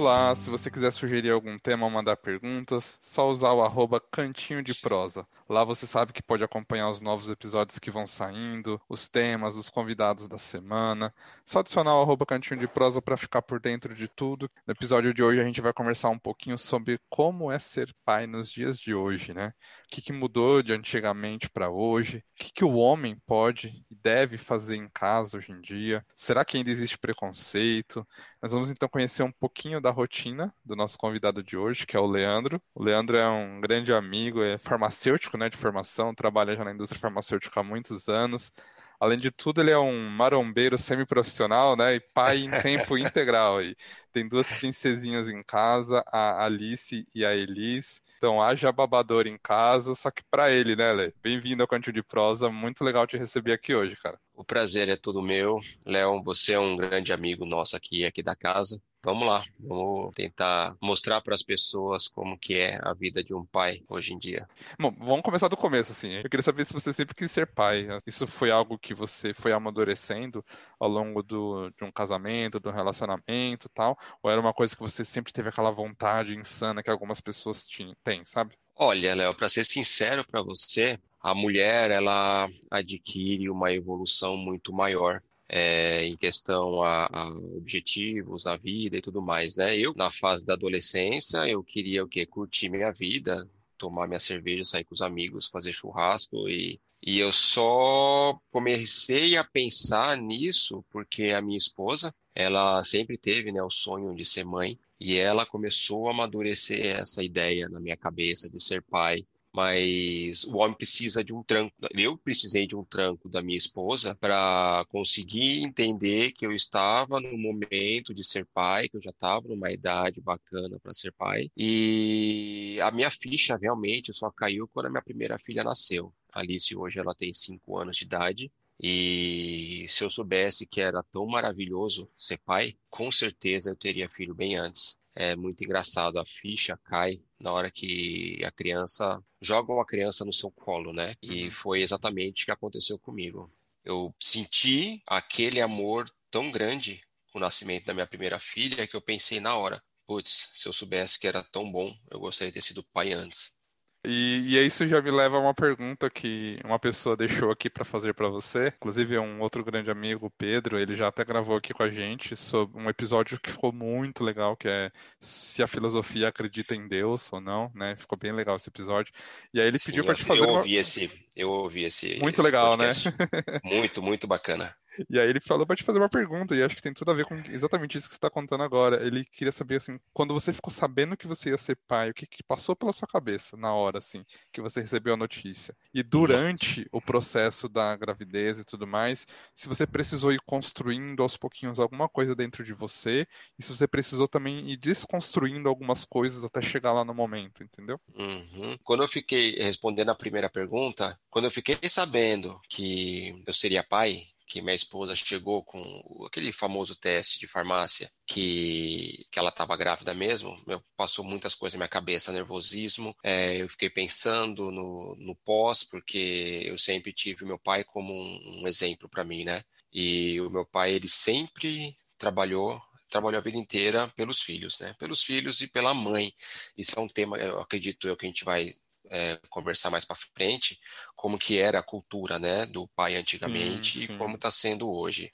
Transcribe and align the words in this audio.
Olá, 0.00 0.34
se 0.34 0.48
você 0.48 0.70
quiser 0.70 0.90
sugerir 0.92 1.28
algum 1.30 1.58
tema 1.58 1.84
ou 1.84 1.90
mandar 1.90 2.16
perguntas, 2.16 2.98
só 3.02 3.28
usar 3.28 3.52
o 3.52 3.62
arroba 3.62 4.00
cantinho 4.00 4.62
de 4.62 4.74
prosa. 4.74 5.26
Lá 5.46 5.62
você 5.62 5.86
sabe 5.86 6.12
que 6.14 6.22
pode 6.22 6.42
acompanhar 6.42 6.88
os 6.88 7.02
novos 7.02 7.28
episódios 7.28 7.78
que 7.78 7.90
vão 7.90 8.06
saindo, 8.06 8.80
os 8.88 9.08
temas, 9.08 9.56
os 9.56 9.68
convidados 9.68 10.26
da 10.26 10.38
semana. 10.38 11.12
Só 11.44 11.58
adicionar 11.58 11.96
o 11.96 12.00
arroba 12.00 12.24
cantinho 12.24 12.58
de 12.58 12.66
prosa 12.66 13.02
para 13.02 13.16
ficar 13.16 13.42
por 13.42 13.60
dentro 13.60 13.94
de 13.94 14.08
tudo. 14.08 14.48
No 14.66 14.72
episódio 14.72 15.12
de 15.12 15.22
hoje 15.22 15.40
a 15.40 15.44
gente 15.44 15.60
vai 15.60 15.72
conversar 15.72 16.08
um 16.08 16.18
pouquinho 16.18 16.56
sobre 16.56 16.98
como 17.10 17.52
é 17.52 17.58
ser 17.58 17.92
pai 18.02 18.26
nos 18.26 18.50
dias 18.50 18.78
de 18.78 18.94
hoje, 18.94 19.34
né? 19.34 19.52
O 19.86 19.88
que, 19.90 20.00
que 20.00 20.12
mudou 20.12 20.62
de 20.62 20.72
antigamente 20.72 21.50
para 21.50 21.68
hoje? 21.68 22.18
O 22.18 22.44
que, 22.44 22.52
que 22.52 22.64
o 22.64 22.76
homem 22.76 23.20
pode 23.26 23.84
e 23.90 23.94
deve 23.96 24.38
fazer 24.38 24.76
em 24.76 24.88
casa 24.88 25.36
hoje 25.36 25.50
em 25.50 25.60
dia? 25.60 26.06
Será 26.14 26.44
que 26.44 26.56
ainda 26.56 26.70
existe 26.70 26.96
preconceito? 26.96 28.06
Nós 28.40 28.52
vamos 28.52 28.70
então 28.70 28.88
conhecer 28.88 29.24
um 29.24 29.32
pouquinho 29.32 29.80
da 29.80 29.89
rotina 29.90 30.54
do 30.64 30.76
nosso 30.76 30.98
convidado 30.98 31.42
de 31.42 31.56
hoje, 31.56 31.86
que 31.86 31.96
é 31.96 32.00
o 32.00 32.06
Leandro. 32.06 32.60
O 32.74 32.82
Leandro 32.82 33.16
é 33.16 33.28
um 33.28 33.60
grande 33.60 33.92
amigo, 33.92 34.42
é 34.42 34.58
farmacêutico, 34.58 35.36
né, 35.36 35.48
de 35.48 35.56
formação, 35.56 36.14
trabalha 36.14 36.56
já 36.56 36.64
na 36.64 36.72
indústria 36.72 37.00
farmacêutica 37.00 37.60
há 37.60 37.62
muitos 37.62 38.08
anos. 38.08 38.52
Além 39.00 39.18
de 39.18 39.30
tudo, 39.30 39.62
ele 39.62 39.70
é 39.70 39.78
um 39.78 40.10
marombeiro 40.10 40.76
semi-profissional, 40.76 41.74
né? 41.74 41.94
E 41.94 42.00
pai 42.12 42.40
em 42.40 42.50
tempo 42.60 42.98
integral. 42.98 43.62
E 43.62 43.74
tem 44.12 44.28
duas 44.28 44.52
princesinhas 44.52 45.26
em 45.26 45.42
casa, 45.42 46.04
a 46.06 46.44
Alice 46.44 47.08
e 47.14 47.24
a 47.24 47.34
Elis. 47.34 48.02
Então, 48.18 48.42
haja 48.42 48.70
babador 48.70 49.26
em 49.26 49.38
casa, 49.38 49.94
só 49.94 50.10
que 50.10 50.22
para 50.30 50.50
ele, 50.52 50.76
né, 50.76 50.92
Lê? 50.92 51.14
Bem-vindo 51.22 51.62
ao 51.62 51.66
Cantinho 51.66 51.94
de 51.94 52.02
Prosa. 52.02 52.50
Muito 52.50 52.84
legal 52.84 53.06
te 53.06 53.16
receber 53.16 53.54
aqui 53.54 53.74
hoje, 53.74 53.96
cara. 53.96 54.20
O 54.34 54.44
prazer 54.44 54.90
é 54.90 54.96
todo 54.96 55.22
meu. 55.22 55.58
Léo, 55.86 56.22
você 56.22 56.52
é 56.52 56.60
um 56.60 56.76
grande 56.76 57.10
amigo 57.10 57.46
nosso 57.46 57.74
aqui, 57.74 58.04
aqui 58.04 58.22
da 58.22 58.36
casa. 58.36 58.78
Vamos 59.02 59.26
lá, 59.26 59.42
vamos 59.58 60.14
tentar 60.14 60.76
mostrar 60.78 61.22
para 61.22 61.34
as 61.34 61.42
pessoas 61.42 62.06
como 62.06 62.38
que 62.38 62.56
é 62.56 62.78
a 62.82 62.92
vida 62.92 63.24
de 63.24 63.34
um 63.34 63.46
pai 63.46 63.82
hoje 63.88 64.12
em 64.12 64.18
dia. 64.18 64.46
Bom, 64.78 64.94
vamos 64.98 65.22
começar 65.22 65.48
do 65.48 65.56
começo, 65.56 65.90
assim. 65.90 66.12
Eu 66.12 66.28
queria 66.28 66.42
saber 66.42 66.66
se 66.66 66.74
você 66.74 66.92
sempre 66.92 67.14
quis 67.14 67.30
ser 67.30 67.46
pai. 67.46 67.88
Isso 68.06 68.26
foi 68.26 68.50
algo 68.50 68.78
que 68.78 68.92
você 68.92 69.32
foi 69.32 69.52
amadurecendo 69.52 70.44
ao 70.78 70.86
longo 70.86 71.22
do, 71.22 71.70
de 71.70 71.82
um 71.82 71.90
casamento, 71.90 72.60
de 72.60 72.68
um 72.68 72.72
relacionamento 72.72 73.68
e 73.68 73.70
tal? 73.70 73.98
Ou 74.22 74.30
era 74.30 74.40
uma 74.40 74.52
coisa 74.52 74.76
que 74.76 74.82
você 74.82 75.02
sempre 75.02 75.32
teve 75.32 75.48
aquela 75.48 75.70
vontade 75.70 76.36
insana 76.36 76.82
que 76.82 76.90
algumas 76.90 77.22
pessoas 77.22 77.66
tinham, 77.66 77.96
têm, 78.04 78.22
sabe? 78.26 78.54
Olha, 78.76 79.14
Léo, 79.14 79.34
para 79.34 79.48
ser 79.48 79.64
sincero 79.64 80.26
para 80.26 80.42
você, 80.42 80.98
a 81.22 81.34
mulher 81.34 81.90
ela 81.90 82.48
adquire 82.70 83.48
uma 83.48 83.72
evolução 83.72 84.36
muito 84.36 84.74
maior 84.74 85.22
é, 85.52 86.06
em 86.06 86.16
questão 86.16 86.80
a, 86.80 87.06
a, 87.06 87.28
objetivos 87.56 88.44
na 88.44 88.56
vida 88.56 88.96
e 88.96 89.02
tudo 89.02 89.20
mais, 89.20 89.56
né? 89.56 89.76
Eu, 89.76 89.92
na 89.96 90.08
fase 90.08 90.44
da 90.44 90.54
adolescência, 90.54 91.38
eu 91.48 91.62
queria 91.64 92.04
o 92.04 92.08
quê? 92.08 92.24
Curtir 92.24 92.68
minha 92.68 92.92
vida, 92.92 93.48
tomar 93.76 94.06
minha 94.06 94.20
cerveja, 94.20 94.62
sair 94.62 94.84
com 94.84 94.94
os 94.94 95.00
amigos, 95.02 95.48
fazer 95.48 95.72
churrasco 95.72 96.48
e, 96.48 96.80
e 97.02 97.18
eu 97.18 97.32
só 97.32 98.38
comecei 98.52 99.36
a 99.36 99.42
pensar 99.42 100.16
nisso 100.18 100.84
porque 100.90 101.30
a 101.30 101.42
minha 101.42 101.58
esposa, 101.58 102.14
ela 102.32 102.82
sempre 102.84 103.18
teve, 103.18 103.50
né, 103.50 103.60
o 103.60 103.70
sonho 103.70 104.14
de 104.14 104.24
ser 104.24 104.44
mãe 104.44 104.78
e 105.00 105.16
ela 105.16 105.44
começou 105.44 106.06
a 106.06 106.12
amadurecer 106.12 106.96
essa 107.00 107.24
ideia 107.24 107.68
na 107.68 107.80
minha 107.80 107.96
cabeça 107.96 108.48
de 108.48 108.62
ser 108.62 108.82
pai 108.82 109.26
mas 109.52 110.44
o 110.44 110.56
homem 110.56 110.76
precisa 110.76 111.24
de 111.24 111.34
um 111.34 111.42
tranco. 111.42 111.74
Eu 111.96 112.16
precisei 112.16 112.66
de 112.66 112.76
um 112.76 112.84
tranco 112.84 113.28
da 113.28 113.42
minha 113.42 113.58
esposa 113.58 114.14
para 114.14 114.84
conseguir 114.88 115.62
entender 115.62 116.32
que 116.32 116.46
eu 116.46 116.52
estava 116.52 117.20
no 117.20 117.36
momento 117.36 118.14
de 118.14 118.24
ser 118.24 118.46
pai, 118.54 118.88
que 118.88 118.96
eu 118.96 119.02
já 119.02 119.10
estava 119.10 119.48
numa 119.48 119.70
idade 119.70 120.20
bacana 120.20 120.78
para 120.80 120.94
ser 120.94 121.12
pai. 121.12 121.50
E 121.56 122.78
a 122.82 122.90
minha 122.90 123.10
ficha 123.10 123.56
realmente 123.56 124.14
só 124.14 124.30
caiu 124.30 124.68
quando 124.68 124.86
a 124.86 124.90
minha 124.90 125.02
primeira 125.02 125.38
filha 125.38 125.64
nasceu. 125.64 126.12
A 126.32 126.40
Alice 126.40 126.74
hoje 126.76 127.00
ela 127.00 127.14
tem 127.14 127.32
cinco 127.32 127.76
anos 127.78 127.96
de 127.96 128.04
idade. 128.04 128.52
E 128.82 129.84
se 129.88 130.04
eu 130.04 130.08
soubesse 130.10 130.66
que 130.66 130.80
era 130.80 131.02
tão 131.02 131.26
maravilhoso 131.26 132.10
ser 132.16 132.38
pai, 132.38 132.76
com 132.88 133.10
certeza 133.10 133.70
eu 133.70 133.76
teria 133.76 134.08
filho 134.08 134.34
bem 134.34 134.56
antes. 134.56 134.96
É 135.20 135.36
muito 135.36 135.62
engraçado, 135.62 136.18
a 136.18 136.24
ficha 136.24 136.78
cai 136.78 137.22
na 137.38 137.52
hora 137.52 137.70
que 137.70 138.40
a 138.42 138.50
criança 138.50 139.22
joga 139.38 139.70
uma 139.70 139.84
criança 139.84 140.24
no 140.24 140.32
seu 140.32 140.50
colo, 140.50 140.94
né? 140.94 141.14
E 141.20 141.44
uhum. 141.44 141.50
foi 141.50 141.82
exatamente 141.82 142.42
o 142.42 142.46
que 142.46 142.50
aconteceu 142.50 142.98
comigo. 142.98 143.52
Eu 143.84 144.14
senti 144.18 145.02
aquele 145.06 145.60
amor 145.60 146.10
tão 146.30 146.50
grande 146.50 147.02
com 147.30 147.38
o 147.38 147.40
nascimento 147.42 147.84
da 147.84 147.92
minha 147.92 148.06
primeira 148.06 148.38
filha 148.38 148.86
que 148.86 148.96
eu 148.96 149.02
pensei 149.02 149.40
na 149.40 149.54
hora, 149.54 149.82
putz, 150.06 150.48
se 150.54 150.66
eu 150.66 150.72
soubesse 150.72 151.18
que 151.18 151.28
era 151.28 151.44
tão 151.44 151.70
bom, 151.70 151.94
eu 152.10 152.18
gostaria 152.18 152.50
de 152.50 152.54
ter 152.54 152.64
sido 152.66 152.82
pai 152.82 153.12
antes. 153.12 153.54
E, 154.02 154.56
e 154.56 154.66
isso 154.66 154.88
já 154.88 155.02
me 155.02 155.10
leva 155.10 155.36
a 155.36 155.40
uma 155.40 155.52
pergunta 155.52 156.08
que 156.08 156.58
uma 156.64 156.78
pessoa 156.78 157.16
deixou 157.16 157.50
aqui 157.50 157.68
para 157.68 157.84
fazer 157.84 158.14
para 158.14 158.28
você. 158.28 158.68
Inclusive, 158.68 159.18
um 159.18 159.40
outro 159.40 159.62
grande 159.62 159.90
amigo, 159.90 160.26
o 160.26 160.30
Pedro, 160.30 160.78
ele 160.78 160.94
já 160.94 161.08
até 161.08 161.22
gravou 161.22 161.56
aqui 161.56 161.74
com 161.74 161.82
a 161.82 161.90
gente 161.90 162.34
sobre 162.34 162.80
um 162.80 162.88
episódio 162.88 163.38
que 163.38 163.50
ficou 163.50 163.72
muito 163.72 164.24
legal, 164.24 164.56
que 164.56 164.68
é 164.68 164.90
se 165.20 165.62
a 165.62 165.66
filosofia 165.66 166.28
acredita 166.28 166.74
em 166.74 166.88
Deus 166.88 167.30
ou 167.30 167.40
não, 167.42 167.70
né? 167.74 167.94
Ficou 167.94 168.18
bem 168.18 168.32
legal 168.32 168.56
esse 168.56 168.70
episódio. 168.70 169.12
E 169.52 169.60
aí 169.60 169.68
ele 169.68 169.78
Sim, 169.78 169.90
pediu 169.90 170.04
para 170.04 170.14
te 170.14 170.24
fazer. 170.24 170.40
Eu 170.40 170.48
ouvi 170.48 170.74
uma... 170.74 170.80
esse, 170.80 171.10
eu 171.36 171.50
ouvi 171.50 171.84
esse. 171.84 172.18
Muito 172.18 172.36
esse 172.36 172.42
legal, 172.42 172.76
podcast. 172.76 173.08
né? 173.08 173.14
muito, 173.64 174.02
muito 174.02 174.26
bacana. 174.26 174.74
E 175.08 175.18
aí 175.18 175.28
ele 175.28 175.40
falou 175.40 175.66
para 175.66 175.76
te 175.76 175.84
fazer 175.84 175.98
uma 175.98 176.08
pergunta, 176.08 176.54
e 176.54 176.62
acho 176.62 176.74
que 176.74 176.82
tem 176.82 176.92
tudo 176.92 177.10
a 177.10 177.14
ver 177.14 177.24
com 177.24 177.36
exatamente 177.48 177.96
isso 177.96 178.08
que 178.08 178.14
você 178.14 178.18
está 178.18 178.28
contando 178.28 178.62
agora. 178.64 179.04
Ele 179.06 179.24
queria 179.24 179.52
saber, 179.52 179.76
assim, 179.76 179.98
quando 180.12 180.34
você 180.34 180.52
ficou 180.52 180.72
sabendo 180.72 181.16
que 181.16 181.26
você 181.26 181.50
ia 181.50 181.58
ser 181.58 181.78
pai, 181.86 182.10
o 182.10 182.14
que, 182.14 182.26
que 182.26 182.42
passou 182.42 182.74
pela 182.74 182.92
sua 182.92 183.06
cabeça 183.06 183.56
na 183.56 183.72
hora, 183.72 183.98
assim, 183.98 184.24
que 184.52 184.60
você 184.60 184.80
recebeu 184.80 185.14
a 185.14 185.16
notícia? 185.16 185.76
E 185.94 186.02
durante 186.02 186.86
o 186.90 187.00
processo 187.00 187.68
da 187.68 187.96
gravidez 187.96 188.58
e 188.58 188.64
tudo 188.64 188.86
mais, 188.86 189.26
se 189.54 189.68
você 189.68 189.86
precisou 189.86 190.32
ir 190.32 190.40
construindo 190.44 191.22
aos 191.22 191.36
pouquinhos 191.36 191.78
alguma 191.78 192.08
coisa 192.08 192.34
dentro 192.34 192.64
de 192.64 192.74
você, 192.74 193.26
e 193.58 193.62
se 193.62 193.74
você 193.74 193.86
precisou 193.86 194.26
também 194.26 194.68
ir 194.70 194.76
desconstruindo 194.76 195.68
algumas 195.68 196.04
coisas 196.04 196.44
até 196.44 196.60
chegar 196.60 196.92
lá 196.92 197.04
no 197.04 197.14
momento, 197.14 197.62
entendeu? 197.62 198.00
Uhum. 198.14 198.76
Quando 198.82 199.02
eu 199.02 199.08
fiquei 199.08 199.56
respondendo 199.56 200.10
a 200.10 200.14
primeira 200.14 200.50
pergunta, 200.50 201.18
quando 201.30 201.46
eu 201.46 201.50
fiquei 201.50 201.78
sabendo 201.88 202.60
que 202.68 203.42
eu 203.46 203.54
seria 203.54 203.82
pai, 203.82 204.26
que 204.50 204.60
minha 204.60 204.74
esposa 204.74 205.14
chegou 205.14 205.62
com 205.62 206.24
aquele 206.26 206.50
famoso 206.50 206.96
teste 206.96 207.38
de 207.38 207.46
farmácia 207.46 208.10
que, 208.26 209.24
que 209.30 209.38
ela 209.38 209.50
estava 209.50 209.76
grávida 209.76 210.12
mesmo, 210.12 210.60
meu, 210.66 210.82
passou 210.96 211.24
muitas 211.24 211.54
coisas 211.54 211.78
na 211.78 211.84
minha 211.84 211.88
cabeça, 211.88 212.32
nervosismo, 212.32 213.16
é, 213.22 213.62
eu 213.62 213.68
fiquei 213.68 213.88
pensando 213.88 214.72
no, 214.72 215.14
no 215.20 215.36
pós, 215.36 215.84
porque 215.84 216.62
eu 216.64 216.76
sempre 216.76 217.12
tive 217.12 217.44
meu 217.44 217.58
pai 217.60 217.84
como 217.84 218.12
um, 218.12 218.62
um 218.62 218.66
exemplo 218.66 219.08
para 219.08 219.22
mim, 219.22 219.44
né? 219.44 219.62
E 219.92 220.40
o 220.40 220.50
meu 220.50 220.66
pai, 220.66 220.92
ele 220.94 221.08
sempre 221.08 221.96
trabalhou 222.18 222.80
trabalhou 223.08 223.38
a 223.38 223.42
vida 223.42 223.58
inteira 223.58 224.06
pelos 224.14 224.40
filhos, 224.40 224.78
né? 224.78 224.94
Pelos 224.98 225.22
filhos 225.22 225.60
e 225.60 225.66
pela 225.66 225.92
mãe. 225.92 226.32
Isso 226.78 226.96
é 226.96 227.02
um 227.02 227.08
tema, 227.08 227.36
eu 227.36 227.60
acredito 227.60 228.06
eu, 228.06 228.16
que 228.16 228.24
a 228.24 228.28
gente 228.28 228.44
vai 228.44 228.72
é, 229.10 229.38
conversar 229.50 229.90
mais 229.90 230.04
para 230.04 230.16
frente 230.16 230.78
como 231.16 231.38
que 231.38 231.58
era 231.58 231.80
a 231.80 231.82
cultura 231.82 232.38
né 232.38 232.64
do 232.66 232.86
pai 232.88 233.16
antigamente 233.16 234.00
sim, 234.00 234.06
sim. 234.06 234.14
e 234.14 234.18
como 234.18 234.36
está 234.36 234.50
sendo 234.50 234.90
hoje. 234.90 235.32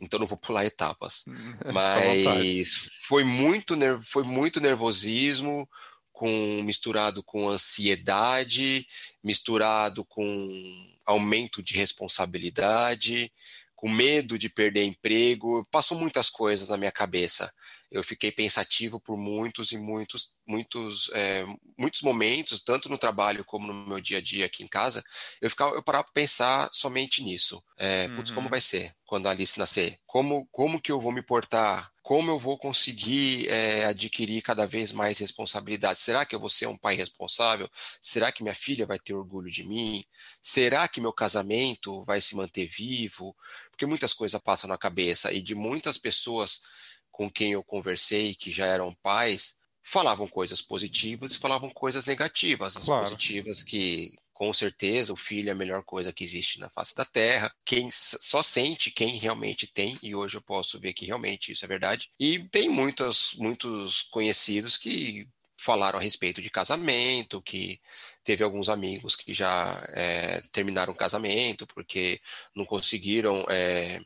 Então 0.00 0.18
não 0.20 0.26
vou 0.26 0.38
pular 0.38 0.64
etapas. 0.64 1.24
Mas 1.72 2.68
foi 3.06 3.24
muito 3.24 3.74
foi 4.02 4.22
muito 4.22 4.60
nervosismo 4.60 5.68
com 6.12 6.62
misturado 6.62 7.22
com 7.22 7.48
ansiedade 7.48 8.86
misturado 9.24 10.04
com 10.04 10.90
aumento 11.06 11.62
de 11.62 11.74
responsabilidade 11.74 13.32
com 13.80 13.88
medo 13.88 14.38
de 14.38 14.50
perder 14.50 14.84
emprego 14.84 15.66
passou 15.70 15.98
muitas 15.98 16.28
coisas 16.28 16.68
na 16.68 16.76
minha 16.76 16.92
cabeça 16.92 17.50
eu 17.90 18.04
fiquei 18.04 18.30
pensativo 18.30 19.00
por 19.00 19.16
muitos 19.16 19.72
e 19.72 19.78
muitos, 19.78 20.32
muitos, 20.46 21.10
é, 21.12 21.44
muitos 21.76 22.02
momentos, 22.02 22.62
tanto 22.62 22.88
no 22.88 22.96
trabalho 22.96 23.44
como 23.44 23.66
no 23.66 23.86
meu 23.86 24.00
dia 24.00 24.18
a 24.18 24.20
dia 24.20 24.46
aqui 24.46 24.62
em 24.62 24.68
casa, 24.68 25.02
eu 25.40 25.50
ficava, 25.50 25.74
eu 25.74 25.82
parava 25.82 26.04
para 26.04 26.12
pensar 26.12 26.70
somente 26.72 27.22
nisso. 27.22 27.62
É, 27.76 28.06
uhum. 28.06 28.14
Putz, 28.14 28.30
como 28.30 28.48
vai 28.48 28.60
ser 28.60 28.94
quando 29.04 29.26
a 29.26 29.30
Alice 29.30 29.58
nascer? 29.58 29.98
Como, 30.06 30.46
como 30.52 30.80
que 30.80 30.92
eu 30.92 31.00
vou 31.00 31.10
me 31.10 31.22
portar? 31.22 31.90
Como 32.02 32.30
eu 32.30 32.38
vou 32.38 32.56
conseguir 32.56 33.48
é, 33.48 33.84
adquirir 33.84 34.42
cada 34.42 34.66
vez 34.66 34.90
mais 34.90 35.18
responsabilidade? 35.18 35.98
Será 35.98 36.24
que 36.24 36.34
eu 36.34 36.40
vou 36.40 36.48
ser 36.48 36.66
um 36.66 36.76
pai 36.76 36.94
responsável? 36.94 37.68
Será 38.00 38.32
que 38.32 38.42
minha 38.42 38.54
filha 38.54 38.86
vai 38.86 38.98
ter 38.98 39.14
orgulho 39.14 39.50
de 39.50 39.64
mim? 39.64 40.04
Será 40.42 40.88
que 40.88 41.00
meu 41.00 41.12
casamento 41.12 42.02
vai 42.04 42.20
se 42.20 42.34
manter 42.34 42.66
vivo? 42.66 43.36
Porque 43.70 43.86
muitas 43.86 44.14
coisas 44.14 44.40
passam 44.40 44.68
na 44.68 44.78
cabeça 44.78 45.32
e 45.32 45.42
de 45.42 45.54
muitas 45.54 45.98
pessoas 45.98 46.62
com 47.10 47.30
quem 47.30 47.52
eu 47.52 47.62
conversei, 47.62 48.34
que 48.34 48.50
já 48.50 48.64
eram 48.64 48.94
pais, 49.02 49.58
falavam 49.82 50.26
coisas 50.26 50.62
positivas 50.62 51.34
e 51.34 51.38
falavam 51.38 51.68
coisas 51.68 52.06
negativas. 52.06 52.76
As 52.76 52.84
claro. 52.84 53.02
positivas 53.02 53.62
que 53.62 54.16
com 54.40 54.54
certeza 54.54 55.12
o 55.12 55.16
filho 55.16 55.50
é 55.50 55.52
a 55.52 55.54
melhor 55.54 55.84
coisa 55.84 56.14
que 56.14 56.24
existe 56.24 56.58
na 56.58 56.70
face 56.70 56.94
da 56.96 57.04
terra. 57.04 57.54
Quem 57.62 57.90
só 57.92 58.42
sente 58.42 58.90
quem 58.90 59.18
realmente 59.18 59.66
tem, 59.66 59.98
e 60.02 60.14
hoje 60.14 60.38
eu 60.38 60.40
posso 60.40 60.80
ver 60.80 60.94
que 60.94 61.04
realmente 61.04 61.52
isso 61.52 61.62
é 61.62 61.68
verdade. 61.68 62.08
E 62.18 62.48
tem 62.48 62.66
muitos, 62.66 63.34
muitos 63.36 64.00
conhecidos 64.04 64.78
que 64.78 65.28
falaram 65.60 65.98
a 65.98 66.02
respeito 66.02 66.40
de 66.40 66.48
casamento, 66.48 67.42
que 67.42 67.78
teve 68.24 68.42
alguns 68.42 68.70
amigos 68.70 69.14
que 69.14 69.34
já 69.34 69.78
é, 69.88 70.40
terminaram 70.50 70.94
o 70.94 70.96
casamento 70.96 71.66
porque 71.66 72.18
não 72.56 72.64
conseguiram 72.64 73.44
é, 73.46 74.00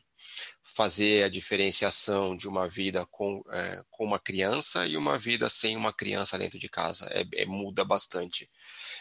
fazer 0.75 1.23
a 1.23 1.29
diferenciação 1.29 2.35
de 2.35 2.49
uma 2.49 2.67
vida 2.67 3.05
com, 3.05 3.41
é, 3.51 3.81
com 3.89 4.03
uma 4.03 4.19
criança 4.19 4.85
e 4.85 4.97
uma 4.97 5.17
vida 5.17 5.47
sem 5.47 5.77
uma 5.77 5.93
criança 5.93 6.37
dentro 6.37 6.59
de 6.59 6.67
casa. 6.67 7.07
É, 7.09 7.23
é, 7.43 7.45
muda 7.45 7.85
bastante. 7.85 8.49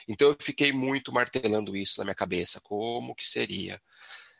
Então 0.08 0.28
eu 0.28 0.36
fiquei 0.40 0.72
muito 0.72 1.12
martelando 1.12 1.76
isso 1.76 1.98
na 1.98 2.04
minha 2.04 2.14
cabeça, 2.14 2.60
como 2.60 3.14
que 3.14 3.26
seria. 3.26 3.80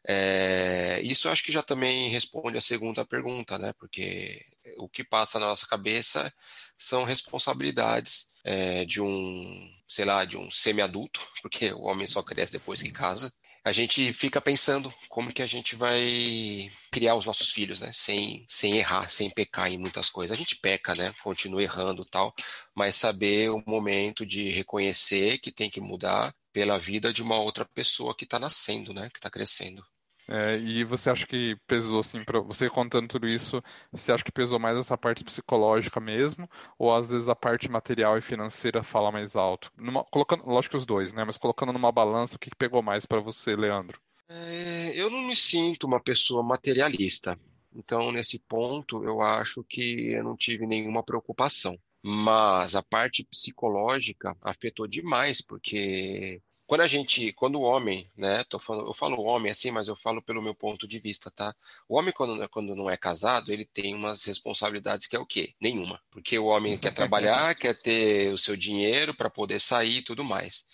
É, 0.07 1.01
isso 1.03 1.29
acho 1.29 1.43
que 1.43 1.53
já 1.53 1.63
também 1.63 2.11
responde 2.11 2.59
a 2.59 2.61
segunda 2.61 3.05
pergunta, 3.07 3.59
né? 3.59 3.73
Porque 3.79 4.45
o 4.77 4.89
que 4.89 5.03
passa 5.03 5.39
na 5.39 5.47
nossa 5.47 5.67
cabeça 5.67 6.33
são 6.77 7.05
responsabilidades 7.05 8.31
é, 8.45 8.85
de 8.85 9.01
um, 9.01 9.71
sei 9.89 10.05
lá, 10.05 10.25
de 10.25 10.37
um 10.37 10.51
semi-adulto, 10.51 11.21
porque 11.43 11.73
o 11.73 11.83
homem 11.83 12.07
só 12.07 12.23
cresce 12.23 12.53
depois 12.53 12.83
que 12.83 12.91
casa 12.91 13.33
a 13.65 13.73
gente 13.73 14.13
fica 14.13 14.41
pensando 14.41 14.93
como 15.09 15.33
que 15.33 15.43
a 15.43 15.47
gente 15.47 15.75
vai 15.75 16.71
criar 16.93 17.15
os 17.15 17.25
nossos 17.27 17.51
filhos, 17.51 17.81
né? 17.81 17.91
Sem, 17.93 18.45
sem 18.49 18.77
errar, 18.77 19.09
sem 19.09 19.31
pecar 19.31 19.73
em 19.73 19.79
muitas 19.79 20.11
coisas. 20.11 20.37
A 20.37 20.39
gente 20.39 20.57
peca, 20.57 20.95
né? 20.95 21.13
Continua 21.23 21.63
errando 21.63 22.05
tal, 22.05 22.35
mas 22.75 22.97
saber 22.97 23.51
o 23.51 23.63
momento 23.67 24.27
de 24.27 24.51
reconhecer 24.51 25.39
que 25.39 25.51
tem 25.51 25.71
que 25.71 25.81
mudar 25.81 26.35
pela 26.53 26.79
vida 26.79 27.13
de 27.13 27.23
uma 27.23 27.39
outra 27.39 27.65
pessoa 27.65 28.15
que 28.15 28.25
está 28.25 28.39
nascendo, 28.39 28.93
né? 28.93 29.09
Que 29.11 29.19
está 29.19 29.31
crescendo. 29.31 29.83
É, 30.29 30.57
e 30.59 30.85
você 30.85 31.11
acha 31.11 31.27
que 31.27 31.57
pesou, 31.67 32.01
assim, 32.01 32.25
para 32.25 32.41
você 32.41 32.71
contando 32.71 33.09
tudo 33.09 33.27
isso, 33.27 33.63
você 33.93 34.13
acha 34.13 34.25
que 34.25 34.33
pesou 34.33 34.59
mais 34.59 34.79
essa 34.79 34.97
parte 34.97 35.23
psicológica 35.23 36.01
mesmo, 36.01 36.49
ou 36.79 36.95
às 36.95 37.11
vezes 37.11 37.29
a 37.29 37.37
parte 37.37 37.71
material 37.71 38.17
e 38.17 38.23
financeira 38.23 38.83
fala 38.83 39.13
mais 39.13 39.37
alto? 39.37 39.71
Numa, 39.77 40.03
colocando, 40.05 40.47
lógico 40.47 40.73
que 40.73 40.77
os 40.79 40.87
dois, 40.87 41.13
né? 41.13 41.25
Mas 41.25 41.37
colocando 41.37 41.73
numa 41.73 41.93
balança, 41.93 42.37
o 42.37 42.39
que, 42.39 42.51
que 42.51 42.57
pegou 42.57 42.83
mais 42.83 43.05
para 43.05 43.21
você, 43.21 43.55
Leandro? 43.55 44.01
É, 44.29 44.93
eu 44.95 45.11
não 45.11 45.23
me 45.27 45.37
sinto 45.37 45.87
uma 45.87 46.01
pessoa 46.01 46.43
materialista. 46.43 47.39
Então, 47.75 48.13
nesse 48.13 48.39
ponto, 48.39 49.05
eu 49.05 49.21
acho 49.21 49.65
que 49.69 50.13
eu 50.13 50.25
não 50.25 50.37
tive 50.37 50.67
nenhuma 50.67 51.03
preocupação. 51.03 51.77
Mas 52.03 52.75
a 52.75 52.83
parte 52.83 53.25
psicológica 53.25 54.37
afetou 54.43 54.87
demais, 54.87 55.41
porque 55.41 56.41
quando 56.67 56.81
a 56.81 56.87
gente, 56.87 57.33
quando 57.33 57.57
o 57.57 57.63
homem, 57.63 58.11
né, 58.17 58.43
falando, 58.61 58.89
eu 58.89 58.95
falo 58.95 59.23
homem 59.23 59.53
assim, 59.53 59.71
mas 59.71 59.89
eu 59.89 59.97
falo 59.97 60.23
pelo 60.23 60.43
meu 60.43 60.55
ponto 60.55 60.87
de 60.87 60.99
vista, 60.99 61.31
tá? 61.31 61.55
O 61.89 61.99
homem 61.99 62.13
quando, 62.13 62.49
quando 62.49 62.75
não 62.75 62.89
é 62.91 62.97
casado, 62.97 63.53
ele 63.53 63.65
tem 63.65 63.95
umas 63.95 64.25
responsabilidades 64.25 65.07
que 65.07 65.17
é 65.17 65.19
o 65.19 65.27
quê? 65.27 65.55
Nenhuma, 65.61 66.01
porque 66.11 66.39
o 66.39 66.47
homem 66.47 66.79
quer 66.79 66.93
trabalhar, 66.93 67.55
quer 67.57 67.75
ter 67.75 68.33
o 68.33 68.39
seu 68.39 68.57
dinheiro 68.57 69.15
para 69.15 69.29
poder 69.29 69.61
sair 69.61 69.99
e 69.99 70.03
tudo 70.03 70.25
mais. 70.25 70.67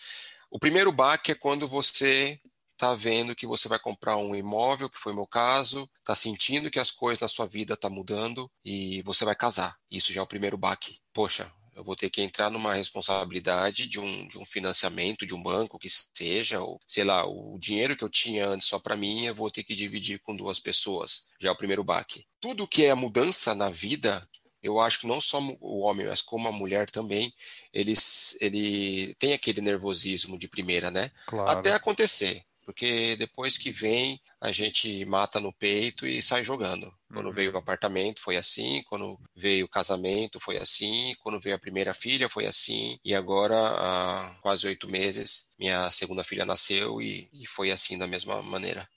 O 0.50 0.58
primeiro 0.58 0.92
baque 0.92 1.32
é 1.32 1.34
quando 1.34 1.66
você 1.66 2.40
está 2.72 2.94
vendo 2.94 3.36
que 3.36 3.46
você 3.46 3.69
vai 3.69 3.78
comprar 3.78 4.16
um 4.16 4.34
imóvel, 4.34 4.88
que 4.88 4.98
foi 4.98 5.12
o 5.12 5.16
meu 5.16 5.26
caso, 5.26 5.88
está 5.98 6.14
sentindo 6.14 6.70
que 6.70 6.78
as 6.78 6.90
coisas 6.90 7.20
na 7.20 7.28
sua 7.28 7.46
vida 7.46 7.75
estão 7.75 7.90
tá 7.90 7.94
mudando 7.94 8.50
e 8.64 9.02
você 9.02 9.25
vai 9.25 9.34
casar. 9.34 9.76
Isso 9.90 10.12
já 10.12 10.20
é 10.20 10.25
o 10.25 10.26
primeiro 10.26 10.56
baque. 10.56 10.98
Poxa, 11.12 11.52
eu 11.81 11.85
vou 11.85 11.97
ter 11.97 12.11
que 12.11 12.21
entrar 12.21 12.50
numa 12.50 12.75
responsabilidade 12.75 13.87
de 13.87 13.99
um, 13.99 14.29
de 14.29 14.38
um 14.38 14.44
financiamento 14.44 15.27
de 15.27 15.35
um 15.35 15.43
banco 15.43 15.79
que 15.79 15.88
seja, 15.88 16.61
ou 16.61 16.79
sei 16.87 17.05
lá, 17.05 17.27
o 17.27 17.59
dinheiro 17.59 17.97
que 17.97 18.05
eu 18.05 18.09
tinha 18.09 18.47
antes 18.47 18.69
só 18.69 18.79
para 18.79 18.97
mim, 18.97 19.25
eu 19.25 19.35
vou 19.35 19.50
ter 19.50 19.65
que 19.65 19.75
dividir 19.75 20.21
com 20.21 20.37
duas 20.37 20.61
pessoas. 20.61 21.27
Já 21.41 21.49
é 21.49 21.53
o 21.53 21.56
primeiro 21.56 21.82
baque. 21.82 22.27
Tudo 22.38 22.69
que 22.69 22.85
é 22.85 22.94
mudança 22.94 23.55
na 23.55 23.71
vida, 23.71 24.29
eu 24.62 24.79
acho 24.79 25.00
que 25.00 25.06
não 25.06 25.21
só 25.21 25.41
o 25.59 25.81
homem, 25.81 26.06
mas 26.06 26.21
como 26.21 26.49
a 26.49 26.53
mulher 26.53 26.91
também, 26.91 27.32
eles, 27.73 28.37
ele 28.41 29.15
tem 29.15 29.32
aquele 29.32 29.62
nervosismo 29.62 30.38
de 30.38 30.49
primeira, 30.49 30.91
né? 30.91 31.11
Claro. 31.27 31.50
Até 31.50 31.73
acontecer 31.73 32.44
porque 32.70 33.17
depois 33.17 33.58
que 33.58 33.72
vem, 33.72 34.20
a 34.40 34.52
gente 34.52 35.05
mata 35.05 35.40
no 35.40 35.52
peito 35.52 36.06
e 36.06 36.22
sai 36.22 36.44
jogando. 36.44 36.90
Quando 37.12 37.26
uhum. 37.26 37.32
veio 37.32 37.52
o 37.52 37.58
apartamento 37.58 38.22
foi 38.22 38.37
assim, 38.37 38.81
quando 38.88 39.19
veio 39.34 39.67
o 39.67 39.69
casamento 39.69 40.38
foi 40.38 40.56
assim, 40.56 41.12
quando 41.20 41.40
veio 41.40 41.56
a 41.56 41.58
primeira 41.58 41.93
filha 41.93 42.28
foi 42.28 42.46
assim, 42.46 42.96
e 43.05 43.12
agora, 43.12 43.56
há 43.56 44.37
quase 44.40 44.69
oito 44.69 44.88
meses, 44.88 45.49
minha 45.58 45.90
segunda 45.90 46.22
filha 46.22 46.46
nasceu 46.46 47.02
e, 47.02 47.28
e 47.32 47.44
foi 47.44 47.72
assim 47.72 47.99
da 47.99 48.06
mesma 48.06 48.40
maneira. 48.40 48.88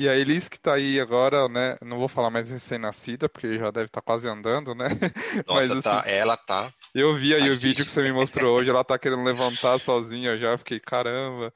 E 0.00 0.08
a 0.08 0.16
Elis 0.16 0.48
que 0.48 0.58
tá 0.58 0.74
aí 0.74 0.98
agora, 0.98 1.48
né? 1.48 1.76
Não 1.82 1.98
vou 1.98 2.08
falar 2.08 2.30
mais 2.30 2.50
recém-nascida, 2.50 3.28
porque 3.28 3.58
já 3.58 3.70
deve 3.70 3.86
estar 3.86 4.00
tá 4.00 4.04
quase 4.04 4.26
andando, 4.26 4.74
né? 4.74 4.88
Nossa, 5.46 5.74
Mas, 5.74 5.84
tá, 5.84 6.00
assim, 6.00 6.10
ela 6.10 6.36
tá. 6.36 6.72
Eu 6.94 7.14
vi 7.14 7.34
aí 7.34 7.40
tá 7.40 7.46
o 7.46 7.50
difícil. 7.50 7.68
vídeo 7.68 7.84
que 7.84 7.92
você 7.92 8.02
me 8.02 8.12
mostrou 8.12 8.56
hoje, 8.56 8.70
ela 8.70 8.82
tá 8.82 8.98
querendo 8.98 9.22
levantar 9.22 9.78
sozinha, 9.80 10.36
já 10.38 10.58
fiquei, 10.58 10.80
caramba. 10.80 11.52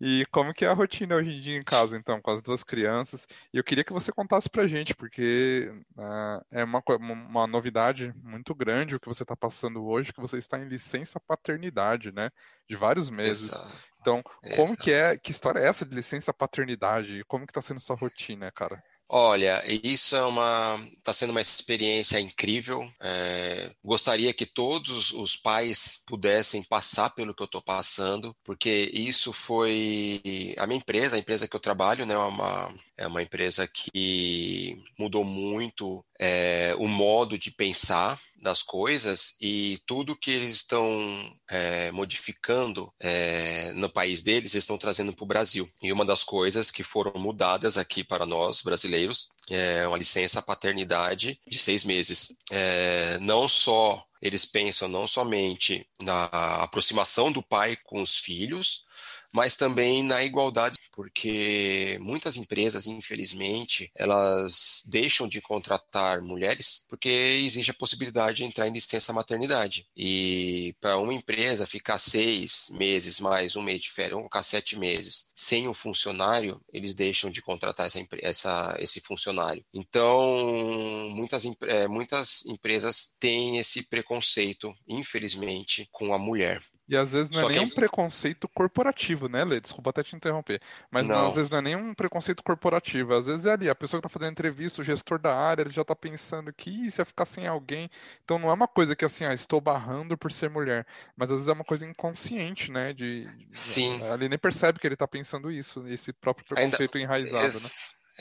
E 0.00 0.26
como 0.30 0.52
que 0.52 0.64
é 0.64 0.68
a 0.68 0.72
rotina 0.72 1.16
hoje 1.16 1.30
em 1.30 1.40
dia 1.40 1.56
em 1.56 1.62
casa, 1.62 1.96
então, 1.96 2.20
com 2.20 2.30
as 2.30 2.42
duas 2.42 2.62
crianças? 2.64 3.26
E 3.52 3.58
eu 3.58 3.64
queria 3.64 3.84
que 3.84 3.92
você 3.92 4.12
contasse 4.12 4.48
pra 4.48 4.66
gente, 4.66 4.94
porque 4.94 5.70
uh, 5.96 6.44
é 6.50 6.64
uma, 6.64 6.82
uma 6.98 7.46
novidade 7.46 8.12
muito 8.22 8.54
grande 8.54 8.96
o 8.96 9.00
que 9.00 9.08
você 9.08 9.22
está 9.22 9.36
passando 9.36 9.84
hoje, 9.84 10.12
que 10.12 10.20
você 10.20 10.38
está 10.38 10.58
em 10.58 10.68
licença 10.68 11.20
paternidade, 11.20 12.12
né? 12.12 12.30
De 12.68 12.76
vários 12.76 13.10
meses. 13.10 13.52
Exato. 13.52 13.92
Então, 14.00 14.22
como 14.22 14.72
Exato. 14.72 14.82
que 14.82 14.92
é, 14.92 15.16
que 15.16 15.30
história 15.30 15.60
é 15.60 15.66
essa 15.66 15.86
de 15.86 15.94
licença 15.94 16.32
paternidade? 16.32 17.20
E 17.20 17.24
como 17.24 17.46
que 17.46 17.50
está 17.50 17.62
sendo 17.62 17.80
sua 17.80 17.96
rotina, 17.96 18.50
cara? 18.50 18.82
Olha, 19.14 19.62
isso 19.84 20.16
é 20.16 20.22
uma 20.24 20.80
está 20.96 21.12
sendo 21.12 21.30
uma 21.32 21.40
experiência 21.42 22.18
incrível. 22.18 22.90
É, 22.98 23.70
gostaria 23.84 24.32
que 24.32 24.46
todos 24.46 25.12
os 25.12 25.36
pais 25.36 25.98
pudessem 26.06 26.62
passar 26.62 27.10
pelo 27.10 27.34
que 27.34 27.42
eu 27.42 27.44
estou 27.44 27.60
passando, 27.60 28.34
porque 28.42 28.90
isso 28.94 29.30
foi 29.30 30.54
a 30.56 30.66
minha 30.66 30.78
empresa, 30.78 31.16
a 31.16 31.18
empresa 31.18 31.46
que 31.46 31.54
eu 31.54 31.60
trabalho, 31.60 32.06
né, 32.06 32.14
é 32.14 32.18
uma 32.18 32.74
é 32.96 33.06
uma 33.06 33.22
empresa 33.22 33.68
que 33.68 34.82
mudou 34.98 35.24
muito 35.24 36.02
é, 36.18 36.74
o 36.78 36.88
modo 36.88 37.36
de 37.36 37.50
pensar 37.50 38.18
das 38.42 38.62
coisas 38.62 39.34
e 39.40 39.80
tudo 39.86 40.16
que 40.16 40.30
eles 40.30 40.54
estão 40.54 41.32
é, 41.48 41.92
modificando 41.92 42.92
é, 43.00 43.72
no 43.72 43.88
país 43.88 44.22
deles, 44.22 44.52
eles 44.52 44.64
estão 44.64 44.76
trazendo 44.76 45.12
para 45.12 45.24
o 45.24 45.28
Brasil. 45.28 45.70
E 45.80 45.92
uma 45.92 46.04
das 46.04 46.24
coisas 46.24 46.70
que 46.70 46.82
foram 46.82 47.12
mudadas 47.20 47.78
aqui 47.78 48.02
para 48.02 48.26
nós, 48.26 48.60
brasileiros, 48.60 49.30
é 49.48 49.86
uma 49.86 49.96
licença 49.96 50.42
paternidade 50.42 51.40
de 51.46 51.58
seis 51.58 51.84
meses. 51.84 52.34
É, 52.50 53.18
não 53.20 53.46
só 53.48 54.04
eles 54.20 54.44
pensam 54.44 54.88
não 54.88 55.06
somente 55.06 55.86
na 56.00 56.24
aproximação 56.62 57.32
do 57.32 57.42
pai 57.42 57.76
com 57.84 58.00
os 58.00 58.18
filhos, 58.18 58.84
mas 59.32 59.56
também 59.56 60.02
na 60.02 60.22
igualdade, 60.22 60.78
porque 60.92 61.98
muitas 62.00 62.36
empresas, 62.36 62.86
infelizmente, 62.86 63.90
elas 63.96 64.82
deixam 64.86 65.26
de 65.26 65.40
contratar 65.40 66.20
mulheres 66.20 66.84
porque 66.88 67.08
existe 67.08 67.70
a 67.70 67.74
possibilidade 67.74 68.38
de 68.38 68.44
entrar 68.44 68.68
em 68.68 68.72
licença 68.72 69.12
maternidade. 69.12 69.86
E 69.96 70.74
para 70.80 70.98
uma 70.98 71.14
empresa 71.14 71.66
ficar 71.66 71.98
seis 71.98 72.68
meses 72.70 73.20
mais 73.20 73.56
um 73.56 73.62
mês 73.62 73.80
de 73.80 73.90
férias, 73.90 74.18
ou 74.18 74.24
ficar 74.24 74.42
sete 74.42 74.78
meses 74.78 75.30
sem 75.34 75.68
um 75.68 75.74
funcionário, 75.74 76.60
eles 76.72 76.94
deixam 76.94 77.30
de 77.30 77.42
contratar 77.42 77.86
essa, 77.86 78.00
essa, 78.20 78.76
esse 78.78 79.00
funcionário. 79.00 79.64
Então, 79.72 81.10
muitas, 81.14 81.44
é, 81.62 81.88
muitas 81.88 82.44
empresas 82.46 83.16
têm 83.18 83.58
esse 83.58 83.82
preconceito, 83.82 84.74
infelizmente, 84.86 85.88
com 85.90 86.14
a 86.14 86.18
mulher. 86.18 86.62
E 86.88 86.96
às 86.96 87.12
vezes 87.12 87.30
não 87.30 87.38
é 87.38 87.42
Só 87.42 87.48
nem 87.48 87.58
que... 87.60 87.64
um 87.64 87.74
preconceito 87.74 88.48
corporativo, 88.48 89.28
né, 89.28 89.44
Lê? 89.44 89.60
Desculpa 89.60 89.90
até 89.90 90.02
te 90.02 90.16
interromper. 90.16 90.60
Mas 90.90 91.06
não. 91.06 91.16
Não, 91.16 91.28
às 91.28 91.34
vezes 91.36 91.50
não 91.50 91.58
é 91.58 91.62
nem 91.62 91.76
um 91.76 91.94
preconceito 91.94 92.42
corporativo. 92.42 93.14
Às 93.14 93.26
vezes 93.26 93.46
é 93.46 93.52
ali, 93.52 93.70
a 93.70 93.74
pessoa 93.74 94.00
que 94.00 94.06
está 94.06 94.18
fazendo 94.18 94.32
entrevista, 94.32 94.82
o 94.82 94.84
gestor 94.84 95.18
da 95.18 95.34
área, 95.34 95.62
ele 95.62 95.70
já 95.70 95.82
está 95.82 95.94
pensando 95.94 96.52
que 96.52 96.90
se 96.90 97.00
ia 97.00 97.04
ficar 97.04 97.24
sem 97.24 97.46
alguém. 97.46 97.88
Então 98.24 98.38
não 98.38 98.50
é 98.50 98.52
uma 98.52 98.68
coisa 98.68 98.96
que 98.96 99.04
assim, 99.04 99.24
ah, 99.24 99.32
estou 99.32 99.60
barrando 99.60 100.18
por 100.18 100.32
ser 100.32 100.50
mulher. 100.50 100.86
Mas 101.16 101.30
às 101.30 101.36
vezes 101.36 101.48
é 101.48 101.52
uma 101.52 101.64
coisa 101.64 101.86
inconsciente, 101.86 102.70
né? 102.70 102.92
De, 102.92 103.26
Sim. 103.48 104.02
Ele 104.12 104.28
nem 104.28 104.38
percebe 104.38 104.78
que 104.78 104.86
ele 104.86 104.94
está 104.94 105.06
pensando 105.06 105.50
isso, 105.50 105.86
esse 105.86 106.12
próprio 106.12 106.46
preconceito 106.46 106.96
Ainda... 106.96 107.04
enraizado, 107.04 107.60
né? 107.60 107.70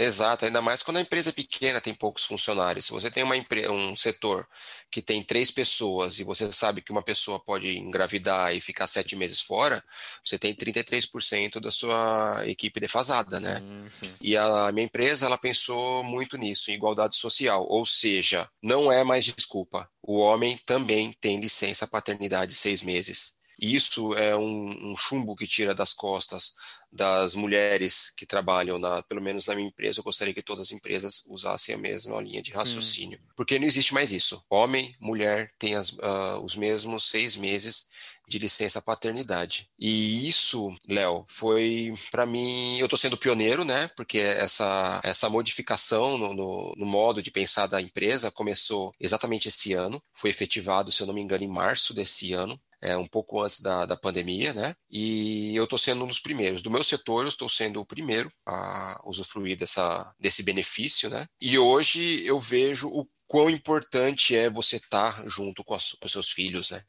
Exato, 0.02 0.46
ainda 0.46 0.62
mais 0.62 0.82
quando 0.82 0.98
a 0.98 1.02
empresa 1.02 1.30
é 1.30 1.34
pequena, 1.34 1.80
tem 1.80 1.94
poucos 1.94 2.26
funcionários. 2.26 2.86
Se 2.86 2.92
você 2.92 3.12
tem 3.12 3.24
uma 3.24 3.36
um 3.70 3.96
setor 3.96 4.48
que 4.90 5.02
tem 5.02 5.24
três 5.24 5.52
pessoas 5.52 6.20
e 6.20 6.24
você 6.24 6.52
sabe 6.52 6.82
que 6.82 6.92
uma 6.92 7.04
pessoa 7.04 7.40
pode 7.40 7.78
engravidar 7.78 8.56
e 8.56 8.60
ficar 8.60 8.88
sete 8.88 9.16
meses 9.16 9.42
fora, 9.42 9.84
você 10.24 10.40
tem 10.40 10.56
33% 10.56 11.60
da 11.60 11.70
sua 11.70 12.42
equipe 12.48 12.80
defasada, 12.80 13.40
né? 13.40 13.60
Sim, 13.60 13.90
sim. 14.08 14.14
E 14.20 14.36
a 14.36 14.72
minha 14.72 14.86
empresa, 14.86 15.28
ela 15.28 15.38
pensou 15.38 16.04
muito 16.04 16.36
nisso, 16.36 16.72
em 16.72 16.76
igualdade 16.76 17.16
social. 17.16 17.66
Ou 17.70 17.86
seja, 17.86 18.50
não 18.62 18.92
é 18.92 19.04
mais 19.04 19.26
desculpa. 19.26 19.88
O 20.02 20.18
homem 20.18 20.58
também 20.66 21.14
tem 21.14 21.40
licença 21.40 21.86
paternidade 21.86 22.56
seis 22.56 22.82
meses. 22.82 23.41
Isso 23.62 24.16
é 24.16 24.36
um, 24.36 24.92
um 24.92 24.96
chumbo 24.98 25.36
que 25.36 25.46
tira 25.46 25.76
das 25.76 25.94
costas 25.94 26.56
das 26.92 27.36
mulheres 27.36 28.12
que 28.18 28.26
trabalham, 28.26 28.78
na, 28.78 29.02
pelo 29.04 29.22
menos 29.22 29.46
na 29.46 29.56
minha 29.56 29.68
empresa, 29.68 30.00
eu 30.00 30.04
gostaria 30.04 30.34
que 30.34 30.42
todas 30.42 30.68
as 30.68 30.72
empresas 30.74 31.24
usassem 31.28 31.74
a 31.74 31.78
mesma 31.78 32.20
linha 32.20 32.42
de 32.42 32.52
raciocínio. 32.52 33.18
Sim. 33.18 33.26
Porque 33.36 33.58
não 33.58 33.66
existe 33.66 33.94
mais 33.94 34.12
isso. 34.12 34.44
Homem, 34.50 34.94
mulher 35.00 35.50
tem 35.58 35.76
as, 35.76 35.92
uh, 35.92 36.44
os 36.44 36.56
mesmos 36.56 37.10
seis 37.10 37.38
meses 37.38 37.88
de 38.28 38.40
licença 38.40 38.82
paternidade. 38.82 39.70
E 39.78 40.28
isso, 40.28 40.74
Léo, 40.88 41.26
foi 41.28 41.94
para 42.12 42.26
mim, 42.26 42.78
eu 42.78 42.86
estou 42.86 42.98
sendo 42.98 43.18
pioneiro, 43.18 43.66
né? 43.66 43.90
Porque 43.96 44.20
essa, 44.20 45.02
essa 45.04 45.30
modificação 45.30 46.18
no, 46.18 46.34
no, 46.34 46.74
no, 46.78 46.86
modo 46.86 47.22
de 47.22 47.30
pensar 47.30 47.68
da 47.68 47.82
empresa 47.82 48.32
começou 48.32 48.94
exatamente 49.00 49.48
esse 49.48 49.74
ano, 49.74 50.02
foi 50.14 50.30
efetivado, 50.30 50.92
se 50.92 51.02
eu 51.02 51.08
não 51.08 51.14
me 51.14 51.22
engano, 51.22 51.44
em 51.44 51.50
março 51.50 51.94
desse 51.94 52.32
ano. 52.32 52.60
É, 52.82 52.98
um 52.98 53.06
pouco 53.06 53.42
antes 53.42 53.62
da, 53.62 53.86
da 53.86 53.96
pandemia, 53.96 54.54
né? 54.54 54.74
E 54.90 55.56
eu 55.56 55.66
estou 55.66 55.78
sendo 55.78 56.04
um 56.04 56.08
dos 56.08 56.20
primeiros. 56.20 56.62
Do 56.62 56.72
meu 56.72 56.84
setor, 56.84 57.24
eu 57.24 57.30
estou 57.30 57.48
sendo 57.48 57.80
o 57.80 57.86
primeiro 57.86 58.32
a 58.46 59.00
usufruir 59.06 59.58
dessa, 59.58 60.14
desse 60.20 60.42
benefício, 60.42 61.10
né? 61.10 61.28
E 61.40 61.58
hoje 61.60 62.26
eu 62.26 62.40
vejo 62.40 62.90
o 62.90 63.08
quão 63.32 63.50
importante 63.50 64.36
é 64.36 64.50
você 64.50 64.76
estar 64.76 65.26
junto 65.26 65.64
com, 65.64 65.74
as, 65.74 65.94
com 65.94 66.06
seus 66.06 66.32
filhos, 66.32 66.70
né? 66.70 66.84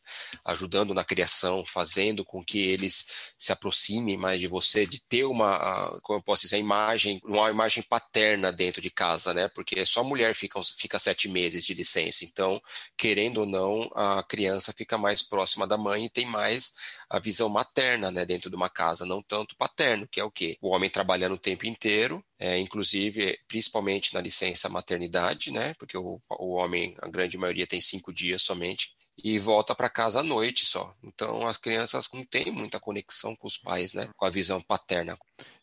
ajudando 0.45 0.93
na 0.93 1.05
criação, 1.05 1.65
fazendo 1.65 2.25
com 2.25 2.45
que 2.45 2.59
eles 2.59 3.33
se 3.39 3.53
aproximem 3.53 4.17
mais 4.17 4.41
de 4.41 4.49
você, 4.49 4.85
de 4.85 5.01
ter 5.01 5.23
uma, 5.23 6.01
como 6.03 6.19
eu 6.19 6.23
posso 6.23 6.43
dizer, 6.43 6.59
imagem, 6.59 7.21
uma 7.23 7.49
imagem 7.49 7.85
paterna 7.85 8.51
dentro 8.53 8.83
de 8.83 8.91
casa, 8.91 9.33
né? 9.33 9.47
Porque 9.55 9.87
só 9.87 10.01
a 10.01 10.05
mulher 10.05 10.35
fica, 10.35 10.61
fica 10.77 10.99
sete 10.99 11.29
meses 11.29 11.65
de 11.65 11.75
licença, 11.75 12.25
então, 12.25 12.61
querendo 12.97 13.43
ou 13.43 13.47
não, 13.47 13.89
a 13.95 14.25
criança 14.25 14.73
fica 14.73 14.99
mais 14.99 15.23
próxima 15.23 15.65
da 15.65 15.79
mãe 15.79 16.07
e 16.07 16.11
tem 16.11 16.27
mais 16.27 16.75
a 17.13 17.19
visão 17.19 17.47
materna, 17.51 18.11
né, 18.11 18.25
dentro 18.25 18.49
de 18.49 18.57
uma 18.57 18.71
casa, 18.71 19.05
não 19.05 19.23
tanto 19.23 19.55
paterno, 19.55 20.09
que 20.09 20.19
é 20.19 20.25
o 20.25 20.31
quê? 20.31 20.57
O 20.63 20.71
homem 20.71 20.89
trabalhando 20.89 21.35
o 21.35 21.39
tempo 21.39 21.67
inteiro, 21.67 22.25
é, 22.39 22.59
inclusive, 22.59 23.39
principalmente 23.47 24.15
na 24.15 24.21
licença 24.23 24.67
maternidade, 24.71 25.51
né, 25.51 25.75
porque 25.75 25.97
o, 25.99 26.19
o 26.31 26.55
homem, 26.55 26.97
a 27.03 27.09
grande 27.09 27.37
maioria, 27.37 27.67
tem 27.67 27.83
cinco 27.83 28.15
dias 28.15 28.41
somente, 28.41 28.95
e 29.17 29.39
volta 29.39 29.75
para 29.75 29.91
casa 29.91 30.21
à 30.21 30.23
noite 30.23 30.65
só. 30.65 30.95
Então 31.03 31.47
as 31.47 31.57
crianças 31.57 32.09
não 32.13 32.25
têm 32.25 32.51
muita 32.51 32.81
conexão 32.81 33.35
com 33.37 33.47
os 33.47 33.57
pais, 33.57 33.95
né? 33.95 34.09
Com 34.17 34.25
a 34.25 34.31
visão 34.31 34.61
paterna. 34.61 35.15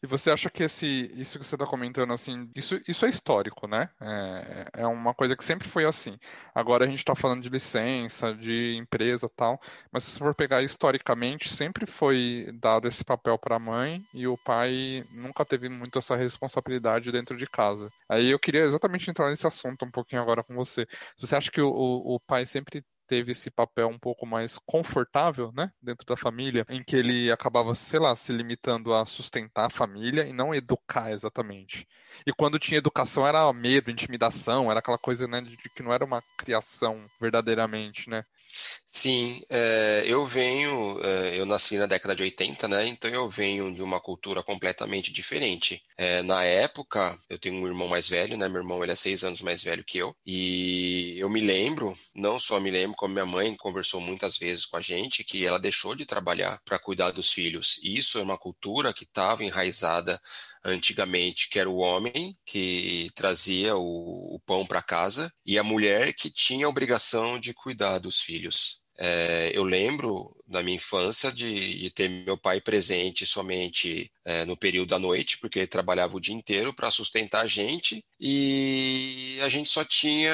E 0.01 0.07
você 0.07 0.31
acha 0.31 0.49
que 0.49 0.63
esse, 0.63 1.11
isso 1.15 1.37
que 1.37 1.45
você 1.45 1.55
está 1.55 1.65
comentando, 1.65 2.13
assim, 2.13 2.49
isso, 2.55 2.79
isso 2.87 3.05
é 3.05 3.09
histórico, 3.09 3.67
né? 3.67 3.89
É, 4.01 4.81
é 4.81 4.87
uma 4.87 5.13
coisa 5.13 5.35
que 5.35 5.43
sempre 5.43 5.67
foi 5.67 5.85
assim. 5.85 6.17
Agora 6.55 6.85
a 6.85 6.87
gente 6.87 6.99
está 6.99 7.15
falando 7.15 7.41
de 7.41 7.49
licença, 7.49 8.33
de 8.33 8.75
empresa 8.77 9.29
tal, 9.35 9.59
mas 9.91 10.03
se 10.03 10.11
você 10.11 10.19
for 10.19 10.35
pegar 10.35 10.61
historicamente, 10.61 11.49
sempre 11.49 11.85
foi 11.85 12.49
dado 12.61 12.87
esse 12.87 13.03
papel 13.03 13.37
para 13.37 13.57
a 13.57 13.59
mãe 13.59 14.01
e 14.13 14.25
o 14.27 14.37
pai 14.37 15.03
nunca 15.11 15.43
teve 15.45 15.67
muito 15.69 15.99
essa 15.99 16.15
responsabilidade 16.15 17.11
dentro 17.11 17.35
de 17.35 17.47
casa. 17.47 17.89
Aí 18.07 18.29
eu 18.29 18.39
queria 18.39 18.61
exatamente 18.63 19.09
entrar 19.09 19.29
nesse 19.29 19.47
assunto 19.47 19.85
um 19.85 19.91
pouquinho 19.91 20.21
agora 20.21 20.43
com 20.43 20.55
você. 20.55 20.87
Você 21.17 21.35
acha 21.35 21.51
que 21.51 21.61
o, 21.61 21.69
o, 21.69 22.15
o 22.15 22.19
pai 22.21 22.45
sempre 22.45 22.83
teve 23.09 23.31
esse 23.31 23.49
papel 23.49 23.87
um 23.87 23.97
pouco 23.97 24.25
mais 24.25 24.59
confortável, 24.59 25.51
né, 25.51 25.71
dentro 25.81 26.05
da 26.05 26.15
família, 26.15 26.63
em 26.69 26.83
que 26.83 26.95
ele 26.95 27.31
acabava, 27.31 27.73
sei 27.73 27.99
lá, 27.99 28.15
se 28.15 28.31
limitando 28.31 28.93
a 28.93 29.05
sustentar 29.05 29.65
a 29.65 29.69
família 29.69 30.27
e 30.27 30.31
não 30.31 30.53
educar 30.53 31.11
exatamente. 31.11 31.87
E 32.25 32.31
quando 32.31 32.59
tinha 32.59 32.77
educação 32.77 33.27
era 33.27 33.51
medo, 33.51 33.89
intimidação, 33.89 34.69
era 34.69 34.79
aquela 34.79 34.97
coisa, 34.97 35.27
né, 35.27 35.41
de 35.41 35.57
que 35.57 35.81
não 35.81 35.91
era 35.91 36.05
uma 36.05 36.21
criação 36.37 37.03
verdadeiramente, 37.19 38.09
né? 38.09 38.23
Sim, 38.91 39.39
é, 39.49 40.03
eu 40.05 40.25
venho, 40.25 40.99
é, 41.03 41.39
eu 41.39 41.45
nasci 41.45 41.77
na 41.77 41.85
década 41.85 42.15
de 42.15 42.23
80, 42.23 42.67
né? 42.67 42.87
Então 42.87 43.09
eu 43.09 43.29
venho 43.29 43.71
de 43.73 43.83
uma 43.83 43.99
cultura 44.01 44.41
completamente 44.43 45.13
diferente. 45.13 45.83
É, 45.95 46.23
na 46.23 46.43
época, 46.43 47.17
eu 47.29 47.37
tenho 47.37 47.55
um 47.55 47.67
irmão 47.67 47.87
mais 47.87 48.09
velho, 48.09 48.35
né? 48.35 48.49
Meu 48.49 48.61
irmão 48.61 48.81
ele 48.83 48.91
é 48.91 48.95
seis 48.95 49.23
anos 49.23 49.41
mais 49.41 49.61
velho 49.63 49.83
que 49.83 49.97
eu. 49.99 50.15
E 50.25 51.15
eu 51.19 51.29
me 51.29 51.39
lembro, 51.39 51.95
não 52.15 52.39
só 52.39 52.59
me 52.59 52.71
lembro, 52.71 52.97
como 52.97 53.13
minha 53.13 53.25
mãe 53.25 53.55
conversou 53.55 54.01
muitas 54.01 54.37
vezes 54.37 54.65
com 54.65 54.77
a 54.77 54.81
gente, 54.81 55.23
que 55.23 55.45
ela 55.45 55.59
deixou 55.59 55.95
de 55.95 56.05
trabalhar 56.05 56.59
para 56.65 56.79
cuidar 56.79 57.11
dos 57.11 57.31
filhos. 57.31 57.79
E 57.83 57.97
isso 57.97 58.17
é 58.17 58.23
uma 58.23 58.37
cultura 58.37 58.91
que 58.93 59.03
estava 59.03 59.43
enraizada 59.43 60.19
antigamente, 60.63 61.49
que 61.49 61.59
era 61.59 61.69
o 61.69 61.77
homem 61.77 62.37
que 62.45 63.09
trazia 63.15 63.75
o, 63.75 64.35
o 64.35 64.39
pão 64.45 64.65
para 64.65 64.81
casa 64.81 65.31
e 65.45 65.57
a 65.57 65.63
mulher 65.63 66.13
que 66.13 66.29
tinha 66.29 66.65
a 66.65 66.69
obrigação 66.69 67.39
de 67.39 67.53
cuidar 67.53 67.99
dos 67.99 68.19
filhos. 68.19 68.81
É, 68.97 69.51
eu 69.53 69.63
lembro 69.63 70.29
da 70.49 70.63
minha 70.63 70.77
infância 70.77 71.31
de, 71.31 71.79
de, 71.79 71.89
ter 71.91 72.09
meu 72.09 72.37
pai 72.37 72.59
presente 72.59 73.25
somente 73.25 74.11
é, 74.25 74.43
no 74.45 74.57
período 74.57 74.89
da 74.89 74.99
noite, 74.99 75.37
porque 75.37 75.59
ele 75.59 75.67
trabalhava 75.67 76.17
o 76.17 76.19
dia 76.19 76.33
inteiro 76.33 76.73
para 76.73 76.91
sustentar 76.91 77.41
a 77.41 77.47
gente 77.47 78.03
e 78.19 79.39
a 79.41 79.49
gente 79.49 79.69
só 79.69 79.83
tinha 79.85 80.31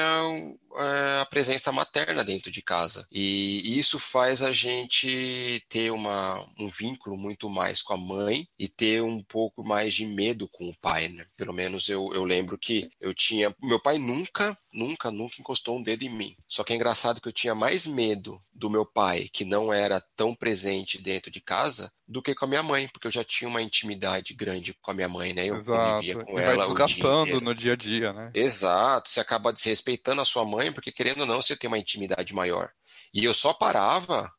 é, 0.78 1.20
a 1.20 1.26
presença 1.26 1.70
materna 1.70 2.24
dentro 2.24 2.50
de 2.50 2.60
casa. 2.60 3.06
E 3.10 3.78
isso 3.78 3.98
faz 3.98 4.42
a 4.42 4.52
gente 4.52 5.62
ter 5.68 5.92
uma, 5.92 6.44
um 6.58 6.68
vínculo 6.68 7.16
muito 7.16 7.48
mais 7.48 7.82
com 7.82 7.94
a 7.94 7.96
mãe 7.96 8.46
e 8.58 8.68
ter 8.68 9.02
um 9.02 9.22
pouco 9.22 9.64
mais 9.64 9.94
de 9.94 10.04
medo 10.04 10.48
com 10.48 10.68
o 10.68 10.76
pai, 10.78 11.08
né? 11.08 11.24
Pelo 11.36 11.52
menos 11.52 11.88
eu, 11.88 12.12
eu 12.12 12.24
lembro 12.24 12.58
que 12.58 12.90
eu 13.00 13.14
tinha. 13.14 13.54
Meu 13.62 13.80
pai 13.80 13.98
nunca, 13.98 14.56
nunca, 14.72 15.10
nunca 15.10 15.36
encostou 15.40 15.78
um 15.78 15.82
dedo 15.82 16.02
em 16.04 16.10
mim. 16.10 16.36
Só 16.48 16.64
que 16.64 16.72
é 16.72 16.76
engraçado 16.76 17.20
que 17.20 17.28
eu 17.28 17.32
tinha 17.32 17.54
mais 17.54 17.86
medo 17.86 18.42
do 18.52 18.70
meu 18.70 18.84
pai, 18.84 19.28
que 19.32 19.44
não 19.44 19.72
era 19.72 20.02
tão 20.14 20.34
presente 20.34 21.00
dentro 21.00 21.30
de 21.30 21.40
casa, 21.40 21.92
do 22.06 22.22
que 22.22 22.34
com 22.34 22.44
a 22.44 22.48
minha 22.48 22.62
mãe, 22.62 22.88
porque 22.88 23.06
eu 23.06 23.10
já 23.10 23.24
tinha 23.24 23.48
uma 23.48 23.60
intimidade 23.60 24.34
grande 24.34 24.74
com 24.80 24.90
a 24.90 24.94
minha 24.94 25.08
mãe, 25.08 25.32
né? 25.32 25.46
Eu 25.46 25.56
Exato. 25.56 25.94
convivia 25.94 26.24
com 26.24 26.38
e 26.38 26.42
ela. 26.42 26.56
Vai 26.56 26.66
desgastando 26.66 27.24
dia 27.32 27.40
no 27.40 27.54
dia 27.54 27.72
a 27.72 27.76
dia, 27.76 28.12
né? 28.12 28.30
Exato. 28.34 29.10
Você 29.10 29.20
acaba 29.20 29.52
desrespeitando 29.52 30.22
a 30.22 30.24
sua 30.24 30.44
mãe, 30.44 30.72
porque 30.72 30.90
querendo 30.90 31.20
ou 31.20 31.26
não, 31.26 31.42
você 31.42 31.56
tem 31.56 31.68
uma 31.68 31.78
intimidade 31.78 32.34
maior. 32.34 32.70
E 33.12 33.24
eu 33.24 33.34
só 33.34 33.52
parava, 33.52 34.30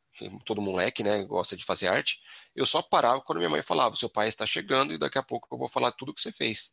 todo 0.45 0.61
moleque, 0.61 1.03
né, 1.03 1.23
gosta 1.23 1.55
de 1.55 1.63
fazer 1.63 1.87
arte, 1.87 2.19
eu 2.55 2.65
só 2.65 2.81
parava 2.81 3.21
quando 3.21 3.37
minha 3.37 3.49
mãe 3.49 3.61
falava: 3.61 3.95
seu 3.95 4.09
pai 4.09 4.27
está 4.27 4.45
chegando 4.45 4.93
e 4.93 4.97
daqui 4.97 5.17
a 5.17 5.23
pouco 5.23 5.47
eu 5.51 5.57
vou 5.57 5.69
falar 5.69 5.91
tudo 5.91 6.13
que 6.13 6.21
você 6.21 6.31
fez. 6.31 6.71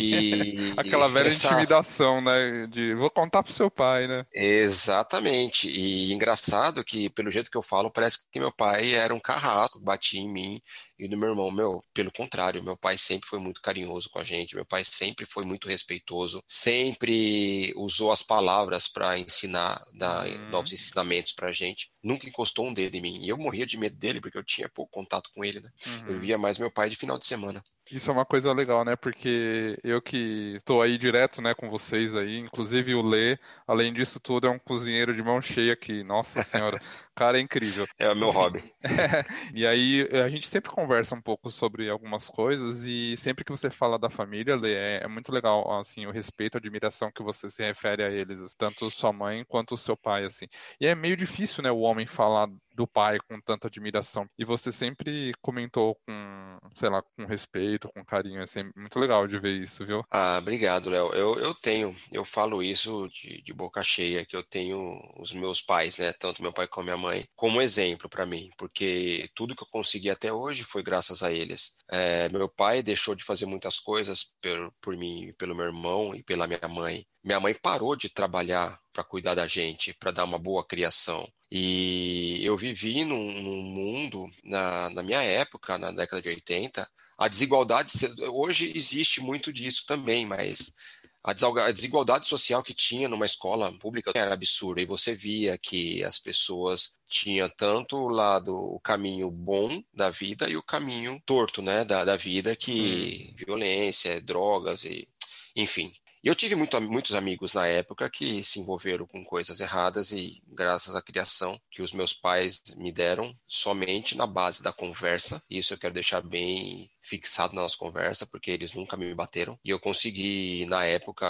E... 0.00 0.72
Aquela 0.76 1.08
velha 1.08 1.28
intimidação, 1.28 2.20
né? 2.20 2.66
De 2.66 2.94
vou 2.94 3.10
contar 3.10 3.42
pro 3.42 3.52
seu 3.52 3.70
pai, 3.70 4.06
né? 4.06 4.24
Exatamente. 4.32 5.68
E 5.68 6.12
engraçado 6.12 6.84
que, 6.84 7.08
pelo 7.10 7.30
jeito 7.30 7.50
que 7.50 7.56
eu 7.56 7.62
falo, 7.62 7.90
parece 7.90 8.18
que 8.30 8.40
meu 8.40 8.52
pai 8.52 8.94
era 8.94 9.14
um 9.14 9.20
carrasco, 9.20 9.80
batia 9.80 10.20
em 10.20 10.30
mim 10.30 10.60
e 10.98 11.08
no 11.08 11.16
meu 11.16 11.30
irmão. 11.30 11.50
Meu, 11.50 11.82
pelo 11.94 12.12
contrário, 12.12 12.62
meu 12.62 12.76
pai 12.76 12.96
sempre 12.98 13.28
foi 13.28 13.38
muito 13.38 13.60
carinhoso 13.62 14.08
com 14.10 14.18
a 14.18 14.24
gente, 14.24 14.54
meu 14.54 14.64
pai 14.64 14.84
sempre 14.84 15.24
foi 15.24 15.44
muito 15.44 15.68
respeitoso, 15.68 16.42
sempre 16.48 17.72
usou 17.76 18.12
as 18.12 18.22
palavras 18.22 18.88
para 18.88 19.18
ensinar, 19.18 19.82
dar 19.94 20.26
hum. 20.26 20.50
novos 20.50 20.72
ensinamentos 20.72 21.32
pra 21.32 21.52
gente. 21.52 21.90
Nunca 22.02 22.28
encostou 22.28 22.66
um 22.66 22.74
dedo 22.74 22.94
em 22.96 23.02
mim. 23.02 23.24
E 23.24 23.28
eu 23.28 23.36
morria 23.36 23.66
de 23.66 23.78
medo 23.78 23.96
dele, 23.96 24.20
porque 24.20 24.38
eu 24.38 24.44
tinha 24.44 24.68
pouco 24.68 24.92
contato 24.92 25.30
com 25.34 25.44
ele, 25.44 25.60
né? 25.60 25.70
Uhum. 25.86 26.08
Eu 26.08 26.18
via 26.20 26.38
mais 26.38 26.58
meu 26.58 26.70
pai 26.70 26.88
de 26.88 26.96
final 26.96 27.18
de 27.18 27.26
semana. 27.26 27.62
Isso 27.90 28.08
é 28.08 28.12
uma 28.12 28.24
coisa 28.24 28.52
legal, 28.52 28.84
né? 28.84 28.94
Porque 28.94 29.76
eu 29.82 30.00
que 30.00 30.54
estou 30.56 30.80
aí 30.80 30.96
direto, 30.96 31.42
né, 31.42 31.54
com 31.54 31.68
vocês 31.68 32.14
aí, 32.14 32.38
inclusive 32.38 32.94
o 32.94 33.02
Lê, 33.02 33.36
além 33.66 33.92
disso 33.92 34.20
tudo, 34.20 34.46
é 34.46 34.50
um 34.50 34.60
cozinheiro 34.60 35.12
de 35.12 35.22
mão 35.22 35.42
cheia 35.42 35.74
que, 35.74 36.04
nossa 36.04 36.42
senhora, 36.44 36.78
cara 37.20 37.36
é 37.38 37.40
incrível. 37.42 37.86
É 37.98 38.10
o 38.10 38.16
meu 38.16 38.30
hobby. 38.30 38.60
É, 39.00 39.24
e 39.54 39.66
aí 39.66 40.08
a 40.12 40.28
gente 40.28 40.48
sempre 40.48 40.70
conversa 40.70 41.14
um 41.14 41.22
pouco 41.22 41.50
sobre 41.50 41.88
algumas 41.88 42.28
coisas 42.28 42.84
e 42.84 43.16
sempre 43.16 43.44
que 43.44 43.50
você 43.50 43.70
fala 43.70 43.98
da 43.98 44.10
família, 44.10 44.56
Lê, 44.56 44.74
é, 44.74 45.00
é 45.04 45.08
muito 45.08 45.32
legal, 45.32 45.78
assim, 45.78 46.06
o 46.06 46.10
respeito, 46.10 46.56
a 46.56 46.58
admiração 46.58 47.10
que 47.10 47.22
você 47.22 47.48
se 47.48 47.62
refere 47.62 48.02
a 48.02 48.10
eles, 48.10 48.54
tanto 48.54 48.90
sua 48.90 49.12
mãe 49.12 49.44
quanto 49.48 49.74
o 49.74 49.78
seu 49.78 49.96
pai, 49.96 50.24
assim. 50.24 50.46
E 50.80 50.86
é 50.86 50.94
meio 50.94 51.16
difícil, 51.16 51.62
né, 51.62 51.70
o 51.70 51.80
homem 51.90 52.06
falar 52.06 52.48
do 52.80 52.86
pai 52.86 53.18
com 53.28 53.38
tanta 53.38 53.68
admiração. 53.68 54.26
E 54.38 54.44
você 54.44 54.72
sempre 54.72 55.34
comentou 55.42 55.94
com, 56.06 56.58
sei 56.74 56.88
lá, 56.88 57.02
com 57.02 57.26
respeito, 57.26 57.90
com 57.92 58.02
carinho. 58.02 58.40
É 58.40 58.46
sempre 58.46 58.72
muito 58.80 58.98
legal 58.98 59.26
de 59.26 59.38
ver 59.38 59.60
isso, 59.60 59.84
viu? 59.84 60.02
Ah, 60.10 60.38
obrigado, 60.38 60.88
Léo. 60.88 61.12
Eu, 61.12 61.38
eu 61.38 61.54
tenho, 61.54 61.94
eu 62.10 62.24
falo 62.24 62.62
isso 62.62 63.06
de, 63.12 63.42
de 63.42 63.52
boca 63.52 63.82
cheia, 63.82 64.24
que 64.24 64.34
eu 64.34 64.42
tenho 64.42 64.98
os 65.18 65.32
meus 65.32 65.60
pais, 65.60 65.98
né? 65.98 66.10
Tanto 66.14 66.40
meu 66.40 66.54
pai 66.54 66.66
como 66.66 66.84
minha 66.84 66.96
mãe, 66.96 67.26
como 67.36 67.60
exemplo 67.60 68.08
para 68.08 68.24
mim, 68.24 68.48
porque 68.56 69.28
tudo 69.34 69.54
que 69.54 69.62
eu 69.62 69.68
consegui 69.70 70.08
até 70.08 70.32
hoje 70.32 70.64
foi 70.64 70.82
graças 70.82 71.22
a 71.22 71.30
eles. 71.30 71.76
É, 71.90 72.30
meu 72.30 72.48
pai 72.48 72.82
deixou 72.82 73.14
de 73.14 73.24
fazer 73.24 73.44
muitas 73.44 73.78
coisas 73.78 74.34
por, 74.40 74.72
por 74.80 74.96
mim, 74.96 75.34
pelo 75.36 75.54
meu 75.54 75.66
irmão 75.66 76.14
e 76.14 76.22
pela 76.22 76.46
minha 76.46 76.68
mãe. 76.68 77.04
Minha 77.22 77.40
mãe 77.40 77.54
parou 77.54 77.94
de 77.94 78.08
trabalhar 78.08 78.80
para 78.92 79.04
cuidar 79.04 79.34
da 79.34 79.46
gente, 79.46 79.92
para 79.92 80.10
dar 80.10 80.24
uma 80.24 80.38
boa 80.38 80.64
criação. 80.64 81.28
E 81.50 82.40
eu 82.44 82.56
vivi 82.72 83.04
num, 83.04 83.42
num 83.42 83.62
mundo, 83.62 84.28
na, 84.44 84.90
na, 84.90 85.02
minha 85.02 85.22
época, 85.22 85.78
na 85.78 85.90
década 85.90 86.22
de 86.22 86.28
80, 86.28 86.88
a 87.18 87.28
desigualdade, 87.28 87.92
hoje 88.28 88.72
existe 88.74 89.20
muito 89.20 89.52
disso 89.52 89.84
também, 89.86 90.24
mas 90.24 90.74
a 91.22 91.34
desigualdade 91.70 92.26
social 92.26 92.62
que 92.62 92.72
tinha 92.72 93.08
numa 93.08 93.26
escola 93.26 93.70
pública 93.78 94.10
era 94.14 94.32
absurda. 94.32 94.80
E 94.80 94.86
você 94.86 95.14
via 95.14 95.58
que 95.58 96.02
as 96.02 96.18
pessoas 96.18 96.94
tinham 97.06 97.48
tanto 97.48 97.96
o 97.96 98.08
lado, 98.08 98.56
o 98.56 98.80
caminho 98.80 99.30
bom 99.30 99.82
da 99.92 100.08
vida 100.08 100.48
e 100.48 100.56
o 100.56 100.62
caminho 100.62 101.20
torto, 101.26 101.60
né, 101.60 101.84
da, 101.84 102.06
da 102.06 102.16
vida, 102.16 102.56
que 102.56 103.26
Sim. 103.28 103.34
violência, 103.36 104.20
drogas 104.22 104.84
e 104.84 105.06
enfim. 105.54 105.92
E 106.22 106.28
eu 106.28 106.34
tive 106.34 106.54
muito, 106.54 106.78
muitos 106.82 107.14
amigos 107.14 107.54
na 107.54 107.66
época 107.66 108.10
que 108.10 108.44
se 108.44 108.60
envolveram 108.60 109.06
com 109.06 109.24
coisas 109.24 109.58
erradas 109.58 110.12
e, 110.12 110.42
graças 110.46 110.94
à 110.94 111.00
criação 111.00 111.58
que 111.70 111.80
os 111.80 111.92
meus 111.92 112.12
pais 112.12 112.62
me 112.76 112.92
deram, 112.92 113.34
somente 113.46 114.14
na 114.14 114.26
base 114.26 114.62
da 114.62 114.70
conversa, 114.70 115.42
isso 115.48 115.72
eu 115.72 115.78
quero 115.78 115.94
deixar 115.94 116.20
bem 116.20 116.90
fixado 117.00 117.54
na 117.54 117.62
nossa 117.62 117.78
conversa, 117.78 118.26
porque 118.26 118.50
eles 118.50 118.74
nunca 118.74 118.98
me 118.98 119.14
bateram. 119.14 119.58
E 119.64 119.70
eu 119.70 119.80
consegui, 119.80 120.66
na 120.66 120.84
época, 120.84 121.26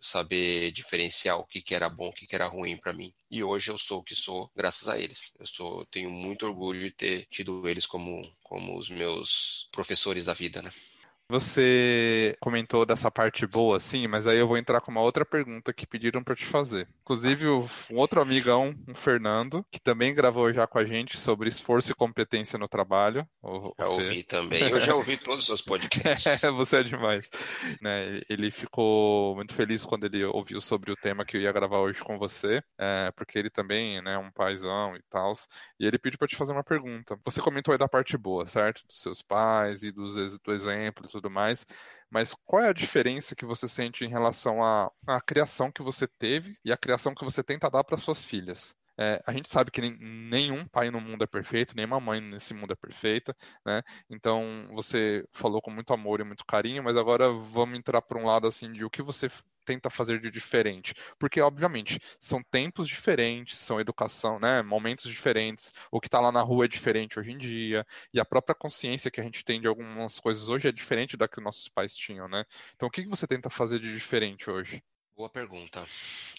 saber 0.00 0.72
diferenciar 0.72 1.38
o 1.38 1.44
que, 1.44 1.60
que 1.60 1.74
era 1.74 1.90
bom, 1.90 2.08
o 2.08 2.12
que, 2.12 2.26
que 2.26 2.34
era 2.34 2.46
ruim 2.46 2.78
para 2.78 2.94
mim. 2.94 3.12
E 3.30 3.44
hoje 3.44 3.70
eu 3.70 3.76
sou 3.76 4.00
o 4.00 4.02
que 4.02 4.14
sou, 4.14 4.50
graças 4.56 4.88
a 4.88 4.98
eles. 4.98 5.30
Eu 5.38 5.46
sou, 5.46 5.84
tenho 5.86 6.10
muito 6.10 6.46
orgulho 6.46 6.80
de 6.80 6.90
ter 6.90 7.26
tido 7.26 7.68
eles 7.68 7.84
como, 7.84 8.26
como 8.42 8.78
os 8.78 8.88
meus 8.88 9.68
professores 9.70 10.24
da 10.24 10.32
vida, 10.32 10.62
né? 10.62 10.72
Você 11.32 12.36
comentou 12.40 12.84
dessa 12.84 13.10
parte 13.10 13.46
boa, 13.46 13.80
sim, 13.80 14.06
mas 14.06 14.26
aí 14.26 14.36
eu 14.36 14.46
vou 14.46 14.58
entrar 14.58 14.82
com 14.82 14.90
uma 14.90 15.00
outra 15.00 15.24
pergunta 15.24 15.72
que 15.72 15.86
pediram 15.86 16.22
para 16.22 16.34
te 16.34 16.44
fazer. 16.44 16.86
Inclusive, 17.00 17.46
um 17.46 17.66
outro 17.92 18.20
amigão, 18.20 18.74
o 18.86 18.94
Fernando, 18.94 19.64
que 19.70 19.80
também 19.80 20.12
gravou 20.12 20.52
já 20.52 20.66
com 20.66 20.78
a 20.78 20.84
gente 20.84 21.16
sobre 21.16 21.48
esforço 21.48 21.90
e 21.90 21.94
competência 21.94 22.58
no 22.58 22.68
trabalho. 22.68 23.26
O, 23.42 23.74
já 23.78 23.88
ouvi 23.88 24.22
também. 24.22 24.68
Eu 24.68 24.78
já 24.78 24.94
ouvi 24.94 25.16
todos 25.16 25.40
os 25.40 25.46
seus 25.46 25.62
podcasts. 25.62 26.42
É, 26.42 26.50
você 26.50 26.78
é 26.78 26.82
demais. 26.82 27.30
Né, 27.80 28.20
ele 28.28 28.50
ficou 28.50 29.34
muito 29.36 29.54
feliz 29.54 29.86
quando 29.86 30.04
ele 30.04 30.24
ouviu 30.24 30.60
sobre 30.60 30.90
o 30.90 30.96
tema 30.96 31.24
que 31.24 31.36
eu 31.36 31.40
ia 31.40 31.52
gravar 31.52 31.78
hoje 31.78 32.02
com 32.02 32.18
você, 32.18 32.62
é, 32.78 33.10
porque 33.16 33.38
ele 33.38 33.48
também 33.48 34.02
né, 34.02 34.14
é 34.14 34.18
um 34.18 34.30
paizão 34.30 34.96
e 34.96 35.02
tal. 35.08 35.32
E 35.78 35.86
ele 35.86 35.98
pediu 35.98 36.18
para 36.18 36.28
te 36.28 36.36
fazer 36.36 36.52
uma 36.52 36.64
pergunta. 36.64 37.18
Você 37.24 37.40
comentou 37.40 37.72
aí 37.72 37.78
da 37.78 37.88
parte 37.88 38.18
boa, 38.18 38.44
certo? 38.44 38.82
Dos 38.86 39.00
seus 39.00 39.22
pais 39.22 39.82
e 39.82 39.92
dos, 39.92 40.38
do 40.38 40.52
exemplo 40.52 41.08
tudo 41.21 41.21
mais. 41.30 41.66
Mas 42.10 42.34
qual 42.44 42.62
é 42.62 42.68
a 42.68 42.72
diferença 42.72 43.34
que 43.34 43.44
você 43.46 43.66
sente 43.68 44.04
em 44.04 44.08
relação 44.08 44.62
à, 44.62 44.90
à 45.06 45.20
criação 45.20 45.72
que 45.72 45.82
você 45.82 46.06
teve 46.06 46.56
e 46.64 46.72
à 46.72 46.76
criação 46.76 47.14
que 47.14 47.24
você 47.24 47.42
tenta 47.42 47.70
dar 47.70 47.84
para 47.84 47.96
suas 47.96 48.24
filhas? 48.24 48.74
É, 48.98 49.22
a 49.26 49.32
gente 49.32 49.48
sabe 49.48 49.70
que 49.70 49.80
nem, 49.80 49.96
nenhum 49.98 50.66
pai 50.66 50.90
no 50.90 51.00
mundo 51.00 51.24
é 51.24 51.26
perfeito, 51.26 51.74
nenhuma 51.74 52.00
mãe 52.00 52.20
nesse 52.20 52.52
mundo 52.54 52.72
é 52.72 52.76
perfeita, 52.76 53.34
né? 53.64 53.82
Então 54.10 54.68
você 54.74 55.26
falou 55.32 55.60
com 55.62 55.70
muito 55.70 55.92
amor 55.92 56.20
e 56.20 56.24
muito 56.24 56.44
carinho, 56.44 56.82
mas 56.82 56.96
agora 56.96 57.30
vamos 57.32 57.78
entrar 57.78 58.02
por 58.02 58.16
um 58.18 58.26
lado 58.26 58.46
assim 58.46 58.70
de 58.72 58.84
o 58.84 58.90
que 58.90 59.02
você 59.02 59.28
tenta 59.64 59.88
fazer 59.90 60.20
de 60.20 60.30
diferente? 60.30 60.94
Porque, 61.18 61.40
obviamente, 61.40 61.98
são 62.20 62.42
tempos 62.42 62.88
diferentes, 62.88 63.58
são 63.58 63.80
educação, 63.80 64.38
né? 64.40 64.62
Momentos 64.62 65.08
diferentes. 65.10 65.72
O 65.90 66.00
que 66.00 66.08
está 66.08 66.20
lá 66.20 66.32
na 66.32 66.42
rua 66.42 66.64
é 66.64 66.68
diferente 66.68 67.18
hoje 67.18 67.30
em 67.32 67.38
dia. 67.38 67.86
E 68.12 68.20
a 68.20 68.24
própria 68.24 68.54
consciência 68.54 69.10
que 69.10 69.20
a 69.20 69.24
gente 69.24 69.44
tem 69.44 69.60
de 69.60 69.66
algumas 69.68 70.18
coisas 70.20 70.48
hoje 70.48 70.68
é 70.68 70.72
diferente 70.72 71.16
da 71.16 71.28
que 71.28 71.38
os 71.38 71.44
nossos 71.44 71.68
pais 71.68 71.94
tinham, 71.96 72.28
né? 72.28 72.44
Então, 72.74 72.88
o 72.88 72.90
que 72.90 73.06
você 73.06 73.26
tenta 73.26 73.48
fazer 73.50 73.78
de 73.78 73.92
diferente 73.92 74.50
hoje? 74.50 74.82
Boa 75.16 75.28
pergunta. 75.28 75.84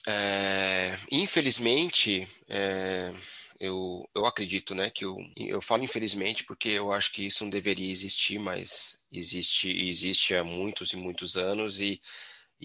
É, 0.07 0.97
infelizmente, 1.11 2.27
é, 2.49 3.13
eu, 3.59 4.07
eu 4.15 4.25
acredito, 4.25 4.73
né, 4.75 4.89
que 4.89 5.05
eu, 5.05 5.17
eu 5.37 5.61
falo 5.61 5.83
infelizmente 5.83 6.43
porque 6.43 6.69
eu 6.69 6.91
acho 6.91 7.11
que 7.11 7.25
isso 7.25 7.43
não 7.43 7.49
deveria 7.49 7.91
existir, 7.91 8.39
mas 8.39 9.05
existe, 9.11 9.69
existe 9.87 10.35
há 10.35 10.43
muitos 10.43 10.91
e 10.91 10.97
muitos 10.97 11.37
anos 11.37 11.79
e 11.79 11.99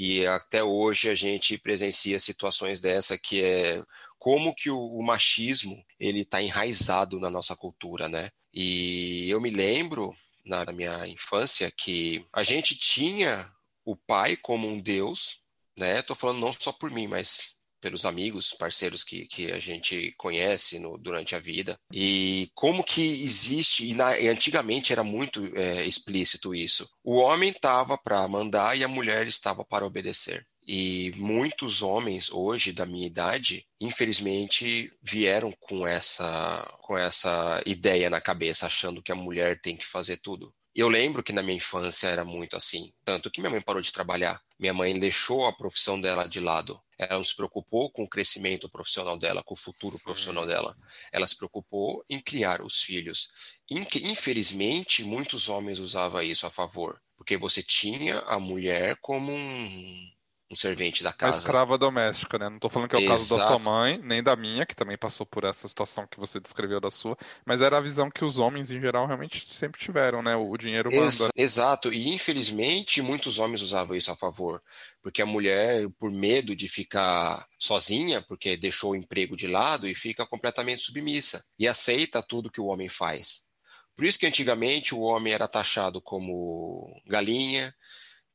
e 0.01 0.25
até 0.27 0.63
hoje 0.63 1.11
a 1.11 1.15
gente 1.15 1.59
presencia 1.59 2.21
situações 2.21 2.81
dessa 2.81 3.19
que 3.19 3.43
é 3.43 3.83
como 4.17 4.55
que 4.55 4.71
o, 4.71 4.79
o 4.79 5.03
machismo 5.03 5.85
ele 5.99 6.21
está 6.21 6.41
enraizado 6.41 7.19
na 7.19 7.29
nossa 7.29 7.57
cultura, 7.57 8.09
né? 8.09 8.31
E 8.55 9.29
eu 9.29 9.41
me 9.41 9.51
lembro 9.51 10.15
na, 10.45 10.65
minha 10.73 11.05
infância 11.09 11.69
que 11.71 12.25
a 12.33 12.45
gente 12.45 12.79
tinha 12.79 13.51
o 13.85 13.97
pai 13.97 14.37
como 14.37 14.69
um 14.69 14.81
deus, 14.81 15.41
né? 15.79 16.03
Tô 16.03 16.15
falando 16.15 16.41
não 16.41 16.53
só 16.53 16.73
por 16.73 16.91
mim, 16.91 17.07
mas 17.07 17.59
pelos 17.81 18.05
amigos, 18.05 18.55
parceiros 18.59 19.05
que, 19.05 19.27
que 19.27 19.53
a 19.53 19.59
gente 19.59 20.13
conhece 20.17 20.79
no, 20.79 20.99
durante 20.99 21.35
a 21.35 21.39
vida. 21.39 21.79
E 21.93 22.51
como 22.55 22.85
que 22.85 23.23
existe, 23.23 23.89
e, 23.89 23.95
na, 23.95 24.19
e 24.19 24.29
antigamente 24.29 24.93
era 24.93 25.03
muito 25.03 25.41
é, 25.57 25.85
explícito 25.85 26.55
isso. 26.55 26.89
O 27.05 27.17
homem 27.17 27.51
estava 27.51 27.97
para 27.97 28.27
mandar 28.29 28.77
e 28.77 28.85
a 28.85 28.89
mulher 28.89 29.27
estava 29.27 29.65
para 29.65 29.87
obedecer. 29.87 30.47
E 30.67 31.13
muitos 31.17 31.81
homens 31.81 32.31
hoje 32.31 32.73
da 32.73 32.85
minha 32.85 33.07
idade, 33.07 33.65
infelizmente, 33.81 34.93
vieram 35.03 35.51
com 35.61 35.87
essa 35.87 36.63
com 36.83 36.97
essa 36.97 37.63
ideia 37.65 38.11
na 38.11 38.21
cabeça, 38.21 38.67
achando 38.67 39.03
que 39.03 39.11
a 39.11 39.15
mulher 39.15 39.59
tem 39.63 39.77
que 39.77 39.87
fazer 39.87 40.19
tudo. 40.19 40.53
Eu 40.75 40.91
lembro 40.91 41.23
que 41.23 41.33
na 41.33 41.43
minha 41.43 41.57
infância 41.57 42.09
era 42.09 42.25
muito 42.25 42.55
assim, 42.55 42.93
tanto 43.03 43.31
que 43.31 43.41
minha 43.41 43.51
mãe 43.51 43.63
parou 43.63 43.81
de 43.81 43.93
trabalhar. 43.93 44.39
Minha 44.59 44.75
mãe 44.75 44.99
deixou 44.99 45.47
a 45.47 45.53
profissão 45.53 46.01
dela 46.01 46.27
de 46.27 46.41
lado. 46.41 46.81
Ela 46.99 47.15
não 47.15 47.25
se 47.25 47.37
preocupou 47.37 47.91
com 47.93 48.03
o 48.03 48.09
crescimento 48.09 48.69
profissional 48.69 49.17
dela, 49.17 49.43
com 49.45 49.55
o 49.55 49.57
futuro 49.57 49.97
Sim. 49.97 50.03
profissional 50.03 50.47
dela. 50.47 50.77
Ela 51.13 51.29
se 51.29 51.37
preocupou 51.37 52.05
em 52.09 52.19
criar 52.19 52.61
os 52.61 52.83
filhos. 52.83 53.29
Infelizmente, 53.71 55.05
muitos 55.05 55.49
homens 55.49 55.79
usavam 55.79 56.23
isso 56.23 56.45
a 56.47 56.51
favor, 56.51 57.01
porque 57.17 57.37
você 57.37 57.63
tinha 57.63 58.19
a 58.21 58.41
mulher 58.41 58.97
como 59.01 59.33
um 59.33 60.11
um 60.51 60.57
servente 60.57 61.03
da 61.03 61.13
casa. 61.13 61.37
Uma 61.37 61.41
escrava 61.41 61.77
doméstica, 61.77 62.39
né? 62.39 62.49
Não 62.49 62.57
estou 62.57 62.71
falando 62.71 62.89
que 62.89 62.97
é 62.97 62.99
o 62.99 63.03
Exato. 63.03 63.19
caso 63.19 63.37
da 63.37 63.47
sua 63.47 63.59
mãe, 63.59 64.01
nem 64.03 64.23
da 64.23 64.35
minha, 64.35 64.65
que 64.65 64.75
também 64.75 64.97
passou 64.97 65.27
por 65.27 65.45
essa 65.45 65.69
situação 65.69 66.07
que 66.07 66.19
você 66.19 66.41
descreveu 66.41 66.81
da 66.81 66.91
sua, 66.91 67.17
mas 67.45 67.61
era 67.61 67.77
a 67.77 67.81
visão 67.81 68.11
que 68.11 68.25
os 68.25 68.39
homens 68.39 68.71
em 68.71 68.81
geral 68.81 69.07
realmente 69.07 69.47
sempre 69.55 69.79
tiveram, 69.79 70.23
né? 70.23 70.35
O 70.37 70.57
dinheiro 70.57 70.91
manda. 70.91 71.05
Ex 71.05 71.31
Exato, 71.37 71.93
e 71.93 72.09
infelizmente 72.15 73.03
muitos 73.03 73.39
homens 73.39 73.61
usavam 73.61 73.95
isso 73.95 74.11
a 74.11 74.17
favor, 74.17 74.63
porque 75.03 75.21
a 75.21 75.27
mulher, 75.27 75.87
por 75.99 76.11
medo 76.11 76.57
de 76.57 76.67
ficar 76.67 77.47
sozinha, 77.59 78.23
porque 78.23 78.57
deixou 78.57 78.93
o 78.93 78.97
emprego 78.97 79.37
de 79.37 79.47
lado 79.47 79.87
e 79.87 79.95
fica 79.95 80.27
completamente 80.27 80.81
submissa 80.81 81.45
e 81.59 81.69
aceita 81.69 82.23
tudo 82.23 82.51
que 82.51 82.61
o 82.61 82.67
homem 82.67 82.89
faz. 82.89 83.49
Por 83.95 84.05
isso 84.05 84.19
que 84.19 84.27
antigamente 84.27 84.95
o 84.95 85.01
homem 85.01 85.33
era 85.33 85.49
taxado 85.49 86.01
como 86.01 86.89
galinha, 87.05 87.75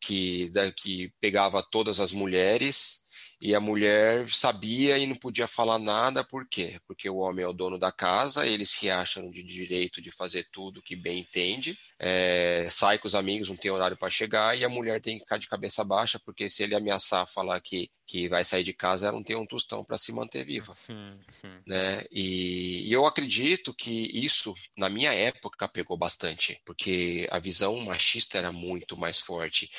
que, 0.06 0.50
da, 0.52 0.72
que 0.72 1.14
pegava 1.20 1.64
todas 1.64 2.00
as 2.00 2.12
mulheres 2.12 3.03
e 3.44 3.54
a 3.54 3.60
mulher 3.60 4.30
sabia 4.30 4.98
e 4.98 5.06
não 5.06 5.18
podia 5.18 5.48
falar 5.48 5.78
nada, 5.78 6.24
por 6.24 6.48
quê? 6.48 6.80
Porque 6.88 7.10
o 7.10 7.18
homem 7.18 7.44
é 7.44 7.48
o 7.48 7.52
dono 7.52 7.78
da 7.78 7.92
casa, 7.92 8.48
eles 8.48 8.70
se 8.70 8.90
acham 8.90 9.30
de 9.30 9.44
direito 9.44 10.02
de 10.02 10.12
fazer 10.12 10.48
tudo 10.50 10.82
que 10.82 10.96
bem 10.96 11.20
entende, 11.20 11.78
é, 12.00 12.66
sai 12.70 12.98
com 12.98 13.06
os 13.06 13.16
amigos, 13.16 13.50
não 13.50 13.58
tem 13.58 13.70
horário 13.70 13.98
para 13.98 14.10
chegar, 14.10 14.58
e 14.58 14.64
a 14.64 14.70
mulher 14.70 15.02
tem 15.02 15.18
que 15.18 15.26
ficar 15.26 15.38
de 15.38 15.50
cabeça 15.50 15.84
baixa, 15.84 16.18
porque 16.24 16.50
se 16.50 16.64
ele 16.64 16.74
ameaçar 16.74 17.28
falar 17.28 17.60
que, 17.60 17.90
que 18.08 18.30
vai 18.30 18.46
sair 18.46 18.64
de 18.64 18.72
casa, 18.72 19.08
ela 19.08 19.18
não 19.18 19.24
tem 19.24 19.36
um 19.36 19.46
tostão 19.46 19.84
para 19.84 19.98
se 19.98 20.14
manter 20.14 20.46
viva. 20.46 20.74
Sim, 20.74 21.10
sim. 21.30 21.52
Né? 21.68 22.02
E, 22.10 22.88
e 22.88 22.94
eu 22.94 23.06
acredito 23.06 23.74
que 23.74 24.10
isso, 24.14 24.54
na 24.78 24.90
minha 24.90 25.14
época, 25.14 25.68
pegou 25.68 25.98
bastante, 25.98 26.62
porque 26.64 27.28
a 27.30 27.40
visão 27.40 27.78
machista 27.82 28.38
era 28.38 28.54
muito 28.54 28.96
mais 28.96 29.20
forte 29.20 29.70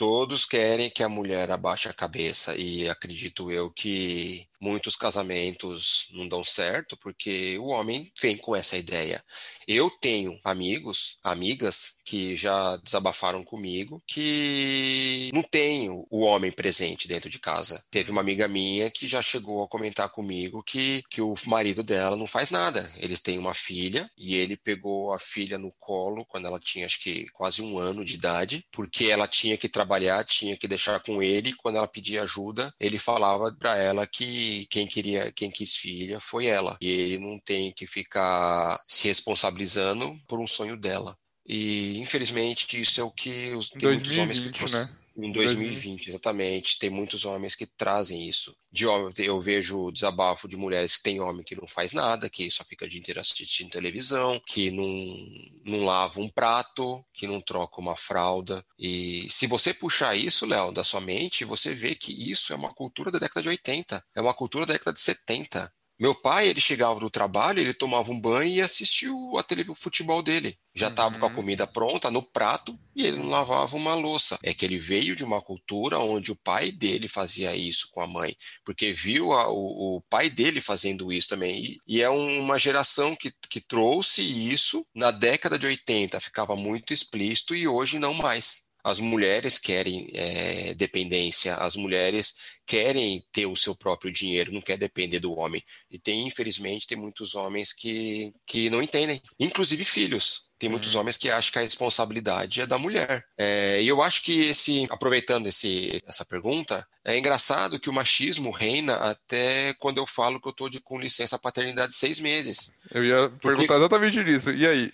todos 0.00 0.46
querem 0.46 0.88
que 0.88 1.02
a 1.02 1.10
mulher 1.10 1.50
abaixe 1.50 1.86
a 1.86 1.92
cabeça 1.92 2.56
e 2.56 2.88
acredito 2.88 3.50
eu 3.50 3.70
que 3.70 4.48
muitos 4.60 4.94
casamentos 4.94 6.08
não 6.12 6.28
dão 6.28 6.44
certo 6.44 6.96
porque 6.98 7.58
o 7.58 7.66
homem 7.66 8.10
vem 8.20 8.36
com 8.36 8.54
essa 8.54 8.76
ideia. 8.76 9.24
Eu 9.66 9.90
tenho 9.90 10.38
amigos, 10.44 11.18
amigas 11.22 11.94
que 12.04 12.34
já 12.34 12.76
desabafaram 12.78 13.44
comigo 13.44 14.02
que 14.06 15.30
não 15.32 15.42
tem 15.42 15.88
o 15.88 16.20
homem 16.20 16.50
presente 16.50 17.06
dentro 17.06 17.30
de 17.30 17.38
casa. 17.38 17.82
Teve 17.90 18.10
uma 18.10 18.20
amiga 18.20 18.48
minha 18.48 18.90
que 18.90 19.06
já 19.06 19.22
chegou 19.22 19.62
a 19.62 19.68
comentar 19.68 20.08
comigo 20.10 20.62
que, 20.62 21.02
que 21.08 21.20
o 21.22 21.34
marido 21.46 21.82
dela 21.82 22.16
não 22.16 22.26
faz 22.26 22.50
nada. 22.50 22.90
Eles 22.96 23.20
têm 23.20 23.38
uma 23.38 23.54
filha 23.54 24.10
e 24.18 24.34
ele 24.34 24.56
pegou 24.56 25.12
a 25.12 25.18
filha 25.18 25.56
no 25.56 25.72
colo 25.78 26.26
quando 26.26 26.46
ela 26.46 26.58
tinha 26.58 26.86
acho 26.90 27.00
que 27.00 27.28
quase 27.30 27.62
um 27.62 27.78
ano 27.78 28.04
de 28.04 28.14
idade, 28.14 28.64
porque 28.72 29.04
ela 29.06 29.28
tinha 29.28 29.56
que 29.56 29.68
trabalhar, 29.68 30.24
tinha 30.24 30.56
que 30.56 30.66
deixar 30.66 31.00
com 31.00 31.22
ele. 31.22 31.54
Quando 31.54 31.76
ela 31.76 31.86
pedia 31.86 32.22
ajuda, 32.24 32.74
ele 32.80 32.98
falava 32.98 33.52
para 33.52 33.76
ela 33.76 34.06
que 34.06 34.49
quem 34.66 34.86
queria, 34.86 35.32
quem 35.32 35.50
quis 35.50 35.76
filha 35.76 36.20
foi 36.20 36.46
ela. 36.46 36.76
E 36.80 36.88
ele 36.88 37.18
não 37.18 37.38
tem 37.38 37.72
que 37.72 37.86
ficar 37.86 38.80
se 38.86 39.08
responsabilizando 39.08 40.18
por 40.26 40.38
um 40.40 40.46
sonho 40.46 40.76
dela. 40.76 41.16
E 41.46 41.98
infelizmente 41.98 42.80
isso 42.80 43.00
é 43.00 43.04
o 43.04 43.10
que 43.10 43.52
os, 43.54 43.70
tem 43.70 43.80
2020, 43.80 44.06
muitos 44.06 44.18
homens 44.18 44.40
que 44.40 44.72
né? 44.72 44.99
Em 45.22 45.32
2020, 45.32 46.08
exatamente. 46.08 46.78
Tem 46.78 46.90
muitos 46.90 47.24
homens 47.24 47.54
que 47.54 47.66
trazem 47.66 48.28
isso. 48.28 48.56
De 48.72 48.86
homem, 48.86 49.12
eu 49.18 49.40
vejo 49.40 49.90
desabafo 49.90 50.48
de 50.48 50.56
mulheres 50.56 50.96
que 50.96 51.02
tem 51.02 51.20
homem 51.20 51.44
que 51.44 51.56
não 51.56 51.66
faz 51.66 51.92
nada, 51.92 52.30
que 52.30 52.50
só 52.50 52.64
fica 52.64 52.84
o 52.84 52.88
dia 52.88 53.00
inteiro 53.00 53.20
assistindo 53.20 53.70
televisão, 53.70 54.40
que 54.46 54.70
não, 54.70 55.16
não 55.64 55.84
lava 55.84 56.20
um 56.20 56.28
prato, 56.28 57.04
que 57.12 57.26
não 57.26 57.40
troca 57.40 57.80
uma 57.80 57.96
fralda. 57.96 58.64
E 58.78 59.26
se 59.30 59.46
você 59.46 59.74
puxar 59.74 60.16
isso, 60.16 60.46
Léo, 60.46 60.72
da 60.72 60.84
sua 60.84 61.00
mente, 61.00 61.44
você 61.44 61.74
vê 61.74 61.94
que 61.94 62.12
isso 62.30 62.52
é 62.52 62.56
uma 62.56 62.72
cultura 62.72 63.10
da 63.10 63.18
década 63.18 63.42
de 63.42 63.48
80, 63.48 64.04
é 64.14 64.20
uma 64.20 64.34
cultura 64.34 64.66
da 64.66 64.74
década 64.74 64.92
de 64.92 65.00
70. 65.00 65.72
Meu 66.00 66.14
pai, 66.14 66.48
ele 66.48 66.62
chegava 66.62 66.98
do 66.98 67.10
trabalho, 67.10 67.60
ele 67.60 67.74
tomava 67.74 68.10
um 68.10 68.18
banho 68.18 68.54
e 68.54 68.62
assistia 68.62 69.10
a 69.10 69.70
o 69.70 69.74
futebol 69.74 70.22
dele. 70.22 70.58
Já 70.74 70.88
estava 70.88 71.14
uhum. 71.14 71.20
com 71.20 71.26
a 71.26 71.28
uhum. 71.28 71.34
comida 71.34 71.66
pronta 71.66 72.10
no 72.10 72.22
prato 72.22 72.78
e 72.96 73.04
ele 73.04 73.18
não 73.18 73.28
lavava 73.28 73.76
uma 73.76 73.94
louça. 73.94 74.38
É 74.42 74.54
que 74.54 74.64
ele 74.64 74.78
veio 74.78 75.14
de 75.14 75.22
uma 75.22 75.42
cultura 75.42 75.98
onde 75.98 76.32
o 76.32 76.36
pai 76.36 76.72
dele 76.72 77.06
fazia 77.06 77.54
isso 77.54 77.88
com 77.90 78.00
a 78.00 78.06
mãe, 78.06 78.34
porque 78.64 78.94
viu 78.94 79.34
a, 79.34 79.50
o, 79.50 79.96
o, 79.96 80.02
pai 80.08 80.30
dele 80.30 80.62
fazendo 80.62 81.12
isso 81.12 81.28
também. 81.28 81.64
E, 81.64 81.78
e 81.86 82.00
é 82.00 82.08
um, 82.08 82.40
uma 82.40 82.58
geração 82.58 83.14
que, 83.14 83.30
que 83.50 83.60
trouxe 83.60 84.22
isso 84.22 84.86
na 84.94 85.10
década 85.10 85.58
de 85.58 85.66
80, 85.66 86.18
ficava 86.18 86.56
muito 86.56 86.94
explícito 86.94 87.54
e 87.54 87.68
hoje 87.68 87.98
não 87.98 88.14
mais. 88.14 88.69
As 88.84 88.98
mulheres 88.98 89.58
querem 89.58 90.10
é, 90.14 90.74
dependência, 90.74 91.54
as 91.56 91.76
mulheres 91.76 92.34
querem 92.66 93.24
ter 93.32 93.46
o 93.46 93.56
seu 93.56 93.74
próprio 93.76 94.12
dinheiro, 94.12 94.52
não 94.52 94.60
quer 94.60 94.78
depender 94.78 95.20
do 95.20 95.32
homem. 95.32 95.62
E 95.90 95.98
tem, 95.98 96.26
infelizmente, 96.26 96.86
tem 96.86 96.96
muitos 96.98 97.34
homens 97.34 97.72
que, 97.72 98.32
que 98.46 98.70
não 98.70 98.82
entendem, 98.82 99.20
inclusive 99.38 99.84
filhos. 99.84 100.49
Tem 100.60 100.68
Sim. 100.68 100.72
muitos 100.72 100.94
homens 100.94 101.16
que 101.16 101.30
acham 101.30 101.52
que 101.52 101.58
a 101.58 101.62
responsabilidade 101.62 102.60
é 102.60 102.66
da 102.66 102.76
mulher. 102.76 103.24
É, 103.38 103.80
e 103.80 103.88
eu 103.88 104.02
acho 104.02 104.22
que 104.22 104.50
esse, 104.50 104.86
aproveitando 104.90 105.46
esse, 105.46 105.98
essa 106.06 106.22
pergunta, 106.22 106.86
é 107.02 107.16
engraçado 107.18 107.80
que 107.80 107.88
o 107.88 107.92
machismo 107.94 108.50
reina 108.50 108.94
até 108.96 109.72
quando 109.78 109.96
eu 109.96 110.06
falo 110.06 110.38
que 110.38 110.46
eu 110.46 110.50
estou 110.50 110.68
com 110.84 111.00
licença 111.00 111.38
paternidade 111.38 111.94
seis 111.94 112.20
meses. 112.20 112.74
Eu 112.92 113.02
ia 113.02 113.30
Porque... 113.30 113.48
perguntar 113.48 113.78
exatamente 113.78 114.20
isso. 114.20 114.50
E 114.50 114.66
aí? 114.66 114.90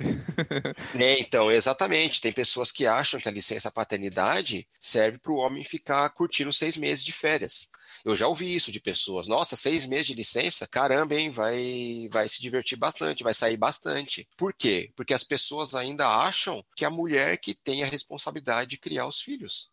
é, 0.94 1.18
então, 1.18 1.50
exatamente. 1.50 2.20
Tem 2.20 2.31
pessoas 2.31 2.70
que 2.70 2.87
acham 2.87 3.18
que 3.18 3.29
a 3.29 3.33
licença 3.33 3.68
paternidade 3.68 4.68
serve 4.81 5.18
para 5.18 5.33
o 5.33 5.38
homem 5.38 5.64
ficar 5.64 6.09
curtindo 6.11 6.52
seis 6.52 6.76
meses 6.76 7.05
de 7.05 7.12
férias. 7.12 7.68
Eu 8.07 8.14
já 8.14 8.29
ouvi 8.29 8.55
isso 8.55 8.71
de 8.71 8.79
pessoas. 8.79 9.27
Nossa, 9.27 9.57
seis 9.57 9.85
meses 9.85 10.07
de 10.07 10.14
licença? 10.14 10.64
Caramba, 10.64 11.16
hein? 11.16 11.29
Vai, 11.29 12.09
vai 12.12 12.29
se 12.29 12.40
divertir 12.40 12.79
bastante, 12.79 13.25
vai 13.25 13.35
sair 13.35 13.57
bastante. 13.57 14.29
Por 14.37 14.55
quê? 14.55 14.92
Porque 14.95 15.12
as 15.12 15.25
pessoas 15.25 15.75
ainda 15.75 16.07
acham 16.09 16.64
que 16.77 16.85
a 16.85 16.90
mulher 16.90 17.37
que 17.37 17.53
tem 17.53 17.83
a 17.83 17.87
responsabilidade 17.87 18.71
de 18.71 18.79
criar 18.79 19.09
os 19.09 19.21
filhos. 19.21 19.69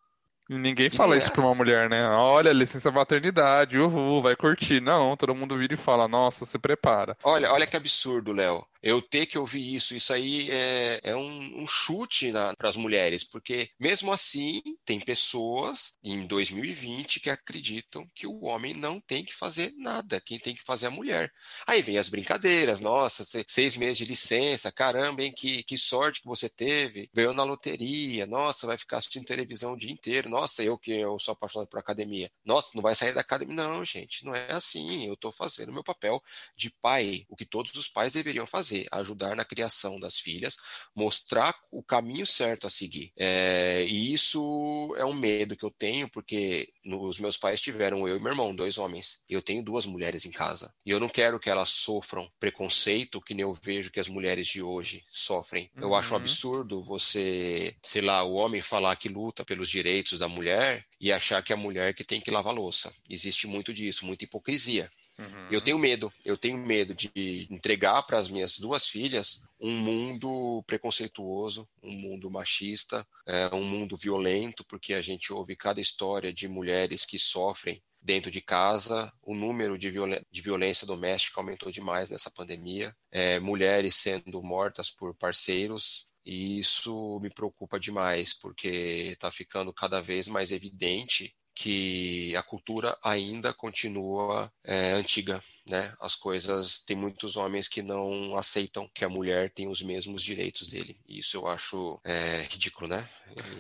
E 0.49 0.55
ninguém 0.55 0.89
fala 0.89 1.15
isso 1.15 1.31
pra 1.31 1.43
uma 1.43 1.53
mulher, 1.53 1.87
né? 1.87 2.07
Olha, 2.07 2.51
licença 2.51 2.89
maternidade, 2.89 3.77
uhul, 3.77 4.23
vai 4.23 4.35
curtir. 4.35 4.81
Não, 4.81 5.15
todo 5.15 5.35
mundo 5.35 5.55
vira 5.55 5.75
e 5.75 5.77
fala, 5.77 6.07
nossa, 6.07 6.43
se 6.43 6.57
prepara. 6.57 7.15
Olha, 7.23 7.53
olha 7.53 7.67
que 7.67 7.77
absurdo, 7.77 8.33
Léo 8.33 8.65
eu 8.83 9.01
ter 9.01 9.25
que 9.25 9.37
ouvir 9.37 9.73
isso, 9.73 9.95
isso 9.95 10.11
aí 10.11 10.51
é, 10.51 10.99
é 11.03 11.15
um, 11.15 11.61
um 11.63 11.65
chute 11.65 12.33
para 12.57 12.67
as 12.67 12.75
mulheres, 12.75 13.23
porque 13.23 13.69
mesmo 13.79 14.11
assim 14.11 14.61
tem 14.83 14.99
pessoas 14.99 15.97
em 16.03 16.27
2020 16.27 17.21
que 17.21 17.29
acreditam 17.29 18.05
que 18.13 18.27
o 18.27 18.43
homem 18.43 18.73
não 18.73 18.99
tem 18.99 19.23
que 19.23 19.33
fazer 19.33 19.73
nada, 19.77 20.19
quem 20.19 20.37
tem 20.37 20.53
que 20.53 20.61
fazer 20.61 20.87
é 20.87 20.89
a 20.89 20.91
mulher. 20.91 21.31
Aí 21.65 21.81
vem 21.81 21.97
as 21.97 22.09
brincadeiras, 22.09 22.81
nossa, 22.81 23.23
seis 23.47 23.77
meses 23.77 23.97
de 23.99 24.05
licença, 24.05 24.69
caramba, 24.69 25.23
hein, 25.23 25.33
que, 25.35 25.63
que 25.63 25.77
sorte 25.77 26.21
que 26.21 26.27
você 26.27 26.49
teve, 26.49 27.09
ganhou 27.13 27.33
na 27.33 27.45
loteria, 27.45 28.27
nossa, 28.27 28.67
vai 28.67 28.77
ficar 28.77 28.97
assistindo 28.97 29.23
televisão 29.23 29.73
o 29.73 29.77
dia 29.77 29.91
inteiro, 29.91 30.29
nossa, 30.29 30.61
eu 30.61 30.77
que 30.77 30.91
eu 30.91 31.17
sou 31.19 31.31
apaixonado 31.31 31.69
por 31.69 31.79
academia, 31.79 32.29
nossa, 32.43 32.71
não 32.75 32.81
vai 32.81 32.95
sair 32.95 33.13
da 33.13 33.21
academia. 33.21 33.55
Não, 33.55 33.85
gente, 33.85 34.25
não 34.25 34.35
é 34.35 34.51
assim, 34.51 35.07
eu 35.07 35.13
estou 35.13 35.31
fazendo 35.31 35.71
meu 35.71 35.83
papel 35.83 36.21
de 36.57 36.69
pai, 36.81 37.25
o 37.29 37.35
que 37.35 37.45
todos 37.45 37.73
os 37.75 37.87
pais 37.87 38.13
deveriam 38.13 38.45
fazer 38.45 38.72
fazer, 38.73 38.87
ajudar 38.91 39.35
na 39.35 39.45
criação 39.45 39.99
das 39.99 40.17
filhas, 40.19 40.57
mostrar 40.95 41.53
o 41.71 41.83
caminho 41.83 42.25
certo 42.25 42.65
a 42.65 42.69
seguir. 42.69 43.11
É, 43.17 43.85
e 43.87 44.13
isso 44.13 44.93
é 44.97 45.05
um 45.05 45.13
medo 45.13 45.55
que 45.55 45.63
eu 45.63 45.71
tenho, 45.71 46.09
porque 46.09 46.69
os 46.85 47.19
meus 47.19 47.37
pais 47.37 47.61
tiveram 47.61 48.07
eu 48.07 48.17
e 48.17 48.19
meu 48.19 48.31
irmão, 48.31 48.55
dois 48.55 48.77
homens. 48.77 49.21
E 49.29 49.33
eu 49.33 49.41
tenho 49.41 49.63
duas 49.63 49.85
mulheres 49.85 50.25
em 50.25 50.31
casa. 50.31 50.73
E 50.85 50.89
eu 50.89 50.99
não 50.99 51.09
quero 51.09 51.39
que 51.39 51.49
elas 51.49 51.69
sofram 51.69 52.29
preconceito 52.39 53.21
que 53.21 53.33
nem 53.33 53.43
eu 53.43 53.53
vejo 53.53 53.91
que 53.91 53.99
as 53.99 54.07
mulheres 54.07 54.47
de 54.47 54.61
hoje 54.61 55.03
sofrem. 55.11 55.69
Uhum. 55.75 55.83
Eu 55.83 55.95
acho 55.95 56.13
um 56.13 56.17
uhum. 56.17 56.21
absurdo 56.21 56.81
você, 56.81 57.75
sei 57.83 58.01
lá, 58.01 58.23
o 58.23 58.33
homem 58.33 58.61
falar 58.61 58.95
que 58.95 59.09
luta 59.09 59.45
pelos 59.45 59.69
direitos 59.69 60.19
da 60.19 60.27
mulher 60.27 60.85
e 60.99 61.11
achar 61.11 61.43
que 61.43 61.51
é 61.51 61.55
a 61.55 61.59
mulher 61.59 61.93
que 61.93 62.03
tem 62.03 62.21
que 62.21 62.31
lavar 62.31 62.53
louça. 62.53 62.93
Existe 63.09 63.45
muito 63.45 63.73
disso, 63.73 64.05
muita 64.05 64.23
hipocrisia. 64.23 64.89
Uhum. 65.19 65.47
Eu 65.51 65.61
tenho 65.61 65.77
medo, 65.77 66.11
eu 66.25 66.37
tenho 66.37 66.57
medo 66.57 66.93
de 66.93 67.47
entregar 67.49 68.01
para 68.03 68.17
as 68.17 68.29
minhas 68.29 68.57
duas 68.57 68.87
filhas 68.87 69.43
um 69.59 69.71
mundo 69.71 70.63
preconceituoso, 70.65 71.67
um 71.81 71.91
mundo 71.91 72.29
machista, 72.29 73.07
é, 73.25 73.53
um 73.53 73.63
mundo 73.63 73.95
violento, 73.95 74.65
porque 74.65 74.93
a 74.93 75.01
gente 75.01 75.31
ouve 75.31 75.55
cada 75.55 75.79
história 75.79 76.33
de 76.33 76.47
mulheres 76.47 77.05
que 77.05 77.19
sofrem 77.19 77.81
dentro 78.01 78.29
de 78.29 78.41
casa, 78.41 79.11
o 79.21 79.33
número 79.33 79.77
de, 79.77 79.89
violen 79.89 80.21
de 80.29 80.41
violência 80.41 80.85
doméstica 80.85 81.39
aumentou 81.39 81.71
demais 81.71 82.09
nessa 82.09 82.29
pandemia, 82.29 82.93
é, 83.09 83.39
mulheres 83.39 83.95
sendo 83.95 84.43
mortas 84.43 84.91
por 84.91 85.15
parceiros, 85.15 86.09
e 86.25 86.59
isso 86.59 87.19
me 87.21 87.29
preocupa 87.29 87.79
demais, 87.79 88.33
porque 88.33 89.11
está 89.13 89.31
ficando 89.31 89.73
cada 89.73 90.01
vez 90.01 90.27
mais 90.27 90.51
evidente 90.51 91.33
que 91.55 92.35
a 92.35 92.43
cultura 92.43 92.97
ainda 93.03 93.53
continua 93.53 94.51
é, 94.63 94.93
antiga, 94.93 95.39
né? 95.69 95.93
As 95.99 96.15
coisas 96.15 96.79
tem 96.79 96.95
muitos 96.95 97.37
homens 97.37 97.67
que 97.67 97.81
não 97.81 98.35
aceitam 98.35 98.89
que 98.93 99.05
a 99.05 99.09
mulher 99.09 99.51
tem 99.51 99.67
os 99.67 99.81
mesmos 99.81 100.23
direitos 100.23 100.67
dele. 100.67 100.97
E 101.07 101.19
isso 101.19 101.37
eu 101.37 101.47
acho 101.47 101.99
é, 102.03 102.47
ridículo, 102.49 102.87
né? 102.87 103.07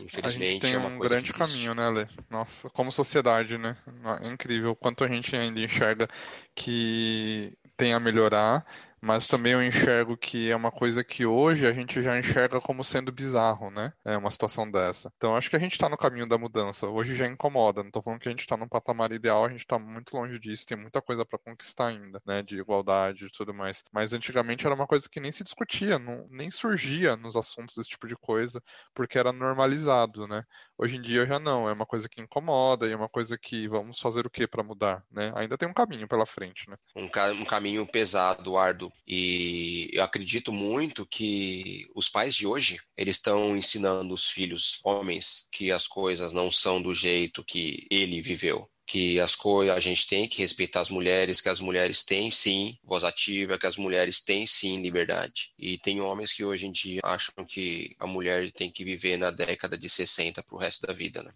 Infelizmente 0.03 0.43
a 0.43 0.51
gente 0.51 0.61
tem 0.61 0.73
é 0.73 0.79
um 0.79 0.99
grande 0.99 1.31
caminho, 1.33 1.73
né, 1.73 1.89
Lê? 1.89 2.07
Nossa, 2.29 2.69
como 2.69 2.91
sociedade, 2.91 3.57
né? 3.57 3.77
É 4.21 4.27
incrível 4.27 4.75
quanto 4.75 5.03
a 5.03 5.07
gente 5.07 5.35
ainda 5.35 5.61
enxerga 5.61 6.07
que 6.55 7.53
tem 7.77 7.93
a 7.93 7.99
melhorar 7.99 8.65
mas 9.03 9.27
também 9.27 9.51
eu 9.51 9.61
enxergo 9.61 10.15
que 10.15 10.49
é 10.49 10.55
uma 10.55 10.71
coisa 10.71 11.03
que 11.03 11.25
hoje 11.25 11.67
a 11.67 11.73
gente 11.73 12.01
já 12.01 12.17
enxerga 12.17 12.61
como 12.61 12.85
sendo 12.85 13.11
bizarro, 13.11 13.69
né? 13.69 13.91
É 14.05 14.15
uma 14.15 14.31
situação 14.31 14.69
dessa. 14.71 15.11
Então 15.17 15.35
acho 15.35 15.49
que 15.49 15.57
a 15.57 15.59
gente 15.59 15.73
está 15.73 15.89
no 15.89 15.97
caminho 15.97 16.25
da 16.25 16.37
mudança. 16.37 16.87
Hoje 16.87 17.13
já 17.13 17.27
incomoda. 17.27 17.81
Não 17.83 17.89
estou 17.89 18.01
falando 18.01 18.21
que 18.21 18.29
a 18.29 18.31
gente 18.31 18.39
está 18.39 18.55
num 18.55 18.67
patamar 18.67 19.11
ideal, 19.11 19.43
a 19.43 19.49
gente 19.49 19.59
está 19.59 19.77
muito 19.77 20.15
longe 20.15 20.39
disso, 20.39 20.65
tem 20.65 20.77
muita 20.77 21.01
coisa 21.01 21.25
para 21.25 21.37
conquistar 21.37 21.87
ainda, 21.87 22.21
né? 22.25 22.41
De 22.41 22.57
igualdade 22.57 23.25
e 23.25 23.29
tudo 23.29 23.53
mais. 23.53 23.83
Mas 23.91 24.13
antigamente 24.13 24.65
era 24.65 24.73
uma 24.73 24.87
coisa 24.87 25.09
que 25.09 25.19
nem 25.19 25.33
se 25.33 25.43
discutia, 25.43 25.99
não, 25.99 26.25
nem 26.29 26.49
surgia 26.49 27.17
nos 27.17 27.35
assuntos 27.35 27.75
desse 27.75 27.89
tipo 27.89 28.07
de 28.07 28.15
coisa, 28.15 28.63
porque 28.93 29.19
era 29.19 29.33
normalizado, 29.33 30.29
né? 30.29 30.45
Hoje 30.77 30.95
em 30.95 31.01
dia 31.01 31.25
já 31.25 31.39
não, 31.39 31.67
é 31.67 31.73
uma 31.73 31.85
coisa 31.85 32.07
que 32.07 32.21
incomoda 32.21 32.87
e 32.87 32.93
é 32.93 32.95
uma 32.95 33.09
coisa 33.09 33.37
que 33.37 33.67
vamos 33.67 33.99
fazer 33.99 34.25
o 34.25 34.29
que 34.29 34.47
para 34.47 34.63
mudar, 34.63 35.03
né? 35.11 35.33
Ainda 35.35 35.57
tem 35.57 35.67
um 35.67 35.73
caminho 35.73 36.07
pela 36.07 36.25
frente, 36.25 36.69
né? 36.69 36.77
Um, 36.95 37.09
ca 37.09 37.25
um 37.33 37.43
caminho 37.43 37.85
pesado, 37.85 38.57
árduo 38.57 38.92
e 39.07 39.89
eu 39.91 40.03
acredito 40.03 40.51
muito 40.51 41.05
que 41.05 41.87
os 41.93 42.09
pais 42.09 42.35
de 42.35 42.47
hoje, 42.47 42.79
eles 42.95 43.17
estão 43.17 43.55
ensinando 43.55 44.13
os 44.13 44.29
filhos 44.29 44.79
homens 44.83 45.47
que 45.51 45.71
as 45.71 45.87
coisas 45.87 46.33
não 46.33 46.49
são 46.49 46.81
do 46.81 46.93
jeito 46.95 47.43
que 47.43 47.85
ele 47.89 48.21
viveu 48.21 48.69
que 48.85 49.19
as 49.19 49.35
coisas 49.35 49.75
a 49.75 49.79
gente 49.79 50.07
tem 50.07 50.27
que 50.27 50.41
respeitar 50.41 50.81
as 50.81 50.89
mulheres, 50.89 51.41
que 51.41 51.49
as 51.49 51.59
mulheres 51.59 52.03
têm 52.03 52.29
sim 52.29 52.77
voz 52.83 53.03
ativa, 53.03 53.57
que 53.57 53.65
as 53.65 53.77
mulheres 53.77 54.21
têm 54.21 54.45
sim 54.45 54.81
liberdade. 54.81 55.51
E 55.57 55.77
tem 55.77 56.01
homens 56.01 56.33
que 56.33 56.43
hoje 56.43 56.67
em 56.67 56.71
dia 56.71 57.01
acham 57.03 57.45
que 57.45 57.95
a 57.97 58.05
mulher 58.05 58.51
tem 58.51 58.69
que 58.69 58.83
viver 58.83 59.17
na 59.17 59.31
década 59.31 59.77
de 59.77 59.89
60 59.89 60.43
para 60.43 60.55
o 60.55 60.59
resto 60.59 60.85
da 60.85 60.93
vida, 60.93 61.23
né? 61.23 61.33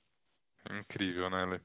Incrível, 0.80 1.30
né, 1.30 1.46
Lê? 1.46 1.60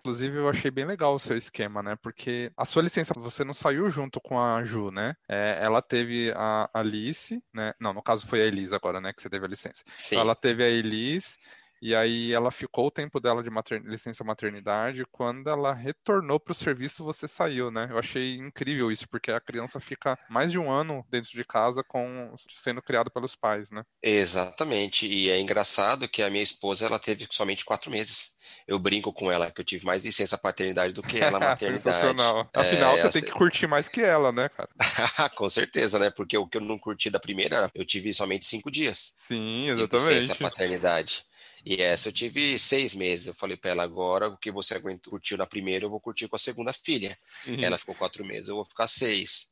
Inclusive, 0.00 0.38
eu 0.38 0.48
achei 0.48 0.70
bem 0.70 0.86
legal 0.86 1.14
o 1.14 1.18
seu 1.18 1.36
esquema, 1.36 1.82
né? 1.82 1.96
Porque 2.02 2.50
a 2.56 2.64
sua 2.64 2.82
licença, 2.82 3.12
você 3.16 3.44
não 3.44 3.52
saiu 3.52 3.90
junto 3.90 4.20
com 4.20 4.40
a 4.40 4.64
Ju, 4.64 4.90
né? 4.90 5.14
É, 5.28 5.58
ela 5.60 5.82
teve 5.82 6.32
a 6.34 6.70
Alice, 6.72 7.42
né? 7.52 7.74
Não, 7.78 7.92
no 7.92 8.02
caso 8.02 8.26
foi 8.26 8.40
a 8.42 8.46
Elise 8.46 8.74
agora, 8.74 9.00
né? 9.00 9.12
Que 9.12 9.20
você 9.20 9.28
teve 9.28 9.44
a 9.44 9.48
licença. 9.48 9.84
Sim. 9.94 10.16
Então, 10.16 10.24
ela 10.24 10.34
teve 10.34 10.64
a 10.64 10.68
Elise 10.68 11.36
e 11.80 11.94
aí 11.94 12.32
ela 12.32 12.50
ficou 12.50 12.86
o 12.86 12.90
tempo 12.90 13.20
dela 13.20 13.42
de 13.42 13.50
mater... 13.50 13.82
licença 13.82 14.24
maternidade. 14.24 15.04
Quando 15.10 15.48
ela 15.48 15.72
retornou 15.72 16.38
para 16.38 16.52
o 16.52 16.54
serviço, 16.54 17.04
você 17.04 17.26
saiu, 17.26 17.70
né? 17.70 17.88
Eu 17.90 17.98
achei 17.98 18.36
incrível 18.36 18.90
isso, 18.90 19.08
porque 19.08 19.30
a 19.30 19.40
criança 19.40 19.80
fica 19.80 20.18
mais 20.28 20.50
de 20.52 20.58
um 20.58 20.70
ano 20.70 21.04
dentro 21.08 21.30
de 21.30 21.44
casa 21.44 21.82
com 21.82 22.34
sendo 22.50 22.82
criada 22.82 23.10
pelos 23.10 23.34
pais, 23.34 23.70
né? 23.70 23.84
Exatamente. 24.02 25.06
E 25.06 25.30
é 25.30 25.40
engraçado 25.40 26.08
que 26.08 26.22
a 26.22 26.30
minha 26.30 26.42
esposa 26.42 26.86
ela 26.86 26.98
teve 26.98 27.26
somente 27.30 27.64
quatro 27.64 27.90
meses 27.90 28.38
eu 28.66 28.78
brinco 28.78 29.12
com 29.12 29.30
ela 29.30 29.50
que 29.50 29.60
eu 29.60 29.64
tive 29.64 29.84
mais 29.84 30.04
licença 30.04 30.38
paternidade 30.38 30.92
do 30.92 31.02
que 31.02 31.18
ela 31.18 31.38
maternidade. 31.40 31.82
Sensacional. 31.82 32.48
Afinal, 32.54 32.96
é, 32.96 33.02
você 33.02 33.20
tem 33.20 33.30
que 33.30 33.36
curtir 33.36 33.66
mais 33.66 33.88
que 33.88 34.00
ela, 34.00 34.30
né, 34.30 34.48
cara? 34.48 34.68
com 35.34 35.48
certeza, 35.48 35.98
né? 35.98 36.10
Porque 36.10 36.36
o 36.36 36.46
que 36.46 36.56
eu 36.56 36.60
não 36.60 36.78
curti 36.78 37.10
da 37.10 37.18
primeira, 37.18 37.70
eu 37.74 37.84
tive 37.84 38.12
somente 38.14 38.46
cinco 38.46 38.70
dias. 38.70 39.14
Sim, 39.26 39.70
exatamente. 39.70 40.14
licença 40.14 40.34
paternidade. 40.36 41.24
E 41.64 41.82
essa 41.82 42.08
eu 42.08 42.12
tive 42.12 42.58
seis 42.58 42.94
meses. 42.94 43.26
Eu 43.26 43.34
falei 43.34 43.56
para 43.56 43.70
ela 43.70 43.82
agora, 43.82 44.28
o 44.28 44.36
que 44.36 44.50
você 44.50 44.74
aguentou, 44.74 45.10
curtiu 45.10 45.36
na 45.36 45.46
primeira, 45.46 45.84
eu 45.84 45.90
vou 45.90 46.00
curtir 46.00 46.28
com 46.28 46.36
a 46.36 46.38
segunda 46.38 46.72
filha. 46.72 47.16
Uhum. 47.46 47.62
Ela 47.62 47.78
ficou 47.78 47.94
quatro 47.94 48.24
meses, 48.24 48.48
eu 48.48 48.56
vou 48.56 48.64
ficar 48.64 48.86
seis. 48.86 49.49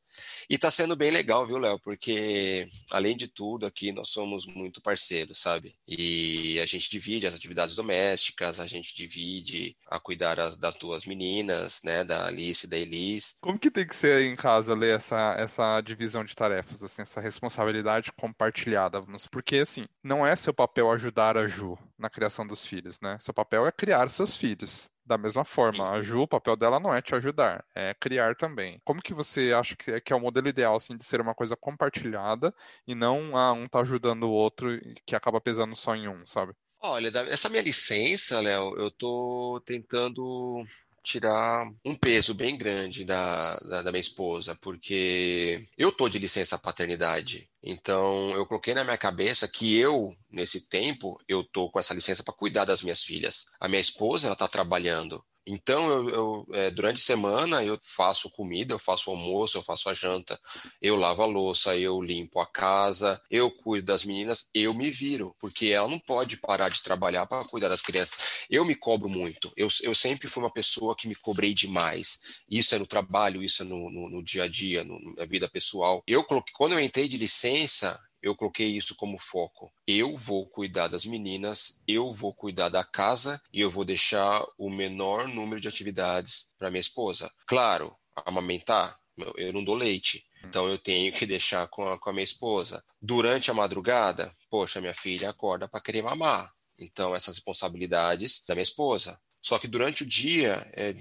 E 0.48 0.54
está 0.54 0.70
sendo 0.70 0.96
bem 0.96 1.10
legal, 1.10 1.46
viu, 1.46 1.58
Léo? 1.58 1.78
Porque, 1.78 2.66
além 2.90 3.16
de 3.16 3.28
tudo, 3.28 3.66
aqui 3.66 3.92
nós 3.92 4.08
somos 4.10 4.46
muito 4.46 4.80
parceiros, 4.80 5.38
sabe? 5.38 5.74
E 5.86 6.58
a 6.60 6.66
gente 6.66 6.90
divide 6.90 7.26
as 7.26 7.34
atividades 7.34 7.74
domésticas, 7.74 8.60
a 8.60 8.66
gente 8.66 8.94
divide 8.94 9.76
a 9.86 10.00
cuidar 10.00 10.36
das 10.56 10.76
duas 10.76 11.04
meninas, 11.04 11.80
né? 11.84 12.04
Da 12.04 12.26
Alice 12.26 12.66
e 12.66 12.68
da 12.68 12.76
Elis. 12.76 13.36
Como 13.40 13.58
que 13.58 13.70
tem 13.70 13.86
que 13.86 13.96
ser 13.96 14.22
em 14.22 14.36
casa, 14.36 14.74
ler 14.74 14.96
essa, 14.96 15.34
essa 15.38 15.80
divisão 15.80 16.24
de 16.24 16.34
tarefas, 16.34 16.82
assim, 16.82 17.02
essa 17.02 17.20
responsabilidade 17.20 18.12
compartilhada? 18.12 19.02
Porque, 19.30 19.56
assim, 19.56 19.86
não 20.02 20.26
é 20.26 20.34
seu 20.36 20.54
papel 20.54 20.90
ajudar 20.90 21.36
a 21.36 21.46
Ju 21.46 21.78
na 21.98 22.08
criação 22.08 22.46
dos 22.46 22.64
filhos, 22.64 23.00
né? 23.00 23.18
Seu 23.20 23.34
papel 23.34 23.66
é 23.66 23.72
criar 23.72 24.10
seus 24.10 24.36
filhos. 24.36 24.88
Da 25.08 25.16
mesma 25.16 25.42
forma, 25.42 25.90
a 25.90 26.02
Ju, 26.02 26.20
o 26.20 26.28
papel 26.28 26.54
dela 26.54 26.78
não 26.78 26.94
é 26.94 27.00
te 27.00 27.14
ajudar, 27.14 27.64
é 27.74 27.94
criar 27.94 28.36
também. 28.36 28.78
Como 28.84 29.00
que 29.00 29.14
você 29.14 29.54
acha 29.54 29.74
que 29.74 29.90
é, 29.90 30.00
que 30.02 30.12
é 30.12 30.16
o 30.16 30.20
modelo 30.20 30.48
ideal, 30.48 30.76
assim, 30.76 30.98
de 30.98 31.02
ser 31.02 31.18
uma 31.18 31.34
coisa 31.34 31.56
compartilhada 31.56 32.54
e 32.86 32.94
não 32.94 33.34
ah, 33.34 33.54
um 33.54 33.66
tá 33.66 33.80
ajudando 33.80 34.24
o 34.24 34.30
outro 34.30 34.68
que 35.06 35.16
acaba 35.16 35.40
pesando 35.40 35.74
só 35.74 35.96
em 35.96 36.08
um, 36.08 36.26
sabe? 36.26 36.52
Olha, 36.78 37.10
essa 37.30 37.48
minha 37.48 37.62
licença, 37.62 38.38
Léo, 38.38 38.76
eu 38.76 38.90
tô 38.90 39.62
tentando 39.64 40.62
tirar 41.02 41.66
um 41.82 41.94
peso 41.94 42.34
bem 42.34 42.58
grande 42.58 43.02
da, 43.02 43.56
da, 43.60 43.82
da, 43.82 43.90
minha 43.90 44.00
esposa, 44.00 44.54
porque 44.60 45.64
eu 45.78 45.90
tô 45.90 46.06
de 46.06 46.18
licença 46.18 46.58
paternidade. 46.58 47.48
Então, 47.62 48.30
eu 48.32 48.46
coloquei 48.46 48.72
na 48.74 48.84
minha 48.84 48.96
cabeça 48.96 49.48
que 49.48 49.76
eu, 49.76 50.14
nesse 50.30 50.60
tempo, 50.60 51.20
eu 51.26 51.42
tô 51.44 51.70
com 51.70 51.80
essa 51.80 51.94
licença 51.94 52.22
para 52.22 52.34
cuidar 52.34 52.64
das 52.64 52.82
minhas 52.82 53.02
filhas. 53.02 53.46
A 53.60 53.68
minha 53.68 53.80
esposa, 53.80 54.28
ela 54.28 54.36
tá 54.36 54.46
trabalhando. 54.46 55.22
Então, 55.50 55.90
eu, 55.90 56.08
eu 56.10 56.46
é, 56.52 56.70
durante 56.70 56.96
a 56.96 57.04
semana, 57.04 57.64
eu 57.64 57.78
faço 57.82 58.28
comida, 58.30 58.74
eu 58.74 58.78
faço 58.78 59.10
almoço, 59.10 59.56
eu 59.56 59.62
faço 59.62 59.88
a 59.88 59.94
janta, 59.94 60.38
eu 60.80 60.94
lavo 60.94 61.22
a 61.22 61.26
louça, 61.26 61.74
eu 61.74 62.02
limpo 62.02 62.38
a 62.38 62.46
casa, 62.46 63.20
eu 63.30 63.50
cuido 63.50 63.86
das 63.86 64.04
meninas, 64.04 64.50
eu 64.52 64.74
me 64.74 64.90
viro, 64.90 65.34
porque 65.40 65.68
ela 65.68 65.88
não 65.88 65.98
pode 65.98 66.36
parar 66.36 66.68
de 66.68 66.82
trabalhar 66.82 67.26
para 67.26 67.44
cuidar 67.46 67.68
das 67.68 67.80
crianças. 67.80 68.44
Eu 68.50 68.62
me 68.62 68.74
cobro 68.74 69.08
muito, 69.08 69.50
eu, 69.56 69.68
eu 69.82 69.94
sempre 69.94 70.28
fui 70.28 70.42
uma 70.42 70.52
pessoa 70.52 70.94
que 70.94 71.08
me 71.08 71.14
cobrei 71.14 71.54
demais. 71.54 72.42
Isso 72.50 72.74
é 72.74 72.78
no 72.78 72.86
trabalho, 72.86 73.42
isso 73.42 73.62
é 73.62 73.64
no, 73.64 73.90
no, 73.90 74.10
no 74.10 74.22
dia 74.22 74.44
a 74.44 74.48
dia, 74.48 74.84
no, 74.84 74.98
na 75.16 75.24
vida 75.24 75.48
pessoal. 75.48 76.02
Eu 76.06 76.22
coloquei, 76.24 76.52
quando 76.54 76.72
eu 76.72 76.80
entrei 76.80 77.08
de 77.08 77.16
licença, 77.16 77.98
eu 78.22 78.34
coloquei 78.34 78.68
isso 78.68 78.94
como 78.94 79.18
foco. 79.18 79.72
Eu 79.86 80.16
vou 80.16 80.46
cuidar 80.46 80.88
das 80.88 81.04
meninas, 81.04 81.82
eu 81.86 82.12
vou 82.12 82.34
cuidar 82.34 82.68
da 82.68 82.84
casa 82.84 83.40
e 83.52 83.60
eu 83.60 83.70
vou 83.70 83.84
deixar 83.84 84.44
o 84.56 84.70
menor 84.70 85.28
número 85.28 85.60
de 85.60 85.68
atividades 85.68 86.52
para 86.58 86.70
minha 86.70 86.80
esposa. 86.80 87.30
Claro, 87.46 87.96
amamentar, 88.26 88.98
eu 89.36 89.52
não 89.52 89.64
dou 89.64 89.74
leite. 89.74 90.24
Então 90.44 90.68
eu 90.68 90.78
tenho 90.78 91.12
que 91.12 91.24
deixar 91.26 91.66
com 91.68 91.88
a, 91.88 91.98
com 91.98 92.10
a 92.10 92.12
minha 92.12 92.24
esposa. 92.24 92.84
Durante 93.00 93.50
a 93.50 93.54
madrugada, 93.54 94.32
poxa, 94.50 94.80
minha 94.80 94.94
filha 94.94 95.30
acorda 95.30 95.68
para 95.68 95.80
querer 95.80 96.02
mamar. 96.02 96.52
Então 96.78 97.14
essas 97.14 97.36
responsabilidades 97.36 98.44
da 98.46 98.54
minha 98.54 98.62
esposa. 98.62 99.20
Só 99.40 99.58
que 99.58 99.68
durante 99.68 100.02
o 100.02 100.06
dia, 100.06 100.68
é 100.72 100.94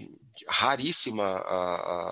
raríssima 0.47 1.43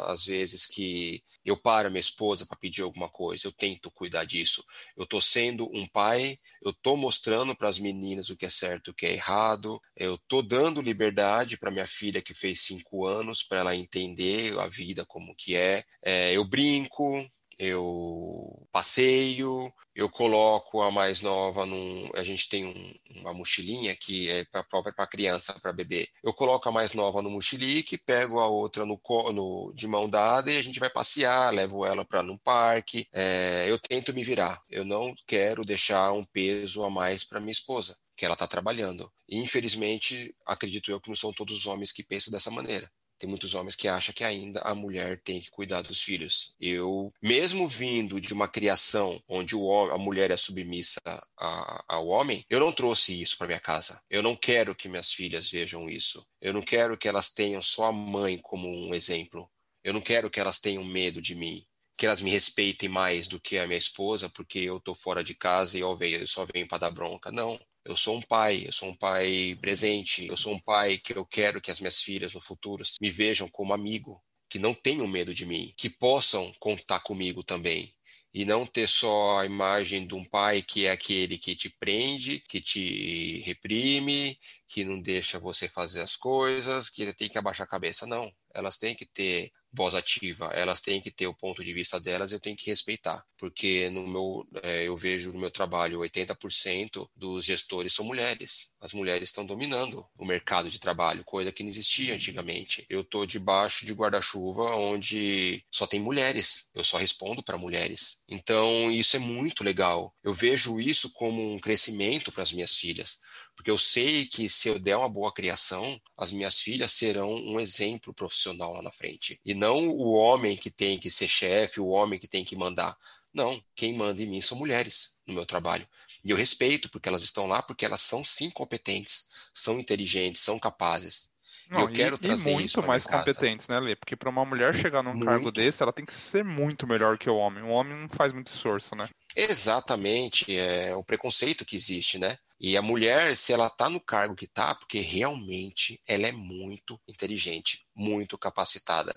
às 0.07 0.25
vezes 0.25 0.65
que 0.65 1.23
eu 1.43 1.55
paro 1.55 1.91
minha 1.91 1.99
esposa 1.99 2.45
para 2.45 2.57
pedir 2.57 2.81
alguma 2.81 3.07
coisa. 3.07 3.47
Eu 3.47 3.51
tento 3.51 3.91
cuidar 3.91 4.25
disso. 4.25 4.63
Eu 4.97 5.03
estou 5.03 5.21
sendo 5.21 5.69
um 5.73 5.88
pai, 5.88 6.39
eu 6.63 6.71
estou 6.71 6.97
mostrando 6.97 7.55
para 7.55 7.69
as 7.69 7.77
meninas 7.77 8.29
o 8.29 8.35
que 8.35 8.45
é 8.45 8.49
certo 8.49 8.88
e 8.88 8.91
o 8.91 8.93
que 8.93 9.05
é 9.05 9.13
errado. 9.13 9.79
Eu 9.95 10.15
estou 10.15 10.41
dando 10.41 10.81
liberdade 10.81 11.57
para 11.57 11.71
minha 11.71 11.85
filha 11.85 12.21
que 12.21 12.33
fez 12.33 12.61
cinco 12.61 13.05
anos, 13.05 13.43
para 13.43 13.59
ela 13.59 13.75
entender 13.75 14.57
a 14.59 14.67
vida 14.67 15.05
como 15.05 15.35
que 15.35 15.55
é. 15.55 15.83
é 16.01 16.33
eu 16.33 16.43
brinco, 16.43 17.23
eu 17.57 18.67
passeio, 18.71 19.73
eu 19.95 20.09
coloco 20.09 20.81
a 20.81 20.91
mais 20.91 21.21
nova 21.21 21.65
num. 21.65 22.09
A 22.15 22.23
gente 22.23 22.49
tem 22.49 22.65
um, 22.65 23.21
uma 23.21 23.33
mochilinha 23.33 23.95
que 23.95 24.29
é 24.29 24.45
própria 24.69 24.93
para 24.93 25.07
criança, 25.07 25.57
para 25.61 25.71
bebê. 25.71 26.07
Eu 26.21 26.33
coloco 26.33 26.67
a 26.67 26.71
mais 26.71 26.93
nova 26.93 27.21
no 27.21 27.29
mochilique, 27.29 27.97
pego 27.97 28.39
a 28.39 28.47
outra 28.47 28.85
no, 28.85 28.99
no, 29.33 29.71
de 29.73 29.87
mão 29.87 30.09
dada 30.09 30.51
e 30.51 30.57
a 30.57 30.61
gente 30.61 30.79
vai 30.79 30.89
passear, 30.89 31.53
levo 31.53 31.85
ela 31.85 32.03
para 32.03 32.21
no 32.21 32.37
parque. 32.37 33.07
É, 33.13 33.65
eu 33.69 33.79
tento 33.79 34.13
me 34.13 34.23
virar. 34.23 34.61
Eu 34.69 34.83
não 34.83 35.13
quero 35.25 35.63
deixar 35.63 36.11
um 36.11 36.23
peso 36.25 36.83
a 36.83 36.89
mais 36.89 37.23
para 37.23 37.39
minha 37.39 37.51
esposa, 37.51 37.97
que 38.17 38.25
ela 38.25 38.33
está 38.33 38.47
trabalhando. 38.47 39.09
E, 39.29 39.37
infelizmente, 39.37 40.35
acredito 40.45 40.91
eu 40.91 40.99
que 40.99 41.09
não 41.09 41.15
são 41.15 41.31
todos 41.31 41.55
os 41.55 41.65
homens 41.65 41.91
que 41.93 42.03
pensam 42.03 42.31
dessa 42.31 42.51
maneira. 42.51 42.91
Tem 43.17 43.30
muitos 43.30 43.56
homens 43.56 43.75
que 43.75 43.88
acham 43.88 44.13
que 44.13 44.23
ainda 44.23 44.60
a 44.62 44.75
mulher 44.75 45.21
tem 45.23 45.39
que 45.39 45.49
cuidar 45.49 45.82
dos 45.82 46.01
filhos. 46.01 46.54
Eu, 46.60 47.13
mesmo 47.21 47.67
vindo 47.67 48.19
de 48.19 48.34
uma 48.34 48.47
criação 48.47 49.21
onde 49.28 49.56
o 49.56 49.62
homem, 49.62 49.95
a 49.95 49.97
mulher 49.97 50.32
é 50.32 50.38
submissa 50.38 50.99
a, 51.38 51.84
ao 51.88 52.08
homem, 52.08 52.45
eu 52.49 52.60
não 52.60 52.71
trouxe 52.71 53.21
isso 53.21 53.38
para 53.38 53.47
minha 53.47 53.60
casa. 53.60 54.01
Eu 54.10 54.21
não 54.21 54.36
quero 54.36 54.75
que 54.75 54.89
minhas 54.89 55.12
filhas 55.12 55.49
vejam 55.49 55.89
isso. 55.89 56.25
Eu 56.41 56.54
não 56.54 56.62
quero 56.62 56.97
que 56.97 57.08
elas 57.08 57.30
tenham 57.30 57.62
só 57.62 57.86
a 57.86 57.93
mãe 57.93 58.38
como 58.38 58.67
um 58.67 58.93
exemplo. 58.93 59.49
Eu 59.84 59.93
não 59.93 60.01
quero 60.01 60.30
que 60.30 60.39
elas 60.39 60.60
tenham 60.60 60.84
medo 60.84 61.21
de 61.21 61.36
mim 61.36 61.65
que 61.97 62.06
elas 62.06 62.21
me 62.21 62.30
respeitem 62.30 62.89
mais 62.89 63.28
do 63.28 63.39
que 63.39 63.58
a 63.58 63.65
minha 63.65 63.78
esposa, 63.78 64.30
porque 64.30 64.60
eu 64.60 64.80
tô 64.80 64.93
fora 64.93 65.23
de 65.23 65.34
casa 65.34 65.78
e 65.78 65.82
eu, 65.82 65.97
só 66.28 66.45
venho 66.45 66.67
para 66.67 66.80
dar 66.80 66.91
bronca. 66.91 67.32
Não. 67.32 67.60
Eu 67.85 67.95
sou 67.95 68.17
um 68.17 68.21
pai, 68.21 68.63
eu 68.65 68.73
sou 68.73 68.89
um 68.89 68.95
pai 68.95 69.55
presente, 69.61 70.25
eu 70.27 70.35
sou 70.35 70.53
um 70.55 70.59
pai 70.59 70.97
que 70.97 71.13
eu 71.15 71.23
quero 71.23 71.61
que 71.61 71.69
as 71.69 71.79
minhas 71.79 72.01
filhas 72.01 72.33
no 72.33 72.41
futuro 72.41 72.83
me 72.99 73.11
vejam 73.11 73.47
como 73.47 73.73
amigo, 73.73 74.19
que 74.49 74.57
não 74.57 74.73
tenham 74.73 75.07
medo 75.07 75.35
de 75.35 75.45
mim, 75.45 75.71
que 75.77 75.87
possam 75.87 76.51
contar 76.59 77.01
comigo 77.01 77.43
também. 77.43 77.93
E 78.33 78.43
não 78.43 78.65
ter 78.65 78.89
só 78.89 79.39
a 79.39 79.45
imagem 79.45 80.05
de 80.05 80.15
um 80.15 80.25
pai 80.25 80.61
que 80.61 80.85
é 80.87 80.91
aquele 80.91 81.37
que 81.37 81.55
te 81.55 81.69
prende, 81.69 82.41
que 82.49 82.59
te 82.59 83.39
reprime, 83.45 84.37
que 84.67 84.83
não 84.83 84.99
deixa 84.99 85.39
você 85.39 85.69
fazer 85.69 86.01
as 86.01 86.17
coisas, 86.17 86.89
que 86.89 87.13
tem 87.13 87.29
que 87.29 87.37
abaixar 87.37 87.65
a 87.65 87.69
cabeça. 87.69 88.05
Não. 88.05 88.29
Elas 88.53 88.77
têm 88.77 88.93
que 88.93 89.05
ter 89.05 89.51
voz 89.75 89.93
ativa, 89.93 90.47
elas 90.53 90.81
têm 90.81 91.01
que 91.01 91.11
ter 91.11 91.27
o 91.27 91.33
ponto 91.33 91.63
de 91.63 91.73
vista 91.73 91.99
delas, 91.99 92.31
eu 92.31 92.39
tenho 92.39 92.55
que 92.55 92.69
respeitar, 92.69 93.23
porque 93.38 93.89
no 93.89 94.07
meu, 94.07 94.47
é, 94.63 94.83
eu 94.83 94.95
vejo 94.95 95.31
no 95.31 95.39
meu 95.39 95.51
trabalho 95.51 95.99
80% 95.99 97.07
dos 97.15 97.45
gestores 97.45 97.93
são 97.93 98.05
mulheres. 98.05 98.73
As 98.79 98.93
mulheres 98.93 99.29
estão 99.29 99.45
dominando 99.45 100.05
o 100.17 100.25
mercado 100.25 100.69
de 100.69 100.79
trabalho, 100.79 101.23
coisa 101.23 101.51
que 101.51 101.63
não 101.63 101.69
existia 101.69 102.13
antigamente. 102.13 102.85
Eu 102.89 103.01
estou 103.01 103.25
debaixo 103.25 103.85
de 103.85 103.93
guarda-chuva 103.93 104.75
onde 104.75 105.63
só 105.71 105.85
tem 105.85 105.99
mulheres, 105.99 106.69
eu 106.73 106.83
só 106.83 106.97
respondo 106.97 107.43
para 107.43 107.57
mulheres. 107.57 108.23
Então 108.27 108.91
isso 108.91 109.15
é 109.15 109.19
muito 109.19 109.63
legal. 109.63 110.13
Eu 110.23 110.33
vejo 110.33 110.79
isso 110.79 111.11
como 111.13 111.53
um 111.53 111.59
crescimento 111.59 112.31
para 112.31 112.43
as 112.43 112.51
minhas 112.51 112.75
filhas 112.77 113.19
porque 113.55 113.71
eu 113.71 113.77
sei 113.77 114.25
que 114.25 114.49
se 114.49 114.67
eu 114.67 114.77
der 114.77 114.97
uma 114.97 115.09
boa 115.09 115.33
criação, 115.33 115.99
as 116.17 116.31
minhas 116.31 116.59
filhas 116.59 116.91
serão 116.91 117.33
um 117.33 117.59
exemplo 117.59 118.13
profissional 118.13 118.73
lá 118.73 118.81
na 118.81 118.91
frente. 118.91 119.39
E 119.45 119.53
não 119.53 119.89
o 119.89 120.11
homem 120.13 120.57
que 120.57 120.69
tem 120.69 120.99
que 120.99 121.09
ser 121.09 121.27
chefe, 121.27 121.79
o 121.79 121.87
homem 121.87 122.19
que 122.19 122.27
tem 122.27 122.43
que 122.43 122.55
mandar. 122.55 122.97
Não, 123.33 123.61
quem 123.75 123.93
manda 123.93 124.21
em 124.21 124.27
mim 124.27 124.41
são 124.41 124.57
mulheres 124.57 125.15
no 125.25 125.33
meu 125.33 125.45
trabalho. 125.45 125.87
E 126.23 126.31
eu 126.31 126.37
respeito, 126.37 126.89
porque 126.89 127.09
elas 127.09 127.23
estão 127.23 127.47
lá, 127.47 127.61
porque 127.61 127.85
elas 127.85 128.01
são 128.01 128.23
sim 128.23 128.49
competentes, 128.49 129.29
são 129.53 129.79
inteligentes, 129.79 130.41
são 130.41 130.59
capazes. 130.59 131.31
Não, 131.69 131.82
eu 131.82 131.91
quero 131.91 132.15
e, 132.15 132.19
trazer 132.19 132.51
e 132.51 132.54
muito 132.54 132.84
mais 132.84 133.06
competentes, 133.06 133.67
né, 133.67 133.80
Lê? 133.80 133.95
Porque 133.95 134.15
para 134.15 134.30
uma 134.30 134.45
mulher 134.45 134.75
chegar 134.75 135.01
num 135.01 135.12
muito. 135.12 135.25
cargo 135.25 135.51
desse, 135.51 135.82
ela 135.82 135.93
tem 135.93 136.06
que 136.06 136.13
ser 136.13 136.43
muito 136.43 136.88
melhor 136.88 137.17
que 137.17 137.30
o 137.30 137.36
homem. 137.36 137.63
O 137.63 137.69
homem 137.69 137.97
não 137.97 138.10
faz 138.10 138.32
muito 138.32 138.47
esforço, 138.47 138.95
né? 138.95 139.08
Exatamente, 139.36 140.56
é 140.56 140.95
o 140.95 141.04
preconceito 141.04 141.65
que 141.65 141.75
existe, 141.75 142.17
né? 142.17 142.38
E 142.60 142.78
a 142.78 142.82
mulher, 142.82 143.36
se 143.36 143.51
ela 143.51 143.67
está 143.67 143.89
no 143.89 143.99
cargo 143.99 144.36
que 144.36 144.45
está, 144.45 144.73
porque 144.73 144.99
realmente 144.99 146.01
ela 146.08 146.28
é 146.28 146.32
muito 146.32 146.99
inteligente, 147.08 147.86
muito 147.93 148.38
capacitada. 148.38 149.13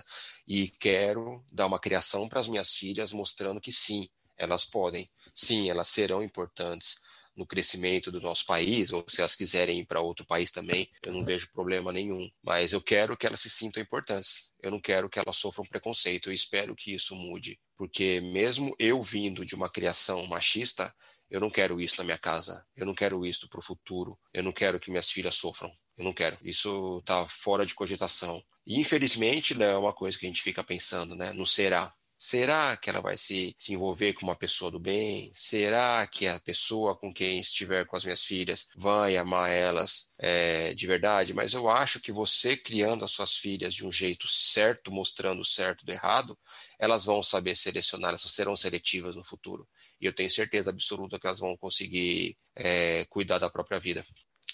E 0.47 0.69
quero 0.69 1.45
dar 1.53 1.67
uma 1.67 1.79
criação 1.79 2.29
para 2.29 2.41
as 2.41 2.49
minhas 2.49 2.75
filhas 2.75 3.13
mostrando 3.13 3.61
que 3.61 3.71
sim, 3.71 4.09
elas 4.37 4.65
podem, 4.65 5.09
sim, 5.35 5.71
elas 5.71 5.89
serão 5.89 6.23
importantes 6.23 6.97
no 7.39 7.47
crescimento 7.47 8.11
do 8.11 8.21
nosso 8.21 8.45
país, 8.45 8.93
ou 8.93 9.05
se 9.09 9.21
elas 9.21 9.37
quiserem 9.37 9.79
ir 9.79 9.87
para 9.87 10.01
outro 10.01 10.27
país 10.27 10.51
também, 10.51 10.91
eu 11.07 11.13
não 11.13 11.25
vejo 11.25 11.53
problema 11.53 11.93
nenhum. 11.93 12.29
Mas 12.43 12.73
eu 12.73 12.83
quero 12.83 13.17
que 13.17 13.27
elas 13.27 13.41
se 13.41 13.49
sintam 13.49 13.81
importantes. 13.81 14.53
Eu 14.61 14.73
não 14.73 14.81
quero 14.81 15.09
que 15.09 15.21
elas 15.21 15.37
sofram 15.37 15.65
preconceito. 15.65 16.29
Eu 16.29 16.35
espero 16.35 16.75
que 16.75 16.93
isso 16.93 17.15
mude. 17.15 17.59
Porque 17.77 18.21
mesmo 18.21 18.75
eu 18.77 19.01
vindo 19.01 19.47
de 19.47 19.55
uma 19.55 19.71
criação 19.71 20.27
machista, 20.27 20.93
eu 21.31 21.41
não 21.41 21.49
quero 21.49 21.81
isso 21.81 21.99
na 21.99 22.05
minha 22.05 22.19
casa. 22.19 22.67
Eu 22.75 22.85
não 22.85 22.95
quero 22.95 23.25
isso 23.25 23.49
para 23.49 23.61
o 23.61 23.63
futuro. 23.63 24.19
Eu 24.35 24.43
não 24.43 24.53
quero 24.53 24.81
que 24.81 24.91
minhas 24.91 25.11
filhas 25.11 25.37
sofram. 25.37 25.71
Eu 25.97 26.05
não 26.05 26.13
quero. 26.13 26.37
Isso 26.43 26.99
está 26.99 27.25
fora 27.27 27.65
de 27.65 27.75
cogitação. 27.75 28.43
E 28.67 28.81
infelizmente, 28.81 29.55
né, 29.55 29.67
é 29.73 29.77
uma 29.77 29.93
coisa 29.93 30.19
que 30.19 30.27
a 30.27 30.29
gente 30.29 30.43
fica 30.43 30.65
pensando, 30.65 31.15
né? 31.15 31.33
Não 31.33 31.47
será. 31.47 31.93
Será 32.21 32.77
que 32.77 32.91
ela 32.91 33.01
vai 33.01 33.17
se, 33.17 33.55
se 33.57 33.73
envolver 33.73 34.13
com 34.13 34.27
uma 34.27 34.35
pessoa 34.35 34.73
do 34.73 34.81
bem? 34.81 35.31
Será 35.33 36.05
que 36.05 36.27
a 36.27 36.41
pessoa 36.41 36.97
com 36.97 37.13
quem 37.13 37.39
estiver 37.39 37.87
com 37.87 37.95
as 37.95 38.03
minhas 38.03 38.25
filhas 38.25 38.67
vai 38.77 39.17
amar 39.17 39.49
elas 39.49 40.13
é, 40.19 40.75
de 40.75 40.85
verdade? 40.85 41.33
Mas 41.33 41.55
eu 41.55 41.71
acho 41.71 42.01
que 42.01 42.11
você 42.11 42.57
criando 42.57 43.05
as 43.05 43.13
suas 43.13 43.37
filhas 43.37 43.73
de 43.73 43.87
um 43.87 43.93
jeito 43.93 44.27
certo, 44.27 44.91
mostrando 44.91 45.43
o 45.43 45.45
certo 45.45 45.87
do 45.87 45.93
errado, 45.93 46.37
elas 46.77 47.05
vão 47.05 47.23
saber 47.23 47.55
selecionar, 47.55 48.09
elas 48.09 48.23
serão 48.23 48.57
seletivas 48.57 49.15
no 49.15 49.23
futuro. 49.23 49.69
E 50.01 50.05
eu 50.05 50.13
tenho 50.13 50.29
certeza 50.29 50.71
absoluta 50.71 51.21
que 51.21 51.27
elas 51.29 51.39
vão 51.39 51.57
conseguir 51.57 52.37
é, 52.57 53.05
cuidar 53.05 53.39
da 53.39 53.49
própria 53.49 53.79
vida 53.79 54.05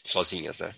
sozinhas, 0.05 0.59
né? 0.59 0.71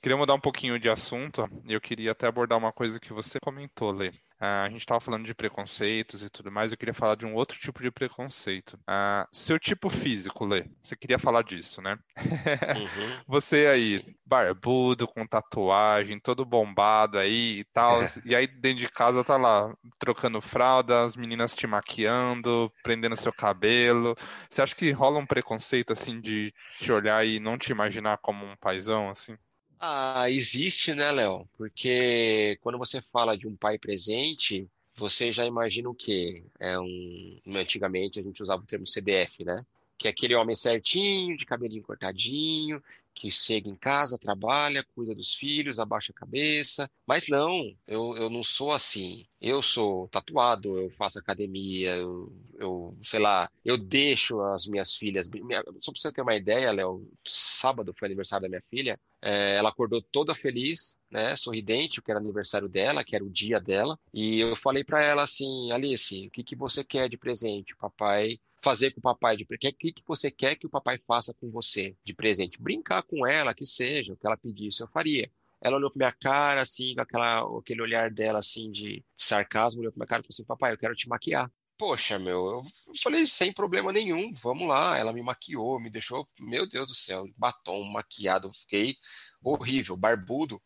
Queria 0.00 0.16
mudar 0.16 0.34
um 0.34 0.40
pouquinho 0.40 0.80
de 0.80 0.88
assunto 0.88 1.48
eu 1.68 1.80
queria 1.80 2.10
até 2.10 2.26
abordar 2.26 2.58
uma 2.58 2.72
coisa 2.72 2.98
que 2.98 3.12
você 3.12 3.38
comentou, 3.40 3.92
Lê. 3.92 4.10
Uh, 4.42 4.66
a 4.66 4.68
gente 4.68 4.80
estava 4.80 4.98
falando 4.98 5.24
de 5.24 5.36
preconceitos 5.36 6.24
e 6.24 6.28
tudo 6.28 6.50
mais, 6.50 6.72
eu 6.72 6.76
queria 6.76 6.92
falar 6.92 7.14
de 7.14 7.24
um 7.24 7.32
outro 7.32 7.56
tipo 7.60 7.80
de 7.80 7.92
preconceito. 7.92 8.74
Uh, 8.80 9.24
seu 9.30 9.56
tipo 9.56 9.88
físico, 9.88 10.44
Lê, 10.44 10.64
você 10.82 10.96
queria 10.96 11.16
falar 11.16 11.44
disso, 11.44 11.80
né? 11.80 11.96
Uhum. 12.18 13.22
você 13.24 13.68
aí, 13.68 14.00
Sim. 14.00 14.16
barbudo, 14.26 15.06
com 15.06 15.24
tatuagem, 15.24 16.18
todo 16.18 16.44
bombado 16.44 17.18
aí 17.18 17.60
e 17.60 17.64
tal, 17.72 18.00
e 18.26 18.34
aí 18.34 18.48
dentro 18.48 18.78
de 18.78 18.88
casa 18.88 19.22
tá 19.22 19.36
lá, 19.36 19.72
trocando 19.96 20.40
fralda, 20.40 21.04
as 21.04 21.14
meninas 21.14 21.54
te 21.54 21.68
maquiando, 21.68 22.68
prendendo 22.82 23.16
seu 23.16 23.32
cabelo. 23.32 24.16
Você 24.50 24.60
acha 24.60 24.74
que 24.74 24.90
rola 24.90 25.20
um 25.20 25.26
preconceito, 25.26 25.92
assim, 25.92 26.20
de 26.20 26.52
te 26.80 26.90
olhar 26.90 27.24
e 27.24 27.38
não 27.38 27.56
te 27.56 27.70
imaginar 27.70 28.18
como 28.18 28.44
um 28.44 28.56
paizão, 28.56 29.08
assim? 29.08 29.36
Ah, 29.84 30.30
existe, 30.30 30.94
né, 30.94 31.10
Léo? 31.10 31.48
Porque 31.56 32.56
quando 32.62 32.78
você 32.78 33.02
fala 33.02 33.36
de 33.36 33.48
um 33.48 33.56
pai 33.56 33.78
presente, 33.78 34.68
você 34.94 35.32
já 35.32 35.44
imagina 35.44 35.90
o 35.90 35.94
quê? 35.94 36.44
É 36.60 36.78
um, 36.78 37.40
antigamente 37.56 38.20
a 38.20 38.22
gente 38.22 38.40
usava 38.40 38.62
o 38.62 38.66
termo 38.66 38.86
CDF, 38.86 39.44
né? 39.44 39.60
Que 39.98 40.06
é 40.06 40.10
aquele 40.12 40.36
homem 40.36 40.54
certinho, 40.54 41.36
de 41.36 41.44
cabelinho 41.44 41.82
cortadinho, 41.82 42.80
que 43.14 43.30
chega 43.30 43.68
em 43.68 43.76
casa, 43.76 44.18
trabalha, 44.18 44.84
cuida 44.94 45.14
dos 45.14 45.34
filhos, 45.34 45.78
abaixa 45.78 46.12
a 46.12 46.18
cabeça. 46.18 46.90
Mas 47.06 47.28
não, 47.28 47.74
eu, 47.86 48.16
eu 48.16 48.30
não 48.30 48.42
sou 48.42 48.72
assim. 48.72 49.26
Eu 49.40 49.62
sou 49.62 50.08
tatuado, 50.08 50.78
eu 50.78 50.90
faço 50.90 51.18
academia, 51.18 51.96
eu, 51.96 52.32
eu 52.58 52.96
sei 53.02 53.18
lá, 53.20 53.50
eu 53.64 53.76
deixo 53.76 54.40
as 54.40 54.66
minhas 54.66 54.94
filhas. 54.96 55.28
Minha, 55.28 55.62
só 55.78 55.92
pra 55.92 56.00
você 56.00 56.12
ter 56.12 56.22
uma 56.22 56.36
ideia, 56.36 56.72
Léo, 56.72 57.08
sábado 57.26 57.92
foi 57.98 58.06
aniversário 58.06 58.42
da 58.44 58.48
minha 58.48 58.62
filha. 58.62 58.98
É, 59.20 59.56
ela 59.56 59.68
acordou 59.68 60.00
toda 60.00 60.34
feliz, 60.34 60.98
né, 61.10 61.36
sorridente, 61.36 62.00
que 62.02 62.10
era 62.10 62.20
aniversário 62.20 62.68
dela, 62.68 63.04
que 63.04 63.14
era 63.14 63.24
o 63.24 63.30
dia 63.30 63.60
dela. 63.60 63.98
E 64.12 64.40
eu 64.40 64.56
falei 64.56 64.84
para 64.84 65.02
ela 65.02 65.22
assim, 65.22 65.70
Alice, 65.72 66.26
o 66.26 66.30
que, 66.30 66.44
que 66.44 66.56
você 66.56 66.84
quer 66.84 67.08
de 67.08 67.16
presente? 67.16 67.74
O 67.74 67.78
papai 67.78 68.38
fazer 68.62 68.92
com 68.92 69.00
o 69.00 69.02
papai 69.02 69.36
de 69.36 69.44
presente? 69.44 69.74
O 69.74 69.78
que, 69.78 69.92
que 69.92 70.02
você 70.06 70.30
quer 70.30 70.54
que 70.56 70.66
o 70.66 70.70
papai 70.70 70.98
faça 70.98 71.34
com 71.34 71.50
você 71.50 71.96
de 72.04 72.14
presente? 72.14 72.62
Brincar 72.62 73.02
com 73.02 73.26
ela, 73.26 73.54
que 73.54 73.66
seja, 73.66 74.12
o 74.12 74.16
que 74.16 74.26
ela 74.26 74.36
pedisse, 74.36 74.82
eu 74.82 74.88
faria. 74.88 75.30
Ela 75.60 75.76
olhou 75.76 75.90
pra 75.90 75.98
minha 75.98 76.12
cara, 76.12 76.62
assim, 76.62 76.94
com 76.94 77.00
aquela, 77.02 77.58
aquele 77.58 77.82
olhar 77.82 78.10
dela, 78.10 78.38
assim, 78.38 78.70
de 78.70 79.04
sarcasmo, 79.16 79.80
olhou 79.80 79.92
pra 79.92 80.00
minha 80.00 80.06
cara 80.06 80.20
e 80.20 80.24
falou 80.24 80.34
assim, 80.34 80.44
papai, 80.44 80.72
eu 80.72 80.78
quero 80.78 80.94
te 80.94 81.08
maquiar. 81.08 81.50
Poxa, 81.78 82.18
meu, 82.18 82.36
eu 82.36 82.64
falei 83.02 83.26
sem 83.26 83.52
problema 83.52 83.92
nenhum, 83.92 84.32
vamos 84.34 84.68
lá. 84.68 84.96
Ela 84.96 85.12
me 85.12 85.22
maquiou, 85.22 85.80
me 85.80 85.90
deixou, 85.90 86.28
meu 86.40 86.66
Deus 86.66 86.86
do 86.86 86.94
céu, 86.94 87.26
batom, 87.36 87.82
maquiado, 87.84 88.52
fiquei 88.52 88.94
horrível, 89.42 89.96
barbudo. 89.96 90.60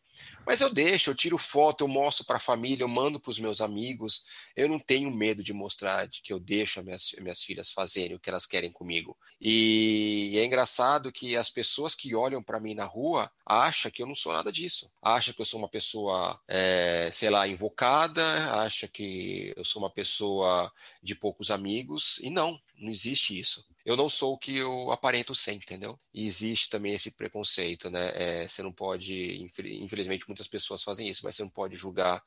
Mas 0.47 0.61
eu 0.61 0.73
deixo, 0.73 1.11
eu 1.11 1.15
tiro 1.15 1.37
foto, 1.37 1.85
eu 1.85 1.89
mostro 1.89 2.25
para 2.25 2.37
a 2.37 2.41
família, 2.41 2.85
eu 2.85 2.89
mando 2.89 3.21
para 3.21 3.31
os 3.31 3.39
meus 3.39 3.61
amigos. 3.61 4.25
Eu 4.55 4.69
não 4.69 4.79
tenho 4.79 5.11
medo 5.11 5.43
de 5.43 5.53
mostrar 5.53 6.07
de 6.07 6.23
que 6.23 6.33
eu 6.33 6.39
deixo 6.39 6.79
as 6.79 6.85
minhas, 6.85 7.15
minhas 7.21 7.43
filhas 7.43 7.71
fazerem 7.71 8.17
o 8.17 8.21
que 8.21 8.31
elas 8.31 8.47
querem 8.47 8.73
comigo. 8.73 9.17
E 9.41 10.35
é 10.37 10.45
engraçado 10.45 11.13
que 11.13 11.37
as 11.37 11.51
pessoas 11.51 11.95
que 11.95 12.15
olham 12.15 12.43
para 12.43 12.61
mim 12.61 12.75
na 12.75 12.85
rua 12.85 13.31
acham 13.45 13.91
que 13.91 14.03
eu 14.03 14.07
não 14.07 14.15
sou 14.15 14.33
nada 14.33 14.51
disso. 14.51 14.91
Acham 15.03 15.35
que 15.35 15.41
eu 15.41 15.47
sou 15.47 15.59
uma 15.59 15.69
pessoa, 15.69 16.41
é, 16.49 17.11
sei 17.13 17.31
lá, 17.31 17.47
invocada, 17.47 18.25
acham 18.63 18.89
que 18.89 19.53
eu 19.57 19.65
sou 19.65 19.83
uma 19.83 19.91
pessoa 19.91 20.73
de 21.03 21.15
poucos 21.15 21.51
amigos. 21.51 22.19
E 22.23 22.31
não, 22.31 22.59
não 22.79 22.91
existe 22.91 23.39
isso 23.39 23.65
eu 23.87 23.97
não 23.97 24.09
sou 24.09 24.35
o 24.35 24.39
que 24.39 24.57
eu 24.57 24.91
aparento 24.91 25.33
ser, 25.33 25.53
entendeu? 25.53 25.97
E 26.13 26.27
existe 26.27 26.69
também 26.69 26.93
esse 26.93 27.13
preconceito, 27.13 27.89
né? 27.89 28.11
É, 28.15 28.49
você 28.49 28.61
não 28.61 28.73
pode, 28.73 29.49
infelizmente 29.81 30.27
muitas 30.27 30.49
pessoas 30.49 30.83
fazem 30.83 31.09
isso, 31.09 31.21
mas 31.23 31.37
você 31.37 31.45
não 31.45 31.51
pode 31.51 31.77
julgar 31.77 32.21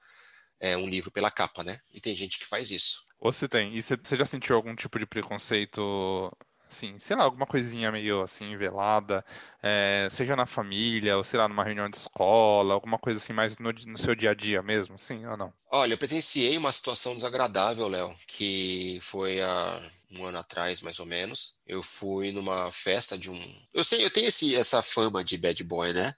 é, 0.58 0.78
um 0.78 0.88
livro 0.88 1.12
pela 1.12 1.30
capa, 1.30 1.62
né? 1.62 1.78
E 1.94 2.00
tem 2.00 2.16
gente 2.16 2.40
que 2.40 2.46
faz 2.46 2.72
isso. 2.72 3.04
Ou 3.20 3.34
você 3.34 3.46
tem. 3.50 3.76
E 3.76 3.82
você 3.82 4.16
já 4.16 4.26
sentiu 4.26 4.56
algum 4.56 4.74
tipo 4.74 4.98
de 4.98 5.06
preconceito 5.06 6.32
assim, 6.70 6.98
sei 7.00 7.16
lá, 7.16 7.24
alguma 7.24 7.46
coisinha 7.46 7.92
meio 7.92 8.22
assim, 8.22 8.56
velada, 8.56 9.26
é, 9.62 10.08
seja 10.12 10.36
na 10.36 10.46
família, 10.46 11.18
ou 11.18 11.24
sei 11.24 11.40
lá, 11.40 11.48
numa 11.48 11.64
reunião 11.64 11.90
de 11.90 11.98
escola, 11.98 12.74
alguma 12.74 12.98
coisa 12.98 13.18
assim 13.18 13.34
mais 13.34 13.58
no, 13.58 13.72
no, 13.72 13.98
seu 13.98 14.16
dia 14.16 14.32
a 14.32 14.34
dia 14.34 14.62
mesmo, 14.62 14.98
sim 14.98 15.26
ou 15.26 15.36
não? 15.36 15.54
Olha, 15.72 15.94
eu 15.94 15.98
presenciei 15.98 16.58
uma 16.58 16.72
situação 16.72 17.16
desagradável, 17.16 17.88
Léo, 17.88 18.14
que 18.28 19.00
foi 19.02 19.42
há 19.42 19.82
um 20.12 20.26
ano 20.26 20.38
atrás, 20.38 20.82
mais 20.82 21.00
ou 21.00 21.06
menos. 21.06 21.56
Eu 21.68 21.84
fui 21.84 22.32
numa 22.32 22.72
festa 22.72 23.18
de 23.18 23.30
um. 23.30 23.56
Eu 23.74 23.84
sei, 23.84 24.04
eu 24.04 24.10
tenho 24.10 24.28
esse, 24.28 24.56
essa 24.56 24.82
fama 24.82 25.24
de 25.24 25.38
bad 25.38 25.64
boy, 25.64 25.94
né? 25.94 26.16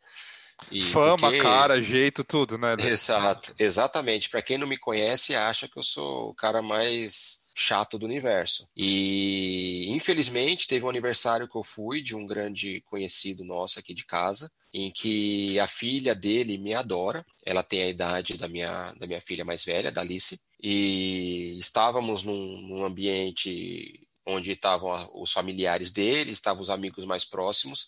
E 0.70 0.84
Fama, 0.92 1.30
porque... 1.30 1.42
cara, 1.42 1.82
jeito, 1.82 2.24
tudo, 2.24 2.58
né? 2.58 2.76
Exato, 2.80 3.54
exatamente. 3.58 4.30
Para 4.30 4.42
quem 4.42 4.58
não 4.58 4.68
me 4.68 4.78
conhece, 4.78 5.36
acha 5.36 5.68
que 5.68 5.80
eu 5.80 5.84
sou 5.84 6.30
o 6.30 6.36
cara 6.36 6.62
mais 6.62 7.41
chato 7.56 7.98
do 7.98 8.06
universo. 8.06 8.68
E 8.76 9.88
infelizmente 9.90 10.68
teve 10.68 10.86
um 10.86 10.90
aniversário 10.90 11.48
que 11.48 11.58
eu 11.58 11.64
fui 11.64 12.02
de 12.02 12.16
um 12.16 12.26
grande 12.26 12.82
conhecido 12.82 13.44
nosso 13.44 13.80
aqui 13.80 13.94
de 13.94 14.06
casa, 14.06 14.52
em 14.74 14.90
que 14.92 15.60
a 15.60 15.68
filha 15.68 16.16
dele 16.16 16.58
me 16.58 16.74
adora. 16.74 17.26
Ela 17.46 17.64
tem 17.64 17.84
a 17.84 17.90
idade 17.90 18.38
da 18.38 18.48
minha, 18.48 18.94
da 18.94 19.06
minha 19.06 19.22
filha 19.22 19.44
mais 19.44 19.64
velha, 19.64 19.92
da 19.92 20.02
Alice, 20.02 20.40
e 20.62 21.58
estávamos 21.60 22.24
num, 22.24 22.62
num 22.62 22.86
ambiente 22.86 24.08
onde 24.26 24.52
estavam 24.52 25.10
os 25.16 25.32
familiares 25.32 25.92
dele, 25.92 26.32
estavam 26.32 26.62
os 26.62 26.70
amigos 26.70 27.06
mais 27.06 27.26
próximos, 27.26 27.88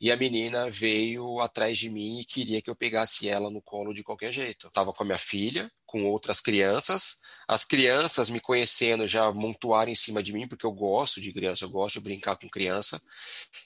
e 0.00 0.10
a 0.10 0.16
menina 0.16 0.68
veio 0.68 1.40
atrás 1.40 1.78
de 1.78 1.90
mim 1.90 2.20
e 2.20 2.24
queria 2.24 2.60
que 2.60 2.70
eu 2.70 2.76
pegasse 2.76 3.28
ela 3.28 3.50
no 3.50 3.62
colo 3.62 3.92
de 3.92 4.02
qualquer 4.02 4.32
jeito. 4.32 4.66
Estava 4.66 4.92
com 4.92 5.02
a 5.02 5.06
minha 5.06 5.18
filha, 5.18 5.70
com 5.86 6.04
outras 6.06 6.40
crianças, 6.40 7.18
as 7.46 7.64
crianças 7.64 8.28
me 8.28 8.40
conhecendo 8.40 9.06
já 9.06 9.30
montuaram 9.30 9.92
em 9.92 9.94
cima 9.94 10.22
de 10.22 10.32
mim, 10.32 10.48
porque 10.48 10.66
eu 10.66 10.72
gosto 10.72 11.20
de 11.20 11.32
criança, 11.32 11.64
eu 11.64 11.70
gosto 11.70 11.94
de 11.94 12.00
brincar 12.00 12.36
com 12.36 12.48
criança. 12.48 13.00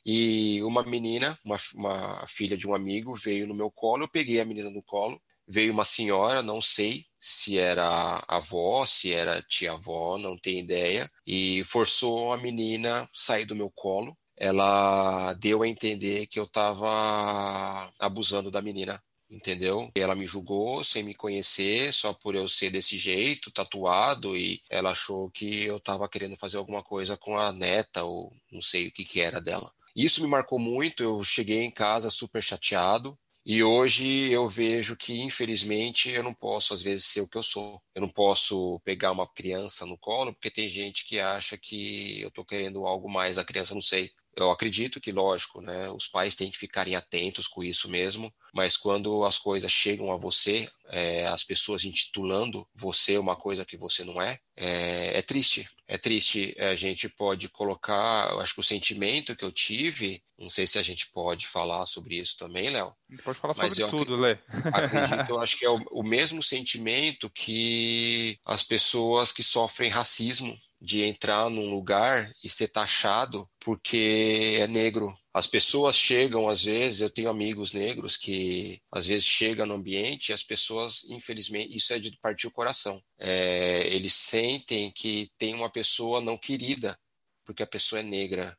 E 0.04 0.62
uma 0.62 0.82
menina, 0.82 1.38
uma, 1.44 1.56
uma 1.74 2.26
filha 2.26 2.56
de 2.56 2.66
um 2.66 2.74
amigo, 2.74 3.14
veio 3.14 3.46
no 3.46 3.54
meu 3.54 3.70
colo, 3.70 4.04
eu 4.04 4.08
peguei 4.08 4.40
a 4.40 4.44
menina 4.44 4.70
no 4.70 4.82
colo. 4.82 5.20
Veio 5.50 5.72
uma 5.72 5.84
senhora, 5.84 6.42
não 6.42 6.60
sei 6.60 7.06
se 7.18 7.58
era 7.58 8.22
avó, 8.28 8.84
se 8.84 9.12
era 9.12 9.42
tia-avó, 9.42 10.18
não 10.18 10.36
tenho 10.38 10.58
ideia, 10.58 11.10
e 11.26 11.64
forçou 11.64 12.34
a 12.34 12.36
menina 12.36 13.08
sair 13.14 13.46
do 13.46 13.56
meu 13.56 13.70
colo 13.70 14.14
ela 14.38 15.34
deu 15.34 15.62
a 15.62 15.68
entender 15.68 16.26
que 16.26 16.38
eu 16.38 16.44
estava 16.44 17.90
abusando 17.98 18.50
da 18.50 18.62
menina, 18.62 19.02
entendeu? 19.28 19.90
Ela 19.94 20.14
me 20.14 20.26
julgou 20.26 20.82
sem 20.84 21.02
me 21.02 21.14
conhecer, 21.14 21.92
só 21.92 22.12
por 22.12 22.34
eu 22.34 22.48
ser 22.48 22.70
desse 22.70 22.96
jeito, 22.96 23.50
tatuado, 23.50 24.36
e 24.36 24.62
ela 24.70 24.90
achou 24.90 25.30
que 25.30 25.64
eu 25.64 25.78
estava 25.78 26.08
querendo 26.08 26.36
fazer 26.36 26.56
alguma 26.56 26.82
coisa 26.82 27.16
com 27.16 27.36
a 27.36 27.52
neta, 27.52 28.04
ou 28.04 28.32
não 28.50 28.62
sei 28.62 28.88
o 28.88 28.92
que, 28.92 29.04
que 29.04 29.20
era 29.20 29.40
dela. 29.40 29.72
Isso 29.94 30.22
me 30.22 30.28
marcou 30.28 30.58
muito, 30.58 31.02
eu 31.02 31.22
cheguei 31.24 31.62
em 31.62 31.70
casa 31.70 32.10
super 32.10 32.42
chateado, 32.42 33.18
e 33.50 33.64
hoje 33.64 34.30
eu 34.30 34.46
vejo 34.46 34.94
que, 34.94 35.22
infelizmente, 35.22 36.10
eu 36.10 36.22
não 36.22 36.34
posso, 36.34 36.74
às 36.74 36.82
vezes, 36.82 37.06
ser 37.06 37.22
o 37.22 37.28
que 37.28 37.38
eu 37.38 37.42
sou. 37.42 37.80
Eu 37.94 38.02
não 38.02 38.10
posso 38.10 38.78
pegar 38.84 39.10
uma 39.10 39.26
criança 39.26 39.86
no 39.86 39.96
colo, 39.96 40.34
porque 40.34 40.50
tem 40.50 40.68
gente 40.68 41.06
que 41.06 41.18
acha 41.18 41.56
que 41.56 42.20
eu 42.20 42.28
estou 42.28 42.44
querendo 42.44 42.84
algo 42.86 43.10
mais 43.10 43.36
da 43.36 43.44
criança, 43.44 43.72
não 43.72 43.80
sei. 43.80 44.10
Eu 44.38 44.52
acredito 44.52 45.00
que, 45.00 45.10
lógico, 45.10 45.60
né, 45.60 45.90
os 45.90 46.06
pais 46.06 46.36
têm 46.36 46.48
que 46.48 46.56
ficarem 46.56 46.94
atentos 46.94 47.48
com 47.48 47.60
isso 47.64 47.88
mesmo, 47.88 48.32
mas 48.54 48.76
quando 48.76 49.24
as 49.24 49.36
coisas 49.36 49.70
chegam 49.70 50.12
a 50.12 50.16
você, 50.16 50.68
é, 50.90 51.26
as 51.26 51.42
pessoas 51.42 51.84
intitulando 51.84 52.64
você 52.72 53.18
uma 53.18 53.34
coisa 53.34 53.64
que 53.64 53.76
você 53.76 54.04
não 54.04 54.22
é, 54.22 54.38
é, 54.56 55.18
é 55.18 55.22
triste. 55.22 55.68
É 55.88 55.98
triste. 55.98 56.54
A 56.56 56.76
gente 56.76 57.08
pode 57.08 57.48
colocar, 57.48 58.30
eu 58.30 58.38
acho 58.38 58.54
que 58.54 58.60
o 58.60 58.64
sentimento 58.64 59.34
que 59.34 59.44
eu 59.44 59.50
tive, 59.50 60.22
não 60.38 60.48
sei 60.48 60.68
se 60.68 60.78
a 60.78 60.82
gente 60.82 61.10
pode 61.12 61.44
falar 61.44 61.84
sobre 61.86 62.16
isso 62.16 62.36
também, 62.36 62.70
Léo. 62.70 62.94
Pode 63.24 63.40
falar 63.40 63.54
sobre 63.54 63.88
tudo, 63.88 64.14
Lé. 64.14 64.40
Acredito, 64.72 65.30
eu 65.30 65.40
acho 65.42 65.58
que 65.58 65.64
é 65.64 65.70
o, 65.70 65.82
o 65.90 66.04
mesmo 66.04 66.40
sentimento 66.44 67.28
que 67.28 68.38
as 68.46 68.62
pessoas 68.62 69.32
que 69.32 69.42
sofrem 69.42 69.90
racismo 69.90 70.56
de 70.80 71.02
entrar 71.02 71.50
num 71.50 71.70
lugar 71.70 72.30
e 72.42 72.48
ser 72.48 72.68
taxado 72.68 73.48
porque 73.58 74.58
é 74.60 74.66
negro. 74.66 75.16
As 75.34 75.46
pessoas 75.46 75.96
chegam, 75.96 76.48
às 76.48 76.64
vezes, 76.64 77.00
eu 77.00 77.10
tenho 77.10 77.28
amigos 77.28 77.72
negros 77.72 78.16
que 78.16 78.80
às 78.92 79.06
vezes 79.06 79.26
chegam 79.26 79.66
no 79.66 79.74
ambiente 79.74 80.28
e 80.28 80.32
as 80.32 80.42
pessoas, 80.42 81.04
infelizmente, 81.10 81.76
isso 81.76 81.92
é 81.92 81.98
de 81.98 82.16
partir 82.20 82.46
o 82.46 82.52
coração. 82.52 83.02
É, 83.18 83.86
eles 83.88 84.14
sentem 84.14 84.90
que 84.92 85.30
tem 85.36 85.54
uma 85.54 85.70
pessoa 85.70 86.20
não 86.20 86.38
querida, 86.38 86.98
porque 87.44 87.62
a 87.62 87.66
pessoa 87.66 88.00
é 88.00 88.04
negra. 88.04 88.56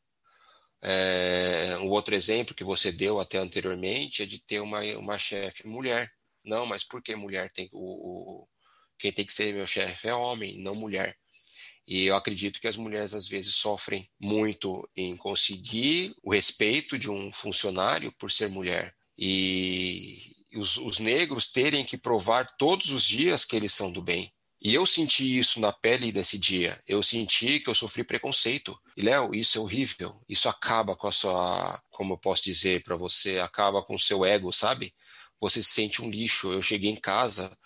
É, 0.82 1.78
um 1.80 1.90
outro 1.90 2.16
exemplo 2.16 2.56
que 2.56 2.64
você 2.64 2.92
deu 2.92 3.20
até 3.20 3.38
anteriormente 3.38 4.24
é 4.24 4.26
de 4.26 4.40
ter 4.44 4.60
uma, 4.62 4.82
uma 4.98 5.18
chefe 5.18 5.68
mulher. 5.68 6.10
Não, 6.44 6.66
mas 6.66 6.84
por 6.84 7.02
que 7.02 7.16
mulher 7.16 7.52
tem 7.52 7.70
o, 7.74 8.44
o 8.44 8.48
quem 9.00 9.14
tem 9.14 9.26
que 9.26 9.34
ser 9.34 9.54
meu 9.54 9.66
chefe 9.66 10.10
é 10.10 10.14
homem, 10.14 10.58
não 10.62 10.76
mulher. 10.76 11.18
E 11.90 12.06
eu 12.06 12.16
acredito 12.16 12.62
que 12.62 12.68
as 12.68 12.78
mulheres 12.78 13.16
às 13.16 13.28
vezes 13.28 13.56
sofrem 13.56 14.08
muito 14.20 14.88
em 14.96 15.18
conseguir 15.18 16.16
o 16.22 16.32
respeito 16.32 17.00
de 17.00 17.10
um 17.10 17.32
funcionário 17.32 18.12
por 18.12 18.30
ser 18.30 18.48
mulher. 18.48 18.94
E 19.18 20.36
os, 20.54 20.78
os 20.78 21.00
negros 21.00 21.48
terem 21.48 21.84
que 21.84 21.98
provar 21.98 22.56
todos 22.58 22.92
os 22.92 23.04
dias 23.04 23.44
que 23.44 23.56
eles 23.56 23.74
são 23.74 23.92
do 23.92 24.04
bem. 24.04 24.32
E 24.62 24.72
eu 24.72 24.86
senti 24.86 25.40
isso 25.40 25.60
na 25.60 25.74
pele 25.74 26.12
nesse 26.12 26.38
dia. 26.38 26.80
Eu 26.86 27.02
senti 27.02 27.60
que 27.60 27.72
eu 27.72 27.76
sofri 27.76 28.04
preconceito. 28.04 28.80
E 28.96 29.02
Léo, 29.02 29.34
isso 29.34 29.58
é 29.58 29.62
horrível. 29.62 30.22
Isso 30.30 30.48
acaba 30.48 30.96
com 30.96 31.08
a 31.08 31.12
sua, 31.12 31.82
como 31.90 32.14
eu 32.14 32.18
posso 32.20 32.44
dizer 32.44 32.84
para 32.84 32.98
você, 32.98 33.40
acaba 33.40 33.82
com 33.82 33.96
o 33.96 34.00
seu 34.00 34.24
ego, 34.24 34.54
sabe? 34.54 34.94
Você 35.40 35.64
se 35.64 35.70
sente 35.70 36.04
um 36.04 36.10
lixo. 36.10 36.52
Eu 36.52 36.62
cheguei 36.62 36.92
em 36.92 36.96
casa, 36.96 37.58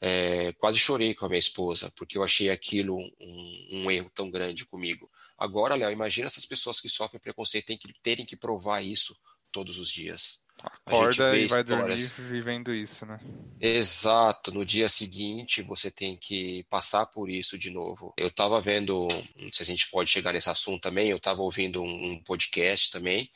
é, 0.00 0.52
quase 0.52 0.78
chorei 0.78 1.14
com 1.14 1.26
a 1.26 1.28
minha 1.28 1.38
esposa, 1.38 1.92
porque 1.96 2.18
eu 2.18 2.24
achei 2.24 2.50
aquilo 2.50 2.96
um, 2.98 3.68
um 3.72 3.90
erro 3.90 4.10
tão 4.14 4.30
grande 4.30 4.64
comigo. 4.66 5.10
Agora, 5.38 5.74
Léo, 5.74 5.90
imagina 5.90 6.26
essas 6.26 6.46
pessoas 6.46 6.80
que 6.80 6.88
sofrem 6.88 7.20
preconceito 7.20 7.66
tem 7.66 7.76
que, 7.76 7.92
terem 8.02 8.24
que 8.24 8.36
provar 8.36 8.82
isso 8.82 9.16
todos 9.50 9.78
os 9.78 9.90
dias. 9.90 10.44
Acorda 10.86 11.36
e 11.36 11.46
vai 11.46 11.62
dormir 11.62 11.96
vivendo 12.18 12.74
isso, 12.74 13.04
né? 13.04 13.20
Exato. 13.60 14.52
No 14.52 14.64
dia 14.64 14.88
seguinte, 14.88 15.60
você 15.62 15.90
tem 15.90 16.16
que 16.16 16.64
passar 16.70 17.06
por 17.06 17.28
isso 17.28 17.58
de 17.58 17.70
novo. 17.70 18.14
Eu 18.16 18.28
estava 18.28 18.60
vendo, 18.60 19.06
não 19.38 19.52
sei 19.52 19.66
se 19.66 19.72
a 19.72 19.74
gente 19.74 19.90
pode 19.90 20.10
chegar 20.10 20.32
nesse 20.32 20.48
assunto 20.48 20.80
também, 20.80 21.08
eu 21.08 21.18
estava 21.18 21.42
ouvindo 21.42 21.82
um, 21.82 22.12
um 22.12 22.22
podcast 22.22 22.90
também, 22.90 23.30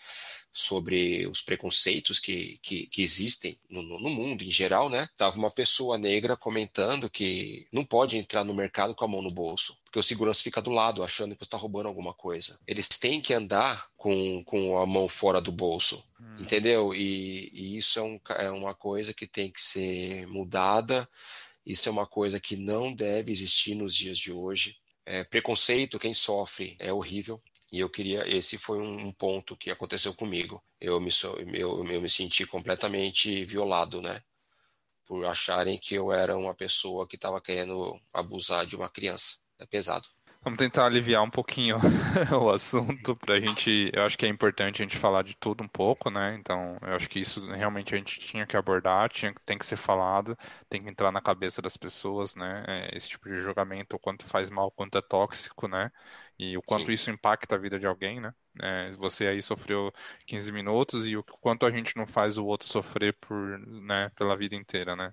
sobre 0.52 1.26
os 1.28 1.40
preconceitos 1.40 2.18
que, 2.18 2.58
que, 2.62 2.86
que 2.88 3.02
existem 3.02 3.58
no, 3.68 3.82
no, 3.82 4.10
mundo 4.10 4.42
em 4.42 4.50
geral, 4.50 4.88
né? 4.88 5.08
Tava 5.16 5.36
uma 5.36 5.50
pessoa 5.50 5.96
negra 5.96 6.36
comentando 6.36 7.08
que 7.08 7.66
não 7.72 7.84
pode 7.84 8.16
entrar 8.16 8.44
no 8.44 8.54
mercado 8.54 8.94
com 8.94 9.04
a 9.04 9.08
mão 9.08 9.22
no 9.22 9.30
bolso, 9.30 9.78
porque 9.84 9.98
o 9.98 10.02
segurança 10.02 10.42
fica 10.42 10.60
do 10.60 10.70
lado 10.70 11.04
achando 11.04 11.34
que 11.34 11.40
você 11.40 11.46
está 11.46 11.56
roubando 11.56 11.86
alguma 11.86 12.12
coisa. 12.12 12.58
Eles 12.66 12.88
têm 12.88 13.20
que 13.20 13.32
andar 13.32 13.86
com, 13.96 14.42
com 14.44 14.78
a 14.78 14.86
mão 14.86 15.08
fora 15.08 15.40
do 15.40 15.52
bolso, 15.52 16.04
hum. 16.20 16.36
entendeu? 16.40 16.94
E, 16.94 17.50
e 17.52 17.76
isso 17.78 17.98
é, 17.98 18.02
um, 18.02 18.20
é 18.36 18.50
uma 18.50 18.74
coisa 18.74 19.14
que 19.14 19.26
tem 19.26 19.50
que 19.50 19.60
ser 19.60 20.26
mudada. 20.26 21.08
Isso 21.64 21.88
é 21.88 21.92
uma 21.92 22.06
coisa 22.06 22.40
que 22.40 22.56
não 22.56 22.92
deve 22.92 23.30
existir 23.30 23.74
nos 23.74 23.94
dias 23.94 24.18
de 24.18 24.32
hoje. 24.32 24.76
É, 25.06 25.24
preconceito, 25.24 25.98
quem 25.98 26.14
sofre 26.14 26.76
é 26.78 26.92
horrível. 26.92 27.40
E 27.72 27.80
eu 27.80 27.88
queria, 27.88 28.28
esse 28.28 28.58
foi 28.58 28.80
um 28.80 29.12
ponto 29.12 29.56
que 29.56 29.70
aconteceu 29.70 30.14
comigo. 30.14 30.62
Eu 30.80 31.00
me, 31.00 31.10
eu, 31.54 31.86
eu 31.86 32.00
me 32.00 32.08
senti 32.08 32.46
completamente 32.46 33.44
violado, 33.44 34.02
né? 34.02 34.22
Por 35.06 35.24
acharem 35.26 35.78
que 35.78 35.94
eu 35.94 36.12
era 36.12 36.36
uma 36.36 36.54
pessoa 36.54 37.06
que 37.06 37.16
estava 37.16 37.40
querendo 37.40 38.00
abusar 38.12 38.66
de 38.66 38.76
uma 38.76 38.88
criança. 38.88 39.36
É 39.58 39.66
pesado. 39.66 40.08
Vamos 40.42 40.58
tentar 40.58 40.86
aliviar 40.86 41.22
um 41.22 41.28
pouquinho 41.30 41.76
o 42.42 42.48
assunto 42.48 43.14
para 43.16 43.34
a 43.34 43.40
gente. 43.40 43.90
Eu 43.92 44.04
acho 44.04 44.16
que 44.16 44.24
é 44.24 44.28
importante 44.28 44.80
a 44.80 44.84
gente 44.84 44.96
falar 44.96 45.22
de 45.22 45.34
tudo 45.36 45.62
um 45.62 45.68
pouco, 45.68 46.10
né? 46.10 46.34
Então, 46.40 46.78
eu 46.80 46.94
acho 46.94 47.10
que 47.10 47.18
isso 47.20 47.46
realmente 47.52 47.94
a 47.94 47.98
gente 47.98 48.18
tinha 48.18 48.46
que 48.46 48.56
abordar, 48.56 49.10
tinha, 49.10 49.34
tem 49.44 49.58
que 49.58 49.66
ser 49.66 49.76
falado, 49.76 50.36
tem 50.68 50.82
que 50.82 50.88
entrar 50.90 51.12
na 51.12 51.20
cabeça 51.20 51.60
das 51.60 51.76
pessoas, 51.76 52.34
né? 52.34 52.64
É, 52.66 52.96
esse 52.96 53.10
tipo 53.10 53.28
de 53.28 53.36
julgamento, 53.38 53.96
o 53.96 53.98
quanto 53.98 54.24
faz 54.26 54.48
mal, 54.48 54.68
o 54.68 54.70
quanto 54.70 54.96
é 54.96 55.02
tóxico, 55.02 55.68
né? 55.68 55.90
E 56.40 56.56
o 56.56 56.62
quanto 56.62 56.86
Sim. 56.86 56.92
isso 56.92 57.10
impacta 57.10 57.54
a 57.54 57.58
vida 57.58 57.78
de 57.78 57.86
alguém, 57.86 58.18
né? 58.18 58.32
É, 58.62 58.92
você 58.92 59.26
aí 59.26 59.42
sofreu 59.42 59.92
15 60.26 60.50
minutos 60.50 61.06
e 61.06 61.14
o 61.14 61.22
quanto 61.22 61.66
a 61.66 61.70
gente 61.70 61.94
não 61.98 62.06
faz 62.06 62.38
o 62.38 62.46
outro 62.46 62.66
sofrer 62.66 63.12
por, 63.20 63.58
né, 63.58 64.10
pela 64.16 64.34
vida 64.34 64.56
inteira, 64.56 64.96
né? 64.96 65.12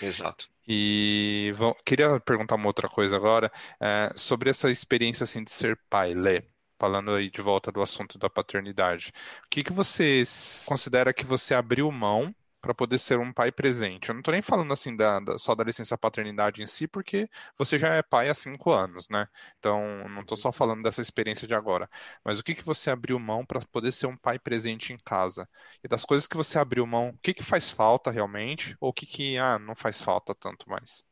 Exato. 0.00 0.48
E 0.68 1.52
vou, 1.56 1.74
queria 1.84 2.20
perguntar 2.20 2.54
uma 2.54 2.68
outra 2.68 2.88
coisa 2.88 3.16
agora 3.16 3.50
é, 3.80 4.12
sobre 4.14 4.48
essa 4.48 4.70
experiência 4.70 5.24
assim 5.24 5.42
de 5.42 5.50
ser 5.50 5.76
pai, 5.90 6.14
Lê. 6.14 6.44
Falando 6.78 7.10
aí 7.10 7.28
de 7.28 7.42
volta 7.42 7.72
do 7.72 7.82
assunto 7.82 8.16
da 8.16 8.30
paternidade, 8.30 9.12
o 9.44 9.50
que 9.50 9.64
que 9.64 9.72
você 9.72 10.22
considera 10.66 11.12
que 11.12 11.26
você 11.26 11.52
abriu 11.52 11.90
mão 11.90 12.32
para 12.60 12.74
poder 12.74 12.98
ser 12.98 13.18
um 13.18 13.32
pai 13.32 13.50
presente. 13.50 14.08
Eu 14.08 14.14
não 14.14 14.20
estou 14.20 14.32
nem 14.32 14.42
falando 14.42 14.72
assim 14.72 14.94
da, 14.96 15.18
da, 15.20 15.38
só 15.38 15.54
da 15.54 15.64
licença 15.64 15.96
paternidade 15.96 16.62
em 16.62 16.66
si, 16.66 16.86
porque 16.86 17.28
você 17.58 17.78
já 17.78 17.94
é 17.94 18.02
pai 18.02 18.28
há 18.28 18.34
cinco 18.34 18.70
anos, 18.70 19.08
né? 19.08 19.28
Então, 19.58 20.08
não 20.08 20.22
estou 20.22 20.36
só 20.36 20.52
falando 20.52 20.82
dessa 20.82 21.00
experiência 21.02 21.48
de 21.48 21.54
agora. 21.54 21.88
Mas 22.24 22.38
o 22.38 22.44
que, 22.44 22.54
que 22.54 22.64
você 22.64 22.90
abriu 22.90 23.18
mão 23.18 23.44
para 23.44 23.60
poder 23.60 23.92
ser 23.92 24.06
um 24.06 24.16
pai 24.16 24.38
presente 24.38 24.92
em 24.92 24.98
casa? 24.98 25.48
E 25.82 25.88
das 25.88 26.04
coisas 26.04 26.26
que 26.26 26.36
você 26.36 26.58
abriu 26.58 26.86
mão, 26.86 27.10
o 27.10 27.18
que, 27.18 27.34
que 27.34 27.42
faz 27.42 27.70
falta 27.70 28.10
realmente? 28.10 28.76
Ou 28.80 28.90
o 28.90 28.92
que, 28.92 29.06
que 29.06 29.38
ah, 29.38 29.58
não 29.58 29.74
faz 29.74 30.00
falta 30.00 30.34
tanto 30.34 30.68
mais? 30.68 31.04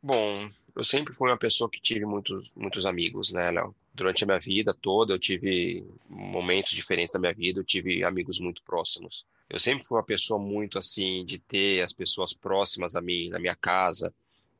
Bom, 0.00 0.36
eu 0.76 0.84
sempre 0.84 1.12
fui 1.12 1.28
uma 1.28 1.36
pessoa 1.36 1.68
que 1.68 1.80
tive 1.80 2.04
muitos, 2.06 2.54
muitos 2.54 2.86
amigos, 2.86 3.32
né, 3.32 3.50
Léo? 3.50 3.74
Durante 3.92 4.22
a 4.22 4.26
minha 4.26 4.38
vida 4.38 4.72
toda, 4.72 5.12
eu 5.12 5.18
tive 5.18 5.84
momentos 6.08 6.70
diferentes 6.70 7.12
da 7.12 7.18
minha 7.18 7.34
vida, 7.34 7.58
eu 7.58 7.64
tive 7.64 8.04
amigos 8.04 8.38
muito 8.38 8.62
próximos. 8.62 9.26
Eu 9.48 9.58
sempre 9.58 9.84
fui 9.86 9.96
uma 9.96 10.04
pessoa 10.04 10.38
muito 10.38 10.78
assim, 10.78 11.24
de 11.24 11.38
ter 11.38 11.82
as 11.82 11.92
pessoas 11.92 12.34
próximas 12.34 12.94
a 12.94 13.00
mim, 13.00 13.30
na 13.30 13.38
minha 13.38 13.56
casa, 13.56 14.14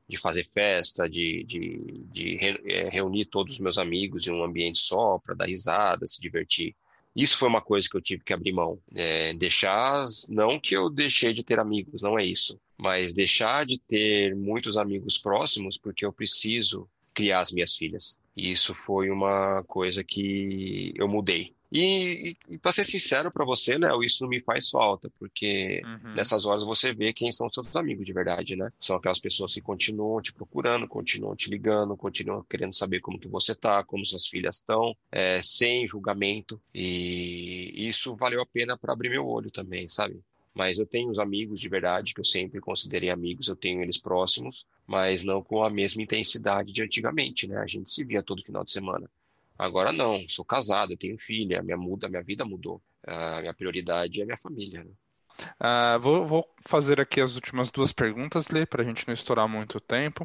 de 0.09 0.16
fazer 0.16 0.49
festa, 0.55 1.09
de, 1.09 1.45
de, 1.45 2.05
de 2.11 2.39
é, 2.66 2.89
reunir 2.89 3.26
todos 3.26 3.55
os 3.55 3.61
meus 3.61 3.76
amigos 3.76 4.26
em 4.26 4.32
um 4.32 4.43
ambiente 4.43 4.78
só, 4.78 5.18
para 5.18 5.34
dar 5.34 5.47
risada, 5.47 6.07
se 6.07 6.20
divertir. 6.20 6.74
Isso 7.14 7.36
foi 7.36 7.49
uma 7.49 7.61
coisa 7.61 7.89
que 7.91 7.97
eu 7.97 8.01
tive 8.01 8.24
que 8.24 8.32
abrir 8.32 8.53
mão. 8.53 8.78
É, 8.95 9.34
deixar, 9.34 10.07
não 10.30 10.59
que 10.59 10.74
eu 10.74 10.89
deixei 10.89 11.34
de 11.34 11.43
ter 11.43 11.59
amigos, 11.59 12.01
não 12.01 12.18
é 12.18 12.24
isso, 12.24 12.59
mas 12.78 13.12
deixar 13.12 13.66
de 13.66 13.78
ter 13.78 14.34
muitos 14.34 14.76
amigos 14.78 15.18
próximos 15.18 15.76
porque 15.76 16.07
eu 16.07 16.12
preciso 16.12 16.89
criar 17.12 17.41
as 17.41 17.53
minhas 17.53 17.76
filhas. 17.76 18.18
E 18.36 18.51
isso 18.51 18.74
foi 18.74 19.11
uma 19.11 19.62
coisa 19.64 20.05
que 20.05 20.95
eu 20.97 21.09
mudei. 21.09 21.53
E, 21.71 22.31
e, 22.31 22.55
e 22.55 22.59
para 22.59 22.73
ser 22.73 22.85
sincero 22.85 23.31
para 23.31 23.45
você, 23.45 23.77
Léo, 23.77 24.03
isso 24.03 24.23
não 24.23 24.31
me 24.31 24.41
faz 24.41 24.71
falta, 24.71 25.11
porque 25.19 25.83
uhum. 25.85 26.14
nessas 26.14 26.47
horas 26.47 26.64
você 26.64 26.95
vê 26.95 27.12
quem 27.12 27.31
são 27.31 27.49
seus 27.49 27.75
amigos 27.77 28.07
de 28.07 28.12
verdade, 28.12 28.57
né? 28.57 28.71
São 28.79 28.97
aquelas 28.97 29.21
pessoas 29.21 29.53
que 29.53 29.61
continuam 29.61 30.21
te 30.21 30.33
procurando, 30.33 30.89
continuam 30.89 31.37
te 31.37 31.51
ligando, 31.51 31.97
continuam 31.97 32.45
querendo 32.49 32.73
saber 32.73 33.01
como 33.01 33.19
que 33.19 33.29
você 33.29 33.55
tá, 33.55 33.85
como 33.85 34.05
suas 34.07 34.27
filhas 34.27 34.57
estão, 34.57 34.97
é, 35.12 35.41
sem 35.43 35.87
julgamento. 35.87 36.61
E 36.75 37.73
isso 37.89 38.16
valeu 38.16 38.41
a 38.41 38.47
pena 38.47 38.77
para 38.77 38.93
abrir 38.93 39.11
meu 39.11 39.27
olho 39.27 39.51
também, 39.51 39.87
sabe? 39.89 40.21
Mas 40.55 40.79
eu 40.79 40.87
tenho 40.87 41.09
os 41.09 41.21
amigos 41.21 41.61
de 41.61 41.69
verdade 41.69 42.12
que 42.12 42.21
eu 42.21 42.25
sempre 42.25 42.61
considerei 42.61 43.11
amigos, 43.11 43.47
eu 43.47 43.55
tenho 43.55 43.81
eles 43.81 43.97
próximos, 43.97 44.66
mas 44.87 45.23
não 45.23 45.41
com 45.41 45.62
a 45.62 45.71
mesma 45.71 46.03
intensidade 46.03 46.73
de 46.73 46.83
antigamente, 46.83 47.47
né? 47.47 47.59
A 47.59 47.66
gente 47.66 47.89
se 47.91 48.05
via 48.05 48.25
todo 48.25 48.43
final 48.43 48.64
de 48.64 48.73
semana. 48.73 49.09
Agora 49.59 49.92
não, 49.92 50.20
sou 50.28 50.44
casado, 50.44 50.96
tenho 50.96 51.18
filha, 51.18 51.62
minha 51.62 51.76
muda, 51.76 52.09
minha 52.09 52.22
vida 52.22 52.44
mudou. 52.44 52.80
A 53.06 53.40
minha 53.40 53.54
prioridade 53.54 54.20
é 54.20 54.24
minha 54.24 54.36
família. 54.36 54.84
Né? 54.84 54.90
Uh, 55.61 56.00
vou, 56.00 56.26
vou, 56.26 56.54
fazer 56.66 57.00
aqui 57.00 57.20
as 57.20 57.34
últimas 57.34 57.70
duas 57.70 57.92
perguntas, 57.92 58.48
Lê, 58.48 58.66
para 58.66 58.82
a 58.82 58.84
gente 58.84 59.06
não 59.06 59.14
estourar 59.14 59.48
muito 59.48 59.80
tempo. 59.80 60.24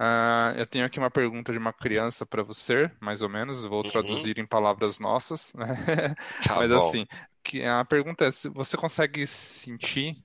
Uh, 0.00 0.56
eu 0.56 0.66
tenho 0.66 0.84
aqui 0.84 0.98
uma 0.98 1.10
pergunta 1.10 1.52
de 1.52 1.58
uma 1.58 1.72
criança 1.72 2.26
para 2.26 2.42
você, 2.42 2.90
mais 3.00 3.22
ou 3.22 3.28
menos, 3.28 3.64
vou 3.64 3.84
uhum. 3.84 3.90
traduzir 3.90 4.38
em 4.38 4.46
palavras 4.46 4.98
nossas. 4.98 5.52
Né? 5.54 5.66
Tá 6.46 6.56
Mas 6.56 6.70
bom. 6.70 6.76
assim, 6.76 7.06
que, 7.42 7.64
a 7.64 7.84
pergunta 7.84 8.24
é: 8.24 8.30
se 8.30 8.48
você 8.48 8.76
consegue 8.76 9.26
sentir 9.26 10.16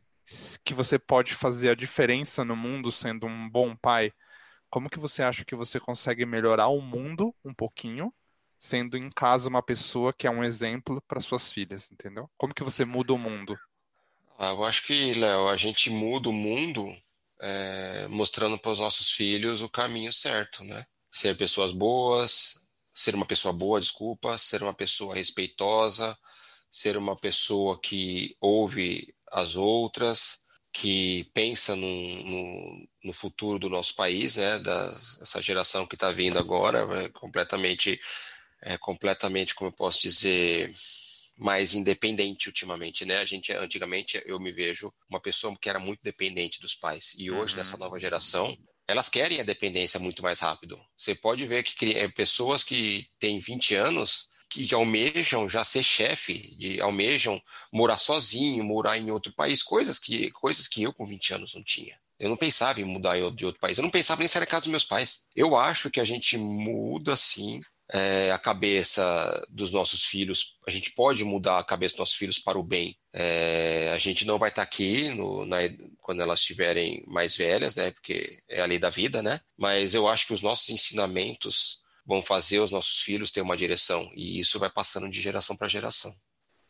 que 0.64 0.74
você 0.74 0.98
pode 0.98 1.34
fazer 1.34 1.70
a 1.70 1.76
diferença 1.76 2.44
no 2.44 2.56
mundo 2.56 2.92
sendo 2.92 3.26
um 3.26 3.50
bom 3.50 3.76
pai? 3.76 4.12
Como 4.70 4.90
que 4.90 5.00
você 5.00 5.24
acha 5.24 5.46
que 5.46 5.56
você 5.56 5.80
consegue 5.80 6.26
melhorar 6.26 6.68
o 6.68 6.82
mundo 6.82 7.34
um 7.46 7.54
pouquinho 7.54 8.12
sendo 8.66 8.98
em 8.98 9.10
casa 9.10 9.48
uma 9.48 9.62
pessoa 9.62 10.12
que 10.12 10.26
é 10.26 10.32
um 10.32 10.44
exemplo 10.44 11.02
para 11.08 11.22
suas 11.22 11.52
filhas, 11.52 11.90
entendeu? 11.92 12.30
Como 12.36 12.54
que 12.54 12.64
você 12.64 12.84
muda 12.84 13.14
o 13.14 13.18
mundo? 13.18 13.58
Ah, 14.40 14.50
eu 14.50 14.66
acho 14.66 14.86
que, 14.88 15.14
Léo, 15.14 15.48
a 15.48 15.56
gente 15.56 15.90
muda 15.90 16.30
o 16.30 16.34
mundo 16.34 16.84
é, 17.40 18.08
mostrando 18.10 18.58
para 18.58 18.72
os 18.72 18.80
nossos 18.80 19.12
filhos 19.12 19.62
o 19.62 19.70
caminho 19.70 20.12
certo, 20.12 20.64
né? 20.64 20.84
Ser 21.12 21.38
pessoas 21.38 21.72
boas, 21.72 22.66
ser 22.94 23.14
uma 23.14 23.26
pessoa 23.26 23.54
boa, 23.54 23.80
desculpa, 23.80 24.38
ser 24.38 24.64
uma 24.64 24.74
pessoa 24.74 25.14
respeitosa, 25.14 26.18
ser 26.72 26.98
uma 26.98 27.16
pessoa 27.16 27.80
que 27.80 28.36
ouve 28.42 29.14
as 29.32 29.56
outras, 29.56 30.40
que 30.74 31.30
pensa 31.34 31.76
no, 31.76 31.88
no, 31.88 32.88
no 33.06 33.14
futuro 33.14 33.60
do 33.60 33.70
nosso 33.70 33.96
país, 33.96 34.38
né? 34.38 34.60
Dessa 34.60 35.42
geração 35.42 35.86
que 35.86 35.96
está 35.96 36.12
vindo 36.12 36.40
agora, 36.40 36.80
é 37.04 37.10
completamente 37.10 38.00
é 38.66 38.78
completamente, 38.78 39.54
como 39.54 39.70
eu 39.70 39.74
posso 39.74 40.02
dizer, 40.02 40.74
mais 41.38 41.76
independente 41.76 42.48
ultimamente, 42.48 43.06
né? 43.06 43.18
A 43.18 43.26
gente 43.26 43.54
antigamente 43.54 44.22
eu 44.26 44.40
me 44.40 44.52
vejo 44.52 44.92
uma 45.08 45.20
pessoa 45.20 45.56
que 45.56 45.70
era 45.70 45.80
muito 45.80 46.00
dependente 46.02 46.60
dos 46.60 46.74
pais 46.74 47.14
e 47.18 47.30
hoje 47.30 47.54
uhum. 47.54 47.60
nessa 47.60 47.78
nova 47.78 48.00
geração 48.00 48.58
elas 48.88 49.10
querem 49.10 49.40
a 49.40 49.44
dependência 49.44 50.00
muito 50.00 50.22
mais 50.22 50.40
rápido. 50.40 50.80
Você 50.96 51.16
pode 51.16 51.46
ver 51.46 51.64
que 51.64 51.94
é, 51.94 52.08
pessoas 52.08 52.64
que 52.64 53.08
têm 53.20 53.40
20 53.40 53.76
anos 53.76 54.30
que 54.48 54.74
almejam 54.76 55.50
já 55.50 55.64
ser 55.64 55.84
chefe, 55.84 56.56
de, 56.56 56.80
almejam 56.80 57.42
morar 57.74 57.98
sozinho, 57.98 58.64
morar 58.64 58.98
em 58.98 59.10
outro 59.10 59.34
país, 59.34 59.64
coisas 59.64 59.98
que, 59.98 60.30
coisas 60.32 60.68
que 60.68 60.84
eu 60.84 60.94
com 60.94 61.06
20 61.06 61.34
anos 61.34 61.56
não 61.56 61.64
tinha. 61.64 62.00
Eu 62.20 62.30
não 62.30 62.38
pensava 62.38 62.80
em 62.80 62.86
mudar 62.86 63.16
de 63.32 63.46
outro 63.46 63.60
país. 63.60 63.78
Eu 63.78 63.84
não 63.84 63.90
pensava 63.90 64.20
nem 64.20 64.28
sair 64.28 64.42
da 64.42 64.46
casa 64.46 64.62
dos 64.62 64.72
meus 64.72 64.86
pais. 64.86 65.26
Eu 65.36 65.56
acho 65.56 65.90
que 65.90 66.00
a 66.00 66.06
gente 66.06 66.38
muda, 66.38 67.18
sim, 67.18 67.60
é, 67.94 68.32
a 68.32 68.38
cabeça 68.38 69.46
dos 69.50 69.72
nossos 69.72 70.04
filhos. 70.04 70.60
A 70.68 70.72
gente 70.72 70.92
pode 70.92 71.24
mudar 71.24 71.60
a 71.60 71.64
cabeça 71.64 71.94
dos 71.94 72.00
nossos 72.00 72.16
filhos 72.16 72.40
para 72.40 72.58
o 72.58 72.64
bem. 72.64 72.98
É, 73.14 73.92
a 73.94 73.98
gente 73.98 74.26
não 74.26 74.38
vai 74.38 74.50
estar 74.50 74.62
aqui 74.62 75.10
no, 75.10 75.46
na, 75.46 75.58
quando 76.02 76.22
elas 76.22 76.40
estiverem 76.40 77.04
mais 77.08 77.36
velhas, 77.36 77.76
né? 77.76 77.92
Porque 77.92 78.40
é 78.50 78.62
a 78.62 78.66
lei 78.66 78.80
da 78.80 78.90
vida, 78.90 79.22
né? 79.22 79.40
Mas 79.58 79.94
eu 79.94 80.08
acho 80.08 80.28
que 80.28 80.34
os 80.34 80.42
nossos 80.42 80.70
ensinamentos 80.70 81.84
vão 82.06 82.22
fazer 82.22 82.60
os 82.60 82.72
nossos 82.72 83.02
filhos 83.02 83.32
ter 83.32 83.42
uma 83.42 83.58
direção. 83.58 84.10
E 84.16 84.40
isso 84.40 84.60
vai 84.60 84.70
passando 84.70 85.10
de 85.10 85.22
geração 85.22 85.56
para 85.56 85.68
geração. 85.68 86.16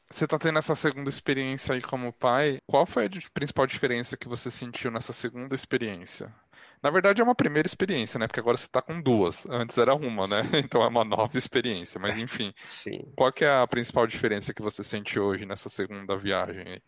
Você 0.10 0.26
está 0.26 0.38
tendo 0.38 0.60
essa 0.60 0.76
segunda 0.76 1.10
experiência 1.10 1.74
aí 1.74 1.82
como 1.82 2.14
pai. 2.14 2.60
Qual 2.68 2.86
foi 2.86 3.08
a 3.08 3.10
principal 3.34 3.66
diferença 3.66 4.16
que 4.16 4.28
você 4.28 4.52
sentiu 4.52 4.92
nessa 4.92 5.12
segunda 5.12 5.56
experiência? 5.56 6.34
Na 6.86 6.92
verdade, 6.92 7.20
é 7.20 7.24
uma 7.24 7.34
primeira 7.34 7.66
experiência, 7.66 8.20
né? 8.20 8.28
Porque 8.28 8.40
agora 8.40 8.56
você 8.56 8.68
está 8.68 8.80
com 8.80 9.02
duas. 9.02 9.48
Antes 9.48 9.76
era 9.80 9.96
uma, 9.96 10.28
né? 10.28 10.44
Sim. 10.44 10.50
Então 10.66 10.84
é 10.84 10.88
uma 10.88 11.04
nova 11.04 11.36
experiência. 11.36 12.00
Mas 12.00 12.20
enfim, 12.20 12.54
Sim. 12.64 13.12
qual 13.16 13.34
que 13.34 13.44
é 13.44 13.50
a 13.50 13.66
principal 13.66 14.06
diferença 14.06 14.54
que 14.54 14.62
você 14.62 14.84
sente 14.84 15.20
hoje 15.20 15.48
nessa 15.48 15.68
segunda 15.68 16.16
viagem 16.16 16.62
aí? 16.62 16.82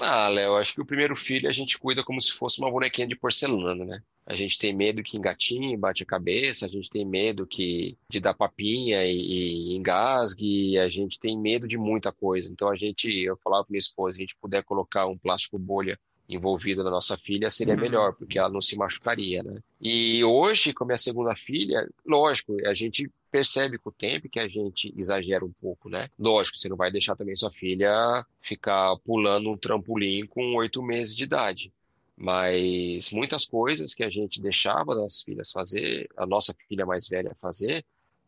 Ah, 0.00 0.28
Léo, 0.28 0.54
acho 0.54 0.72
que 0.72 0.80
o 0.80 0.86
primeiro 0.86 1.16
filho 1.16 1.48
a 1.48 1.52
gente 1.52 1.76
cuida 1.80 2.04
como 2.04 2.20
se 2.20 2.30
fosse 2.30 2.60
uma 2.60 2.70
bonequinha 2.70 3.08
de 3.08 3.16
porcelana, 3.16 3.84
né? 3.84 4.00
A 4.24 4.34
gente 4.34 4.56
tem 4.56 4.72
medo 4.72 5.02
que 5.02 5.16
engatinhe, 5.16 5.76
bate 5.76 6.04
a 6.04 6.06
cabeça, 6.06 6.66
a 6.66 6.68
gente 6.68 6.88
tem 6.88 7.04
medo 7.04 7.44
que 7.44 7.98
de 8.08 8.20
dar 8.20 8.34
papinha 8.34 9.04
e, 9.04 9.72
e 9.72 9.76
engasgue, 9.76 10.78
a 10.78 10.88
gente 10.88 11.18
tem 11.18 11.36
medo 11.36 11.66
de 11.66 11.76
muita 11.76 12.12
coisa. 12.12 12.52
Então 12.52 12.68
a 12.68 12.76
gente, 12.76 13.10
eu 13.10 13.36
falava 13.42 13.64
para 13.64 13.72
minha 13.72 13.80
esposa, 13.80 14.14
se 14.14 14.20
a 14.20 14.24
gente 14.24 14.36
puder 14.36 14.62
colocar 14.62 15.06
um 15.06 15.18
plástico 15.18 15.58
bolha 15.58 15.98
envolvido 16.28 16.84
na 16.84 16.90
nossa 16.90 17.16
filha, 17.16 17.50
seria 17.50 17.74
uhum. 17.74 17.80
melhor, 17.80 18.12
porque 18.12 18.38
ela 18.38 18.50
não 18.50 18.60
se 18.60 18.76
machucaria, 18.76 19.42
né? 19.42 19.60
E 19.80 20.22
hoje, 20.22 20.74
com 20.74 20.84
a 20.84 20.88
minha 20.88 20.98
segunda 20.98 21.34
filha, 21.34 21.88
lógico, 22.04 22.54
a 22.66 22.74
gente 22.74 23.10
percebe 23.30 23.78
com 23.78 23.88
o 23.88 23.92
tempo 23.92 24.28
que 24.28 24.38
a 24.38 24.46
gente 24.46 24.92
exagera 24.96 25.44
um 25.44 25.52
pouco, 25.52 25.88
né? 25.88 26.08
Lógico, 26.18 26.58
você 26.58 26.68
não 26.68 26.76
vai 26.76 26.90
deixar 26.90 27.16
também 27.16 27.34
sua 27.34 27.50
filha 27.50 28.24
ficar 28.42 28.96
pulando 28.98 29.50
um 29.50 29.56
trampolim 29.56 30.26
com 30.26 30.54
oito 30.56 30.82
meses 30.82 31.16
de 31.16 31.24
idade. 31.24 31.72
Mas 32.16 33.10
muitas 33.12 33.46
coisas 33.46 33.94
que 33.94 34.02
a 34.02 34.10
gente 34.10 34.42
deixava 34.42 34.94
das 34.94 35.22
filhas 35.22 35.52
fazer, 35.52 36.08
a 36.16 36.26
nossa 36.26 36.54
filha 36.68 36.84
mais 36.84 37.08
velha 37.08 37.32
fazer, 37.40 37.84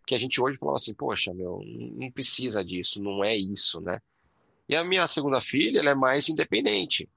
que 0.06 0.14
a 0.14 0.18
gente 0.18 0.40
hoje 0.40 0.58
falava 0.58 0.76
assim, 0.76 0.94
poxa, 0.94 1.34
meu, 1.34 1.62
não 1.66 2.10
precisa 2.10 2.64
disso, 2.64 3.02
não 3.02 3.22
é 3.22 3.36
isso, 3.36 3.80
né? 3.80 4.00
E 4.68 4.76
a 4.76 4.84
minha 4.84 5.06
segunda 5.08 5.40
filha, 5.40 5.80
ela 5.80 5.90
é 5.90 5.94
mais 5.94 6.28
independente. 6.28 7.08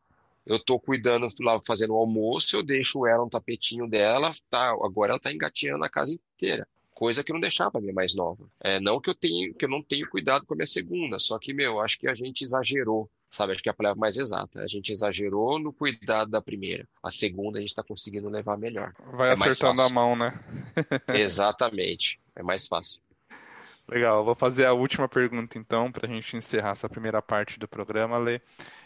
Eu 0.46 0.60
tô 0.60 0.80
cuidando 0.80 1.28
lá, 1.42 1.60
fazendo 1.66 1.94
o 1.94 1.98
almoço, 1.98 2.56
eu 2.56 2.64
deixo 2.64 3.06
ela 3.06 3.24
um 3.24 3.30
tapetinho 3.30 3.88
dela, 3.88 4.32
tá, 4.50 4.70
agora 4.84 5.12
ela 5.12 5.20
tá 5.20 5.32
engateando 5.32 5.84
a 5.84 5.90
casa 5.90 6.12
inteira. 6.12 6.68
Coisa 6.94 7.24
que 7.24 7.32
eu 7.32 7.34
não 7.34 7.42
deixava 7.42 7.78
a 7.78 7.82
minha 7.82 7.94
mais 7.94 8.14
nova. 8.14 8.46
É, 8.60 8.80
não 8.80 9.00
que 9.00 9.10
eu 9.10 9.16
tenho, 9.16 9.54
que 9.54 9.66
eu 9.66 9.70
não 9.70 9.82
tenho 9.82 10.10
cuidado 10.10 10.46
com 10.46 10.54
a 10.54 10.58
minha 10.58 10.68
segunda, 10.68 11.18
só 11.18 11.40
que, 11.40 11.54
meu, 11.54 11.80
acho 11.80 11.98
que 12.00 12.08
a 12.08 12.14
gente 12.14 12.44
exagerou 12.44 13.10
sabe? 13.34 13.52
Acho 13.52 13.64
que 13.64 13.70
é 13.70 13.72
a 13.72 13.76
palavra 13.76 14.00
mais 14.00 14.16
exata. 14.16 14.62
A 14.62 14.68
gente 14.68 14.94
exagerou 14.94 15.60
no 15.60 15.74
cuidado 15.74 16.30
da 16.30 16.42
primeira. 16.42 16.88
A 17.02 17.10
segunda 17.10 17.58
a 17.58 17.62
gente 17.62 17.72
está 17.72 17.84
conseguindo 17.84 18.30
levar 18.30 18.58
melhor. 18.58 18.94
Vai 19.12 19.32
é 19.32 19.34
acertando 19.34 19.82
a 19.82 19.90
mão, 19.90 20.16
né? 20.16 20.40
Exatamente. 21.14 22.20
É 22.36 22.44
mais 22.44 22.68
fácil. 22.68 23.02
Legal, 23.88 24.24
vou 24.24 24.36
fazer 24.36 24.66
a 24.66 24.74
última 24.74 25.10
pergunta 25.10 25.58
então, 25.58 25.92
para 25.92 26.08
a 26.08 26.10
gente 26.10 26.38
encerrar 26.38 26.72
essa 26.72 26.90
primeira 26.90 27.22
parte 27.22 27.60
do 27.60 27.68
programa, 27.68 28.18
Lê. 28.18 28.40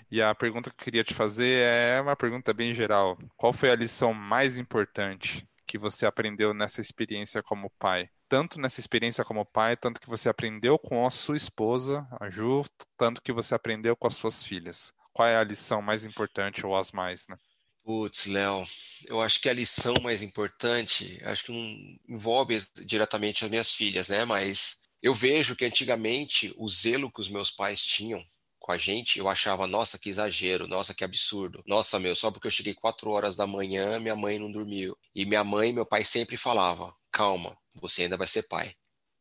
E 0.09 0.21
a 0.21 0.33
pergunta 0.33 0.69
que 0.69 0.75
eu 0.75 0.83
queria 0.83 1.03
te 1.03 1.13
fazer 1.13 1.61
é 1.61 2.01
uma 2.01 2.15
pergunta 2.15 2.53
bem 2.53 2.73
geral. 2.73 3.17
Qual 3.35 3.53
foi 3.53 3.69
a 3.69 3.75
lição 3.75 4.13
mais 4.13 4.57
importante 4.57 5.47
que 5.67 5.77
você 5.77 6.05
aprendeu 6.05 6.53
nessa 6.53 6.81
experiência 6.81 7.43
como 7.43 7.69
pai? 7.77 8.09
Tanto 8.27 8.59
nessa 8.59 8.79
experiência 8.79 9.23
como 9.23 9.45
pai, 9.45 9.77
tanto 9.77 10.01
que 10.01 10.09
você 10.09 10.29
aprendeu 10.29 10.79
com 10.79 11.05
a 11.05 11.09
sua 11.09 11.35
esposa, 11.35 12.07
a 12.19 12.29
Ju, 12.29 12.63
tanto 12.97 13.21
que 13.21 13.31
você 13.31 13.53
aprendeu 13.53 13.95
com 13.95 14.07
as 14.07 14.15
suas 14.15 14.43
filhas. 14.43 14.91
Qual 15.13 15.27
é 15.27 15.37
a 15.37 15.43
lição 15.43 15.81
mais 15.81 16.05
importante 16.05 16.65
ou 16.65 16.75
as 16.75 16.91
mais, 16.91 17.27
né? 17.27 17.37
Putz, 17.83 18.25
Léo, 18.25 18.63
eu 19.07 19.21
acho 19.21 19.39
que 19.41 19.47
a 19.47 19.53
lição 19.53 19.93
mais 20.01 20.21
importante, 20.21 21.21
acho 21.23 21.45
que 21.45 21.51
não 21.53 22.15
envolve 22.15 22.59
diretamente 22.85 23.45
as 23.45 23.49
minhas 23.49 23.73
filhas, 23.73 24.09
né? 24.09 24.25
Mas 24.25 24.81
eu 25.01 25.13
vejo 25.13 25.55
que 25.55 25.65
antigamente 25.65 26.53
o 26.57 26.67
zelo 26.67 27.11
que 27.11 27.21
os 27.21 27.29
meus 27.29 27.51
pais 27.51 27.81
tinham 27.81 28.23
com 28.59 28.71
a 28.71 28.77
gente, 28.77 29.17
eu 29.17 29.29
achava, 29.29 29.65
nossa, 29.65 29.97
que 29.97 30.09
exagero, 30.09 30.67
nossa, 30.67 30.93
que 30.93 31.03
absurdo. 31.03 31.63
Nossa, 31.65 31.97
meu, 31.99 32.15
só 32.15 32.29
porque 32.29 32.47
eu 32.47 32.51
cheguei 32.51 32.73
quatro 32.73 33.11
horas 33.11 33.35
da 33.37 33.47
manhã, 33.47 33.97
minha 33.97 34.15
mãe 34.15 34.37
não 34.37 34.51
dormiu. 34.51 34.97
E 35.15 35.25
minha 35.25 35.43
mãe 35.43 35.69
e 35.69 35.73
meu 35.73 35.85
pai 35.85 36.03
sempre 36.03 36.35
falava, 36.35 36.93
calma, 37.09 37.57
você 37.75 38.03
ainda 38.03 38.17
vai 38.17 38.27
ser 38.27 38.43
pai. 38.43 38.75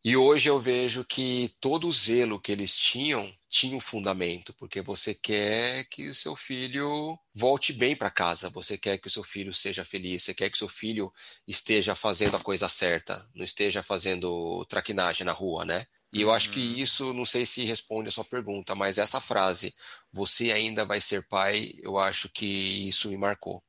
E 0.05 0.17
hoje 0.17 0.49
eu 0.49 0.59
vejo 0.59 1.05
que 1.05 1.53
todo 1.61 1.87
o 1.87 1.93
zelo 1.93 2.41
que 2.41 2.51
eles 2.51 2.77
tinham 2.77 3.33
tinha 3.57 3.75
um 3.75 3.81
fundamento, 3.81 4.53
porque 4.53 4.83
você 4.83 5.15
quer 5.15 5.85
que 5.85 6.09
o 6.09 6.15
seu 6.15 6.37
filho 6.37 7.19
volte 7.35 7.73
bem 7.73 7.97
para 7.97 8.11
casa, 8.11 8.51
você 8.51 8.77
quer 8.77 8.99
que 8.99 9.09
o 9.09 9.11
seu 9.11 9.25
filho 9.25 9.51
seja 9.55 9.83
feliz, 9.83 10.25
você 10.25 10.35
quer 10.35 10.51
que 10.51 10.57
o 10.57 10.59
seu 10.59 10.69
filho 10.69 11.11
esteja 11.49 11.95
fazendo 11.95 12.37
a 12.37 12.41
coisa 12.41 12.69
certa, 12.69 13.27
não 13.35 13.43
esteja 13.43 13.83
fazendo 13.83 14.63
traquinagem 14.67 15.25
na 15.25 15.33
rua, 15.33 15.65
né? 15.65 15.87
E 16.13 16.21
eu 16.21 16.31
acho 16.31 16.51
que 16.51 16.61
uhum. 16.61 16.77
isso, 16.77 17.15
não 17.15 17.25
sei 17.25 17.47
se 17.47 17.65
responde 17.65 18.09
a 18.11 18.13
sua 18.13 18.25
pergunta, 18.25 18.75
mas 18.75 18.99
essa 18.99 19.21
frase, 19.21 19.75
você 20.13 20.53
ainda 20.53 20.85
vai 20.85 21.01
ser 21.01 21.27
pai, 21.27 21.73
eu 21.79 21.97
acho 21.99 22.29
que 22.29 22.47
isso 22.87 23.09
me 23.09 23.17
marcou. 23.17 23.63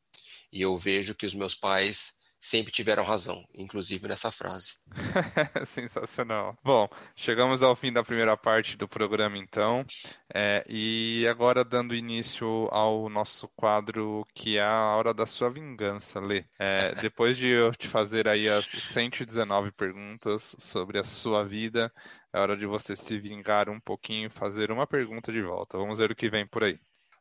E 0.52 0.62
eu 0.62 0.78
vejo 0.78 1.16
que 1.16 1.26
os 1.26 1.34
meus 1.34 1.56
pais 1.56 2.17
sempre 2.40 2.72
tiveram 2.72 3.04
razão, 3.04 3.44
inclusive 3.54 4.08
nessa 4.08 4.32
frase. 4.32 4.76
Sensacional. 5.66 6.58
Bom, 6.64 6.88
chegamos 7.16 7.64
ao 7.64 7.76
fim 7.76 7.92
da 7.92 8.04
primeira 8.04 8.38
parte 8.38 8.78
do 8.78 8.88
programa, 8.88 9.38
então, 9.38 9.86
é, 10.34 10.64
e 10.68 11.26
agora 11.28 11.64
dando 11.64 11.96
início 11.96 12.68
ao 12.72 13.10
nosso 13.10 13.48
quadro 13.50 14.26
que 14.34 14.58
é 14.58 14.64
a 14.64 14.96
hora 14.96 15.14
da 15.14 15.26
sua 15.26 15.50
vingança, 15.50 16.20
Lê. 16.20 16.46
É, 16.60 16.94
depois 17.02 17.38
de 17.38 17.48
eu 17.48 17.74
te 17.74 17.88
fazer 17.88 18.28
aí 18.28 18.48
as 18.48 18.66
119 18.66 19.72
perguntas 19.72 20.56
sobre 20.60 21.00
a 21.00 21.04
sua 21.04 21.44
vida, 21.44 21.92
é 22.34 22.40
hora 22.40 22.56
de 22.56 22.66
você 22.66 22.96
se 22.96 23.20
vingar 23.20 23.70
um 23.70 23.80
pouquinho 23.80 24.28
e 24.28 24.30
fazer 24.30 24.72
uma 24.72 24.86
pergunta 24.86 25.32
de 25.32 25.42
volta. 25.42 25.78
Vamos 25.78 26.00
ver 26.00 26.12
o 26.12 26.16
que 26.16 26.30
vem 26.30 26.46
por 26.46 26.64
aí. 26.64 26.80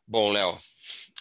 Bom, 0.09 0.31
Léo, 0.31 0.57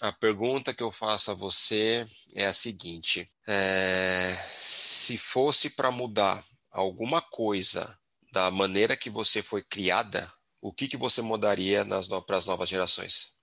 a 0.01 0.13
pergunta 0.13 0.73
que 0.73 0.83
eu 0.83 0.93
faço 0.93 1.33
a 1.33 1.35
você 1.35 2.05
é 2.35 2.47
a 2.47 2.53
seguinte: 2.53 3.27
é, 3.47 4.33
se 4.59 5.19
fosse 5.19 5.71
para 5.71 5.91
mudar 5.91 6.41
alguma 6.71 7.21
coisa 7.21 7.99
da 8.33 8.49
maneira 8.49 8.97
que 8.97 9.11
você 9.11 9.43
foi 9.43 9.63
criada, 9.63 10.33
o 10.61 10.73
que, 10.73 10.87
que 10.87 10.97
você 10.97 11.21
mudaria 11.21 11.85
para 12.25 12.37
as 12.37 12.47
novas 12.47 12.69
gerações? 12.69 13.37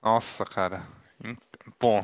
Nossa, 0.00 0.44
cara. 0.44 0.86
Bom, 1.80 2.02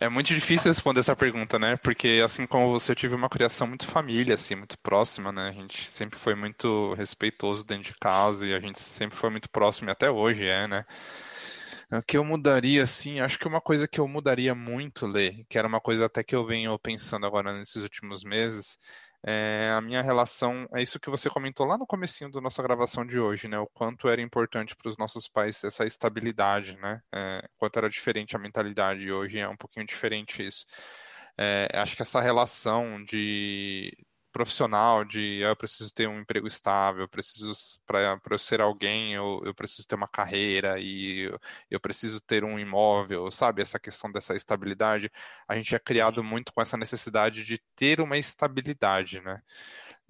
é 0.00 0.08
muito 0.08 0.34
difícil 0.34 0.70
responder 0.70 1.00
essa 1.00 1.14
pergunta, 1.14 1.58
né? 1.58 1.76
Porque 1.76 2.20
assim 2.24 2.46
como 2.46 2.70
você, 2.70 2.92
eu 2.92 2.96
tive 2.96 3.14
uma 3.14 3.28
criação 3.28 3.66
muito 3.66 3.86
família, 3.86 4.34
assim, 4.34 4.56
muito 4.56 4.76
próxima, 4.78 5.30
né? 5.30 5.50
A 5.50 5.52
gente 5.52 5.88
sempre 5.88 6.18
foi 6.18 6.34
muito 6.34 6.94
respeitoso 6.94 7.64
dentro 7.64 7.92
de 7.92 7.98
casa 7.98 8.46
e 8.46 8.54
a 8.54 8.58
gente 8.58 8.80
sempre 8.80 9.16
foi 9.16 9.30
muito 9.30 9.48
próximo 9.48 9.88
e 9.88 9.92
até 9.92 10.10
hoje 10.10 10.48
é, 10.48 10.66
né? 10.66 10.84
O 11.92 12.02
que 12.02 12.16
eu 12.16 12.24
mudaria, 12.24 12.82
assim, 12.82 13.20
acho 13.20 13.38
que 13.38 13.46
uma 13.46 13.60
coisa 13.60 13.86
que 13.86 14.00
eu 14.00 14.08
mudaria 14.08 14.54
muito, 14.56 15.06
Lê, 15.06 15.44
que 15.48 15.56
era 15.56 15.68
uma 15.68 15.80
coisa 15.80 16.06
até 16.06 16.24
que 16.24 16.34
eu 16.34 16.44
venho 16.44 16.76
pensando 16.80 17.24
agora 17.24 17.56
nesses 17.56 17.80
últimos 17.80 18.24
meses, 18.24 18.76
é 19.24 19.70
a 19.70 19.80
minha 19.80 20.02
relação, 20.02 20.68
é 20.74 20.82
isso 20.82 20.98
que 20.98 21.08
você 21.10 21.30
comentou 21.30 21.64
lá 21.64 21.78
no 21.78 21.86
comecinho 21.86 22.30
da 22.30 22.40
nossa 22.40 22.60
gravação 22.62 23.06
de 23.06 23.18
hoje, 23.20 23.46
né? 23.48 23.58
O 23.58 23.68
quanto 23.68 24.08
era 24.08 24.20
importante 24.20 24.74
para 24.76 24.88
os 24.88 24.96
nossos 24.96 25.28
pais 25.28 25.62
essa 25.62 25.84
estabilidade, 25.86 26.76
né? 26.76 27.00
É, 27.14 27.48
quanto 27.56 27.76
era 27.78 27.88
diferente 27.88 28.34
a 28.36 28.38
mentalidade 28.38 29.10
hoje 29.10 29.38
é 29.38 29.48
um 29.48 29.56
pouquinho 29.56 29.86
diferente 29.86 30.44
isso. 30.44 30.66
É, 31.38 31.68
acho 31.74 31.94
que 31.96 32.02
essa 32.02 32.20
relação 32.20 33.04
de 33.04 33.96
profissional 34.36 35.02
de 35.02 35.42
ah, 35.42 35.48
eu 35.48 35.56
preciso 35.56 35.92
ter 35.94 36.06
um 36.06 36.20
emprego 36.20 36.46
estável, 36.46 37.02
eu 37.02 37.08
preciso 37.08 37.54
para 37.86 38.20
eu 38.30 38.38
ser 38.38 38.60
alguém, 38.60 39.14
eu, 39.14 39.40
eu 39.46 39.54
preciso 39.54 39.88
ter 39.88 39.94
uma 39.94 40.06
carreira 40.06 40.78
e 40.78 41.20
eu, 41.20 41.40
eu, 41.70 41.80
preciso 41.80 42.20
ter 42.20 42.44
um 42.44 42.58
imóvel, 42.58 43.30
sabe? 43.30 43.62
Essa 43.62 43.78
questão 43.80 44.12
dessa 44.12 44.36
estabilidade, 44.36 45.10
a 45.48 45.56
gente 45.56 45.74
é 45.74 45.78
criado 45.78 46.22
muito 46.22 46.52
com 46.52 46.60
essa 46.60 46.76
necessidade 46.76 47.44
de 47.44 47.58
ter 47.74 47.98
uma 47.98 48.18
estabilidade, 48.18 49.22
né? 49.22 49.40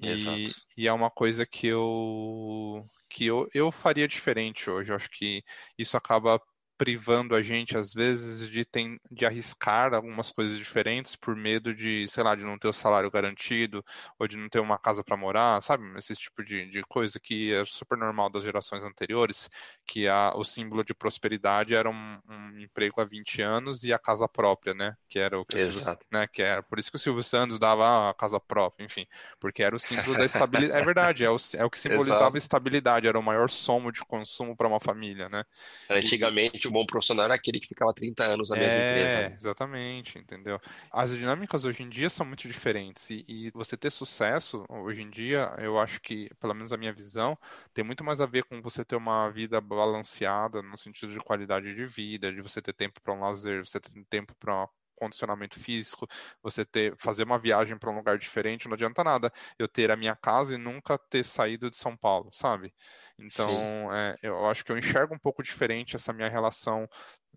E, 0.03 0.51
e, 0.77 0.89
é 0.89 0.93
uma 0.93 1.11
coisa 1.11 1.47
que 1.47 1.69
eu 1.69 2.85
que 3.09 3.27
eu, 3.27 3.49
eu 3.55 3.71
faria 3.71 4.09
diferente 4.09 4.69
hoje. 4.69 4.91
Eu 4.91 4.97
acho 4.97 5.09
que 5.09 5.43
isso 5.79 5.97
acaba 5.97 6.41
privando 6.77 7.35
a 7.35 7.43
gente, 7.43 7.77
às 7.77 7.93
vezes, 7.93 8.49
de, 8.49 8.65
tem, 8.65 9.01
de 9.11 9.25
arriscar 9.25 9.95
algumas 9.95 10.31
coisas 10.31 10.57
diferentes 10.59 11.17
por 11.17 11.35
medo 11.35 11.75
de, 11.75 12.07
sei 12.09 12.23
lá, 12.23 12.35
de 12.35 12.45
não 12.45 12.59
ter 12.59 12.69
o 12.69 12.73
salário 12.73 13.11
garantido 13.11 13.85
ou 14.19 14.29
de 14.29 14.37
não 14.37 14.49
ter 14.49 14.61
uma 14.61 14.79
casa 14.79 15.03
para 15.03 15.17
morar, 15.17 15.63
sabe? 15.63 15.85
Esse 15.97 16.15
tipo 16.15 16.45
de, 16.45 16.69
de 16.71 16.83
coisa 16.83 17.19
que 17.19 17.53
é 17.53 17.65
super 17.65 17.97
normal 17.97 18.29
das 18.31 18.43
gerações 18.43 18.83
anteriores, 18.83 19.49
que 19.87 20.07
a, 20.07 20.33
o 20.37 20.45
símbolo 20.45 20.85
de 20.85 20.95
prosperidade 20.95 21.75
era 21.75 21.89
um, 21.89 22.19
um, 22.29 22.59
emprego 22.59 23.01
há 23.01 23.05
20 23.05 23.41
anos 23.41 23.83
e 23.83 23.93
a 23.93 23.99
casa 23.99 24.29
própria, 24.29 24.75
né? 24.75 24.97
Que 25.09 25.19
era 25.19 25.39
o 25.39 25.45
que, 25.45 25.59
Exato. 25.59 26.05
Silvio, 26.05 26.21
né? 26.21 26.27
que 26.27 26.43
era 26.43 26.63
por 26.63 26.79
isso 26.79 26.91
que 26.91 26.97
o 26.97 27.01
Silvio 27.01 27.23
Santos 27.23 27.59
dava 27.59 28.11
a 28.11 28.15
casa 28.15 28.39
própria, 28.39 28.85
enfim, 28.85 29.07
porque 29.41 29.63
era 29.63 29.75
o 29.75 29.79
símbolo 29.79 30.15
da 30.15 30.25
estabilidade. 30.25 30.81
É 30.81 30.85
verdade, 30.85 31.25
é 31.25 31.31
o, 31.31 31.37
é 31.55 31.65
o 31.65 31.71
que 31.71 31.79
simbolizava 31.81 32.23
Exato. 32.25 32.39
estabilidade, 32.39 33.07
era 33.07 33.19
o 33.19 33.23
maior 33.23 33.49
somo 33.49 33.91
de 33.91 34.01
consumo 34.01 34.57
para 34.57 34.69
uma 34.69 34.81
família, 34.81 35.29
né? 35.29 35.45
Antigamente, 35.89 36.66
o 36.67 36.71
bom 36.71 36.85
profissional 36.85 37.25
era 37.25 37.35
aquele 37.35 37.61
que 37.61 37.67
ficava 37.67 37.93
30 37.93 38.25
anos 38.25 38.51
na 38.51 38.57
mesma 38.57 38.75
é, 38.75 38.91
empresa. 38.91 39.37
Exatamente, 39.41 40.19
entendeu? 40.19 40.61
As 40.91 41.11
dinâmicas 41.11 41.65
hoje 41.65 41.83
em 41.83 41.89
dia 41.89 42.09
são 42.11 42.27
muito 42.27 42.47
diferentes 42.49 43.11
e, 43.11 43.25
e, 43.29 43.51
você 43.51 43.77
ter 43.77 43.91
sucesso 43.91 44.65
hoje 44.69 45.03
em 45.03 45.11
dia, 45.11 45.55
eu 45.59 45.79
acho 45.79 46.01
que, 46.01 46.31
pelo 46.41 46.55
menos 46.55 46.73
a 46.73 46.77
minha 46.77 46.93
visão, 46.93 47.39
tem 47.73 47.85
muito 47.85 48.05
mais 48.05 48.21
a 48.21 48.27
ver 48.27 48.45
com 48.45 48.61
você 48.61 48.85
ter 48.85 48.97
uma 48.97 49.29
vida 49.31 49.61
balanceada 49.61 50.63
no 50.63 50.77
sentido 50.77 51.13
de 51.13 51.21
qualidade 51.21 51.75
de 51.75 51.87
vida, 51.87 52.33
de 52.33 52.41
você 52.41 52.61
ter 52.61 52.73
tempo 52.73 53.01
para 53.01 53.15
um 53.15 53.21
lazer, 53.21 53.67
você 53.67 53.81
ter 53.81 53.91
tempo 54.09 54.35
para 54.35 54.69
condicionamento 54.97 55.61
físico, 55.61 56.07
você 56.43 56.65
ter 56.65 56.97
fazer 56.99 57.25
uma 57.25 57.39
viagem 57.39 57.79
para 57.79 57.91
um 57.91 57.97
lugar 57.97 58.19
diferente, 58.19 58.67
não 58.69 58.75
adianta 58.75 59.05
nada 59.05 59.33
eu 59.59 59.69
ter 59.69 59.91
a 59.91 59.97
minha 59.97 60.17
casa 60.17 60.55
e 60.55 60.59
nunca 60.59 60.99
ter 60.99 61.25
saído 61.25 61.71
de 61.71 61.77
São 61.77 61.97
Paulo, 61.97 62.31
sabe? 62.33 62.75
Então, 63.19 63.93
é, 63.93 64.17
eu 64.23 64.47
acho 64.49 64.65
que 64.65 64.73
eu 64.73 64.79
enxergo 64.79 65.15
um 65.15 65.19
pouco 65.19 65.43
diferente 65.43 65.97
essa 65.97 66.13
minha 66.13 66.29
relação, 66.29 66.89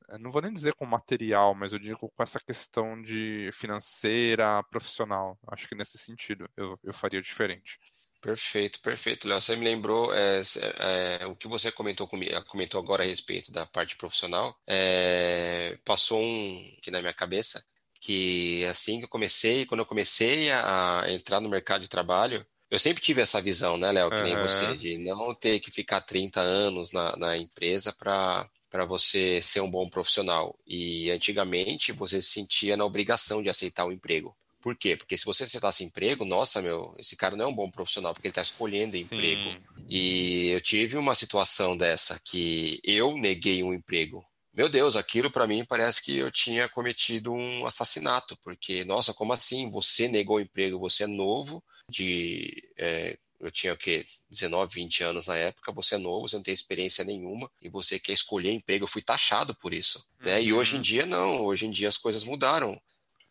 eh, 0.09 0.17
não 0.17 0.31
vou 0.31 0.41
nem 0.41 0.53
dizer 0.53 0.73
com 0.75 0.85
material, 0.85 1.53
mas 1.55 1.73
eu 1.73 1.79
digo 1.79 2.09
com 2.09 2.23
essa 2.23 2.39
questão 2.39 3.01
de 3.01 3.49
financeira, 3.53 4.63
profissional. 4.63 5.37
Acho 5.47 5.67
que 5.67 5.75
nesse 5.75 5.97
sentido 5.97 6.49
eu, 6.57 6.79
eu 6.83 6.93
faria 6.93 7.21
diferente. 7.21 7.79
Perfeito, 8.21 8.79
perfeito, 8.81 9.27
Léo. 9.27 9.41
Você 9.41 9.55
me 9.55 9.63
lembrou 9.63 10.13
é, 10.13 10.41
é, 11.21 11.25
o 11.25 11.35
que 11.35 11.47
você 11.47 11.71
comentou 11.71 12.07
comigo, 12.07 12.43
comentou 12.45 12.81
agora 12.81 13.03
a 13.03 13.05
respeito 13.05 13.51
da 13.51 13.65
parte 13.65 13.95
profissional. 13.95 14.57
É, 14.67 15.77
passou 15.85 16.21
um 16.21 16.75
aqui 16.77 16.91
na 16.91 16.99
minha 16.99 17.13
cabeça 17.13 17.63
que 17.99 18.65
assim 18.65 18.99
que 18.99 19.05
eu 19.05 19.09
comecei, 19.09 19.65
quando 19.65 19.81
eu 19.81 19.85
comecei 19.85 20.51
a 20.51 21.03
entrar 21.07 21.39
no 21.41 21.49
mercado 21.49 21.81
de 21.81 21.89
trabalho, 21.89 22.45
eu 22.69 22.79
sempre 22.79 23.01
tive 23.01 23.21
essa 23.21 23.41
visão, 23.41 23.77
né, 23.77 23.91
Léo, 23.91 24.09
que 24.09 24.17
uhum. 24.17 24.23
nem 24.23 24.37
você, 24.37 24.77
de 24.77 24.97
não 24.97 25.33
ter 25.33 25.59
que 25.59 25.71
ficar 25.71 26.01
30 26.01 26.39
anos 26.39 26.91
na, 26.91 27.15
na 27.17 27.37
empresa 27.37 27.91
para 27.93 28.49
para 28.69 28.85
você 28.85 29.41
ser 29.41 29.61
um 29.61 29.71
bom 29.71 29.89
profissional. 29.89 30.55
E 30.65 31.09
antigamente 31.09 31.91
você 31.91 32.21
se 32.21 32.29
sentia 32.29 32.77
na 32.77 32.85
obrigação 32.85 33.41
de 33.41 33.49
aceitar 33.49 33.83
o 33.85 33.87
um 33.87 33.91
emprego. 33.91 34.37
Por 34.61 34.75
quê? 34.75 34.97
Porque 34.97 35.17
se 35.17 35.25
você 35.25 35.45
aceitasse 35.45 35.83
emprego, 35.83 36.25
nossa, 36.25 36.61
meu, 36.61 36.93
esse 36.97 37.15
cara 37.15 37.35
não 37.35 37.45
é 37.45 37.47
um 37.47 37.55
bom 37.55 37.71
profissional, 37.71 38.13
porque 38.13 38.27
ele 38.27 38.31
está 38.31 38.41
escolhendo 38.41 38.97
emprego. 38.97 39.51
Sim. 39.51 39.85
E 39.87 40.49
eu 40.49 40.61
tive 40.61 40.97
uma 40.97 41.15
situação 41.15 41.77
dessa 41.77 42.19
que 42.23 42.79
eu 42.83 43.17
neguei 43.17 43.63
um 43.63 43.73
emprego. 43.73 44.23
Meu 44.53 44.67
Deus, 44.67 44.95
aquilo 44.95 45.31
para 45.31 45.47
mim 45.47 45.63
parece 45.63 46.03
que 46.03 46.17
eu 46.17 46.29
tinha 46.29 46.67
cometido 46.67 47.31
um 47.31 47.65
assassinato, 47.65 48.37
porque, 48.43 48.83
nossa, 48.83 49.13
como 49.13 49.31
assim? 49.31 49.69
Você 49.71 50.07
negou 50.07 50.37
o 50.37 50.41
emprego, 50.41 50.77
você 50.79 51.03
é 51.03 51.07
novo, 51.07 51.63
de. 51.89 52.51
É, 52.77 53.17
eu 53.39 53.49
tinha 53.49 53.73
o 53.73 53.77
quê? 53.77 54.05
19, 54.29 54.73
20 54.73 55.03
anos 55.03 55.27
na 55.27 55.37
época, 55.37 55.71
você 55.71 55.95
é 55.95 55.97
novo, 55.97 56.27
você 56.27 56.35
não 56.35 56.43
tem 56.43 56.53
experiência 56.53 57.05
nenhuma, 57.05 57.49
e 57.61 57.69
você 57.69 57.97
quer 57.97 58.11
escolher 58.11 58.51
emprego. 58.51 58.83
Eu 58.83 58.89
fui 58.89 59.01
taxado 59.01 59.55
por 59.55 59.73
isso. 59.73 60.05
Né? 60.19 60.35
Uhum. 60.35 60.43
E 60.43 60.53
hoje 60.53 60.75
em 60.75 60.81
dia, 60.81 61.05
não, 61.05 61.45
hoje 61.45 61.65
em 61.65 61.71
dia 61.71 61.87
as 61.87 61.97
coisas 61.97 62.23
mudaram. 62.25 62.79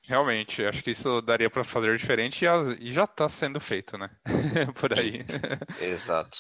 Realmente, 0.09 0.65
acho 0.65 0.83
que 0.83 0.91
isso 0.91 1.21
daria 1.21 1.51
para 1.51 1.63
fazer 1.63 1.95
diferente 1.95 2.47
e 2.81 2.93
já 2.93 3.05
está 3.05 3.29
sendo 3.29 3.61
feito, 3.61 3.99
né? 3.99 4.09
Por 4.81 4.99
aí. 4.99 5.21
Exato. 5.81 6.39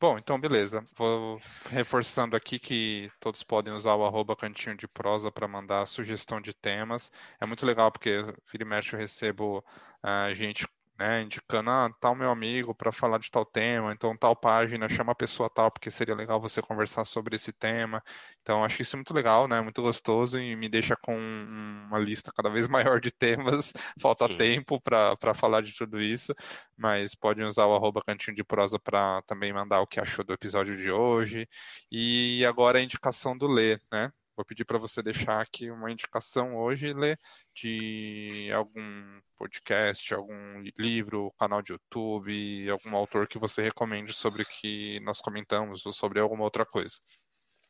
Bom, 0.00 0.16
então 0.18 0.40
beleza. 0.40 0.80
Vou 0.96 1.38
reforçando 1.70 2.34
aqui 2.34 2.58
que 2.58 3.08
todos 3.20 3.44
podem 3.44 3.72
usar 3.72 3.94
o 3.94 4.04
arroba 4.04 4.34
cantinho 4.34 4.76
de 4.76 4.88
prosa 4.88 5.30
para 5.30 5.46
mandar 5.46 5.86
sugestão 5.86 6.40
de 6.40 6.54
temas. 6.54 7.12
É 7.38 7.44
muito 7.44 7.66
legal 7.66 7.92
porque 7.92 8.22
vira 8.50 8.64
e 8.64 8.66
mexe 8.66 8.96
eu 8.96 8.98
recebo 8.98 9.58
uh, 10.02 10.34
gente 10.34 10.66
né, 10.98 11.22
indicando, 11.22 11.70
ah, 11.70 11.90
tal 12.00 12.14
meu 12.14 12.30
amigo 12.30 12.74
para 12.74 12.92
falar 12.92 13.18
de 13.18 13.30
tal 13.30 13.44
tema, 13.44 13.92
então 13.92 14.16
tal 14.16 14.36
página, 14.36 14.88
chama 14.88 15.12
a 15.12 15.14
pessoa 15.14 15.50
tal, 15.50 15.70
porque 15.70 15.90
seria 15.90 16.14
legal 16.14 16.40
você 16.40 16.62
conversar 16.62 17.04
sobre 17.04 17.36
esse 17.36 17.52
tema. 17.52 18.02
Então, 18.42 18.64
acho 18.64 18.82
isso 18.82 18.96
muito 18.96 19.12
legal, 19.14 19.48
né, 19.48 19.60
muito 19.60 19.82
gostoso 19.82 20.38
e 20.38 20.54
me 20.56 20.68
deixa 20.68 20.96
com 20.96 21.16
uma 21.16 21.98
lista 21.98 22.30
cada 22.34 22.50
vez 22.50 22.68
maior 22.68 23.00
de 23.00 23.10
temas. 23.10 23.72
Falta 24.00 24.28
Sim. 24.28 24.36
tempo 24.36 24.80
para 24.80 25.34
falar 25.34 25.62
de 25.62 25.74
tudo 25.74 26.00
isso, 26.00 26.34
mas 26.76 27.14
podem 27.14 27.44
usar 27.44 27.66
o 27.66 27.74
arroba 27.74 28.02
cantinho 28.04 28.36
de 28.36 28.44
prosa 28.44 28.78
para 28.78 29.22
também 29.22 29.52
mandar 29.52 29.80
o 29.80 29.86
que 29.86 30.00
achou 30.00 30.24
do 30.24 30.32
episódio 30.32 30.76
de 30.76 30.90
hoje. 30.90 31.48
E 31.90 32.44
agora 32.46 32.78
a 32.78 32.82
indicação 32.82 33.36
do 33.36 33.46
Lê, 33.46 33.78
né? 33.90 34.12
Vou 34.36 34.44
pedir 34.44 34.64
para 34.64 34.78
você 34.78 35.02
deixar 35.02 35.40
aqui 35.40 35.70
uma 35.70 35.90
indicação 35.90 36.56
hoje, 36.56 36.92
Lê, 36.94 37.16
de 37.54 38.50
algum 38.52 39.20
podcast, 39.36 40.14
algum 40.14 40.62
livro, 40.78 41.32
canal 41.38 41.60
de 41.60 41.72
YouTube, 41.72 42.70
algum 42.70 42.96
autor 42.96 43.28
que 43.28 43.38
você 43.38 43.62
recomende 43.62 44.12
sobre 44.14 44.42
o 44.42 44.46
que 44.46 45.00
nós 45.00 45.20
comentamos 45.20 45.84
ou 45.84 45.92
sobre 45.92 46.18
alguma 46.18 46.44
outra 46.44 46.64
coisa. 46.64 46.96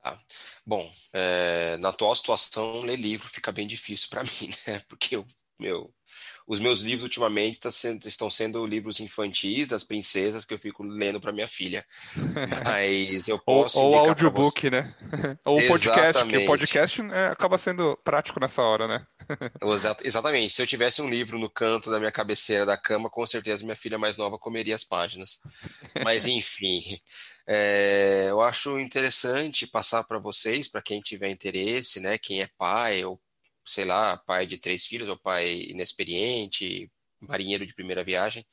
Ah, 0.04 0.18
bom, 0.66 0.88
é, 1.12 1.76
na 1.78 1.90
atual 1.90 2.14
situação, 2.14 2.82
ler 2.82 2.96
livro 2.96 3.28
fica 3.28 3.52
bem 3.52 3.66
difícil 3.66 4.08
para 4.08 4.22
mim, 4.40 4.50
né? 4.66 4.80
Porque 4.88 5.16
eu 5.16 5.26
meu, 5.58 5.92
os 6.46 6.58
meus 6.58 6.80
livros 6.80 7.04
ultimamente 7.04 7.60
tá 7.60 7.70
sendo, 7.70 8.06
estão 8.06 8.28
sendo 8.28 8.66
livros 8.66 9.00
infantis 9.00 9.68
das 9.68 9.84
princesas 9.84 10.44
que 10.44 10.52
eu 10.52 10.58
fico 10.58 10.82
lendo 10.82 11.20
para 11.20 11.32
minha 11.32 11.46
filha. 11.46 11.86
Mas 12.66 13.28
eu 13.28 13.38
posso 13.38 13.78
ou, 13.78 13.92
ou 13.92 13.98
audiobook, 14.10 14.68
né? 14.68 14.94
ou 15.46 15.60
podcast, 15.66 16.26
que 16.26 16.36
o 16.36 16.46
podcast 16.46 17.00
é, 17.02 17.26
acaba 17.28 17.56
sendo 17.58 17.96
prático 18.04 18.40
nessa 18.40 18.62
hora, 18.62 18.88
né? 18.88 19.06
Exatamente. 20.02 20.52
Se 20.52 20.62
eu 20.62 20.66
tivesse 20.66 21.00
um 21.00 21.08
livro 21.08 21.38
no 21.38 21.48
canto 21.48 21.90
da 21.90 21.98
minha 21.98 22.12
cabeceira 22.12 22.66
da 22.66 22.76
cama, 22.76 23.08
com 23.08 23.24
certeza 23.24 23.64
minha 23.64 23.76
filha 23.76 23.98
mais 23.98 24.16
nova 24.16 24.38
comeria 24.38 24.74
as 24.74 24.84
páginas. 24.84 25.40
Mas 26.02 26.26
enfim, 26.26 26.82
é, 27.46 28.26
eu 28.28 28.40
acho 28.40 28.78
interessante 28.78 29.66
passar 29.66 30.04
para 30.04 30.18
vocês, 30.18 30.68
para 30.68 30.82
quem 30.82 31.00
tiver 31.00 31.30
interesse, 31.30 32.00
né? 32.00 32.18
Quem 32.18 32.42
é 32.42 32.48
pai 32.58 33.04
ou 33.04 33.20
sei 33.64 33.84
lá, 33.84 34.16
pai 34.16 34.46
de 34.46 34.58
três 34.58 34.86
filhos 34.86 35.08
ou 35.08 35.18
pai 35.18 35.66
inexperiente, 35.68 36.90
marinheiro 37.20 37.66
de 37.66 37.74
primeira 37.74 38.04
viagem, 38.04 38.46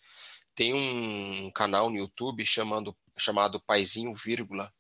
tem 0.56 0.74
um 0.74 1.52
canal 1.52 1.90
no 1.90 1.98
YouTube 1.98 2.46
chamando, 2.46 2.96
chamado 3.18 3.62
Paizinho 3.62 4.14
Vírgula. 4.14 4.72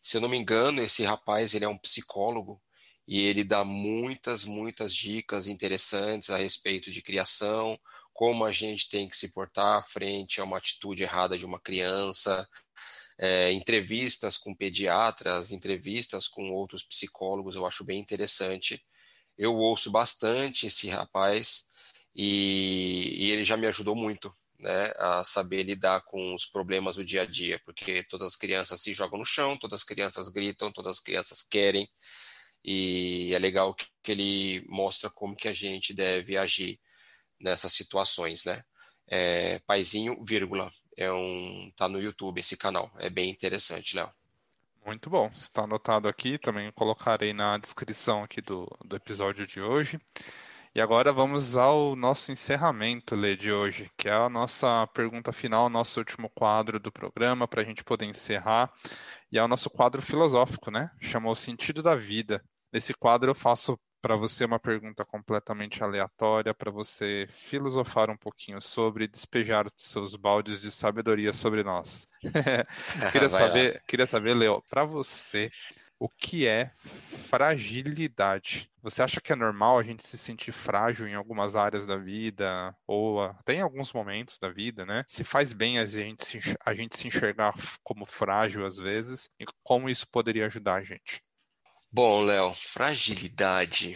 Se 0.00 0.16
eu 0.16 0.20
não 0.20 0.28
me 0.28 0.36
engano, 0.36 0.82
esse 0.82 1.04
rapaz 1.04 1.54
ele 1.54 1.64
é 1.64 1.68
um 1.68 1.78
psicólogo 1.78 2.60
e 3.06 3.20
ele 3.20 3.44
dá 3.44 3.64
muitas, 3.64 4.44
muitas 4.44 4.94
dicas 4.94 5.46
interessantes 5.46 6.30
a 6.30 6.36
respeito 6.36 6.90
de 6.90 7.02
criação, 7.02 7.78
como 8.12 8.44
a 8.44 8.52
gente 8.52 8.88
tem 8.88 9.08
que 9.08 9.16
se 9.16 9.32
portar 9.32 9.86
frente 9.88 10.40
a 10.40 10.44
uma 10.44 10.58
atitude 10.58 11.02
errada 11.02 11.38
de 11.38 11.46
uma 11.46 11.60
criança, 11.60 12.48
é, 13.18 13.52
entrevistas 13.52 14.36
com 14.36 14.54
pediatras, 14.54 15.52
entrevistas 15.52 16.28
com 16.28 16.50
outros 16.50 16.82
psicólogos, 16.84 17.54
eu 17.54 17.66
acho 17.66 17.84
bem 17.84 18.00
interessante 18.00 18.84
eu 19.38 19.54
ouço 19.56 19.90
bastante 19.90 20.66
esse 20.66 20.88
rapaz 20.88 21.70
e, 22.14 23.14
e, 23.18 23.30
ele 23.30 23.44
já 23.44 23.56
me 23.56 23.66
ajudou 23.66 23.96
muito 23.96 24.32
né, 24.58 24.92
a 24.98 25.24
saber 25.24 25.64
lidar 25.64 26.02
com 26.02 26.34
os 26.34 26.46
problemas 26.46 26.96
do 26.96 27.04
dia 27.04 27.22
a 27.22 27.26
dia, 27.26 27.60
porque 27.64 28.04
todas 28.04 28.32
as 28.32 28.36
crianças 28.36 28.80
se 28.80 28.94
jogam 28.94 29.18
no 29.18 29.24
chão, 29.24 29.56
todas 29.56 29.80
as 29.80 29.84
crianças 29.84 30.28
gritam, 30.28 30.72
todas 30.72 30.98
as 30.98 31.00
crianças 31.00 31.42
querem, 31.42 31.88
e 32.64 33.32
é 33.34 33.38
legal 33.38 33.74
que, 33.74 33.86
ele 34.12 34.64
mostra 34.68 35.10
como 35.10 35.36
que 35.36 35.48
a 35.48 35.52
gente 35.52 35.94
deve 35.94 36.36
agir 36.36 36.80
nessas 37.40 37.72
situações, 37.72 38.44
né? 38.44 38.62
É, 39.08 39.58
Paizinho, 39.66 40.22
vírgula, 40.24 40.70
é 40.96 41.12
um, 41.12 41.72
tá 41.76 41.88
no 41.88 42.00
YouTube 42.00 42.40
esse 42.40 42.56
canal, 42.56 42.90
é 42.98 43.10
bem 43.10 43.30
interessante, 43.30 43.96
Léo. 43.96 44.12
Muito 44.84 45.08
bom, 45.08 45.30
está 45.36 45.62
anotado 45.62 46.08
aqui, 46.08 46.38
também 46.38 46.70
colocarei 46.72 47.32
na 47.32 47.56
descrição 47.56 48.24
aqui 48.24 48.40
do, 48.40 48.66
do 48.84 48.96
episódio 48.96 49.46
de 49.46 49.60
hoje. 49.60 50.00
E 50.74 50.80
agora 50.80 51.12
vamos 51.12 51.56
ao 51.56 51.94
nosso 51.94 52.32
encerramento, 52.32 53.14
Lê, 53.14 53.36
de 53.36 53.52
hoje, 53.52 53.90
que 53.96 54.08
é 54.08 54.12
a 54.12 54.28
nossa 54.28 54.86
pergunta 54.88 55.32
final, 55.32 55.68
nosso 55.68 56.00
último 56.00 56.28
quadro 56.30 56.80
do 56.80 56.90
programa, 56.90 57.46
para 57.46 57.60
a 57.62 57.64
gente 57.64 57.84
poder 57.84 58.06
encerrar. 58.06 58.72
E 59.30 59.38
é 59.38 59.44
o 59.44 59.48
nosso 59.48 59.70
quadro 59.70 60.02
filosófico, 60.02 60.70
né? 60.70 60.90
Chamou 61.00 61.34
Sentido 61.34 61.82
da 61.82 61.94
Vida. 61.94 62.42
Nesse 62.72 62.92
quadro 62.92 63.30
eu 63.30 63.34
faço 63.34 63.78
para 64.02 64.16
você 64.16 64.44
uma 64.44 64.58
pergunta 64.58 65.04
completamente 65.04 65.82
aleatória, 65.82 66.52
para 66.52 66.72
você 66.72 67.28
filosofar 67.30 68.10
um 68.10 68.16
pouquinho 68.16 68.60
sobre, 68.60 69.06
despejar 69.06 69.66
seus 69.76 70.16
baldes 70.16 70.60
de 70.60 70.72
sabedoria 70.72 71.32
sobre 71.32 71.62
nós. 71.62 72.08
queria, 73.12 73.30
saber, 73.30 73.82
queria 73.86 74.06
saber, 74.06 74.34
Leo, 74.34 74.60
para 74.68 74.84
você, 74.84 75.48
o 76.00 76.08
que 76.08 76.48
é 76.48 76.72
fragilidade? 77.28 78.68
Você 78.82 79.04
acha 79.04 79.20
que 79.20 79.32
é 79.32 79.36
normal 79.36 79.78
a 79.78 79.84
gente 79.84 80.02
se 80.02 80.18
sentir 80.18 80.50
frágil 80.50 81.06
em 81.06 81.14
algumas 81.14 81.54
áreas 81.54 81.86
da 81.86 81.96
vida, 81.96 82.76
ou 82.84 83.22
até 83.22 83.54
em 83.54 83.60
alguns 83.60 83.92
momentos 83.92 84.36
da 84.36 84.48
vida, 84.48 84.84
né? 84.84 85.04
Se 85.06 85.22
faz 85.22 85.52
bem 85.52 85.78
a 85.78 85.86
gente 85.86 86.26
se, 86.26 86.40
a 86.66 86.74
gente 86.74 86.98
se 86.98 87.06
enxergar 87.06 87.54
como 87.84 88.04
frágil 88.04 88.66
às 88.66 88.78
vezes, 88.78 89.30
e 89.38 89.44
como 89.62 89.88
isso 89.88 90.08
poderia 90.08 90.46
ajudar 90.46 90.74
a 90.74 90.82
gente? 90.82 91.22
Bom, 91.94 92.22
Léo, 92.22 92.54
fragilidade. 92.54 93.94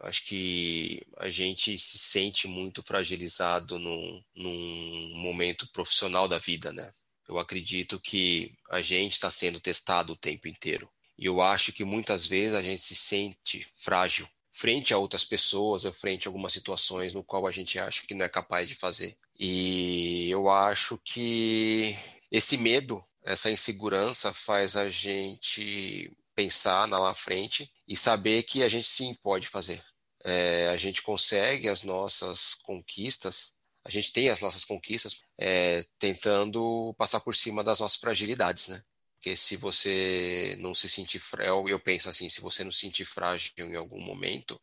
Acho 0.00 0.22
que 0.26 1.02
a 1.16 1.30
gente 1.30 1.78
se 1.78 1.98
sente 1.98 2.46
muito 2.46 2.82
fragilizado 2.82 3.78
num, 3.78 4.22
num 4.34 5.12
momento 5.16 5.66
profissional 5.72 6.28
da 6.28 6.38
vida, 6.38 6.70
né? 6.74 6.92
Eu 7.26 7.38
acredito 7.38 7.98
que 7.98 8.52
a 8.70 8.82
gente 8.82 9.14
está 9.14 9.30
sendo 9.30 9.58
testado 9.58 10.12
o 10.12 10.16
tempo 10.16 10.46
inteiro. 10.46 10.90
E 11.18 11.24
eu 11.24 11.40
acho 11.40 11.72
que 11.72 11.84
muitas 11.84 12.26
vezes 12.26 12.54
a 12.54 12.60
gente 12.60 12.82
se 12.82 12.94
sente 12.94 13.66
frágil 13.82 14.28
frente 14.52 14.92
a 14.92 14.98
outras 14.98 15.24
pessoas 15.24 15.86
ou 15.86 15.92
frente 15.94 16.28
a 16.28 16.28
algumas 16.28 16.52
situações 16.52 17.14
no 17.14 17.24
qual 17.24 17.46
a 17.46 17.50
gente 17.50 17.78
acha 17.78 18.06
que 18.06 18.14
não 18.14 18.26
é 18.26 18.28
capaz 18.28 18.68
de 18.68 18.74
fazer. 18.74 19.16
E 19.38 20.28
eu 20.28 20.50
acho 20.50 21.00
que 21.02 21.96
esse 22.30 22.58
medo, 22.58 23.02
essa 23.24 23.50
insegurança 23.50 24.34
faz 24.34 24.76
a 24.76 24.90
gente 24.90 26.14
pensar 26.40 26.88
na 26.88 26.98
lá 26.98 27.12
frente 27.12 27.70
e 27.86 27.94
saber 27.94 28.42
que 28.44 28.62
a 28.62 28.68
gente 28.68 28.86
sim 28.86 29.14
pode 29.14 29.46
fazer. 29.46 29.84
É, 30.24 30.68
a 30.68 30.76
gente 30.76 31.02
consegue 31.02 31.68
as 31.68 31.82
nossas 31.82 32.54
conquistas, 32.54 33.52
a 33.84 33.90
gente 33.90 34.10
tem 34.10 34.30
as 34.30 34.40
nossas 34.40 34.64
conquistas 34.64 35.20
é, 35.38 35.84
tentando 35.98 36.94
passar 36.96 37.20
por 37.20 37.36
cima 37.36 37.62
das 37.62 37.80
nossas 37.80 37.98
fragilidades, 37.98 38.68
né? 38.68 38.82
Porque 39.16 39.36
se 39.36 39.54
você 39.56 40.56
não 40.60 40.74
se 40.74 40.88
sentir 40.88 41.18
frágil, 41.18 41.68
eu 41.68 41.78
penso 41.78 42.08
assim, 42.08 42.30
se 42.30 42.40
você 42.40 42.64
não 42.64 42.72
se 42.72 42.80
sentir 42.80 43.04
frágil 43.04 43.52
em 43.58 43.76
algum 43.76 44.00
momento, 44.00 44.58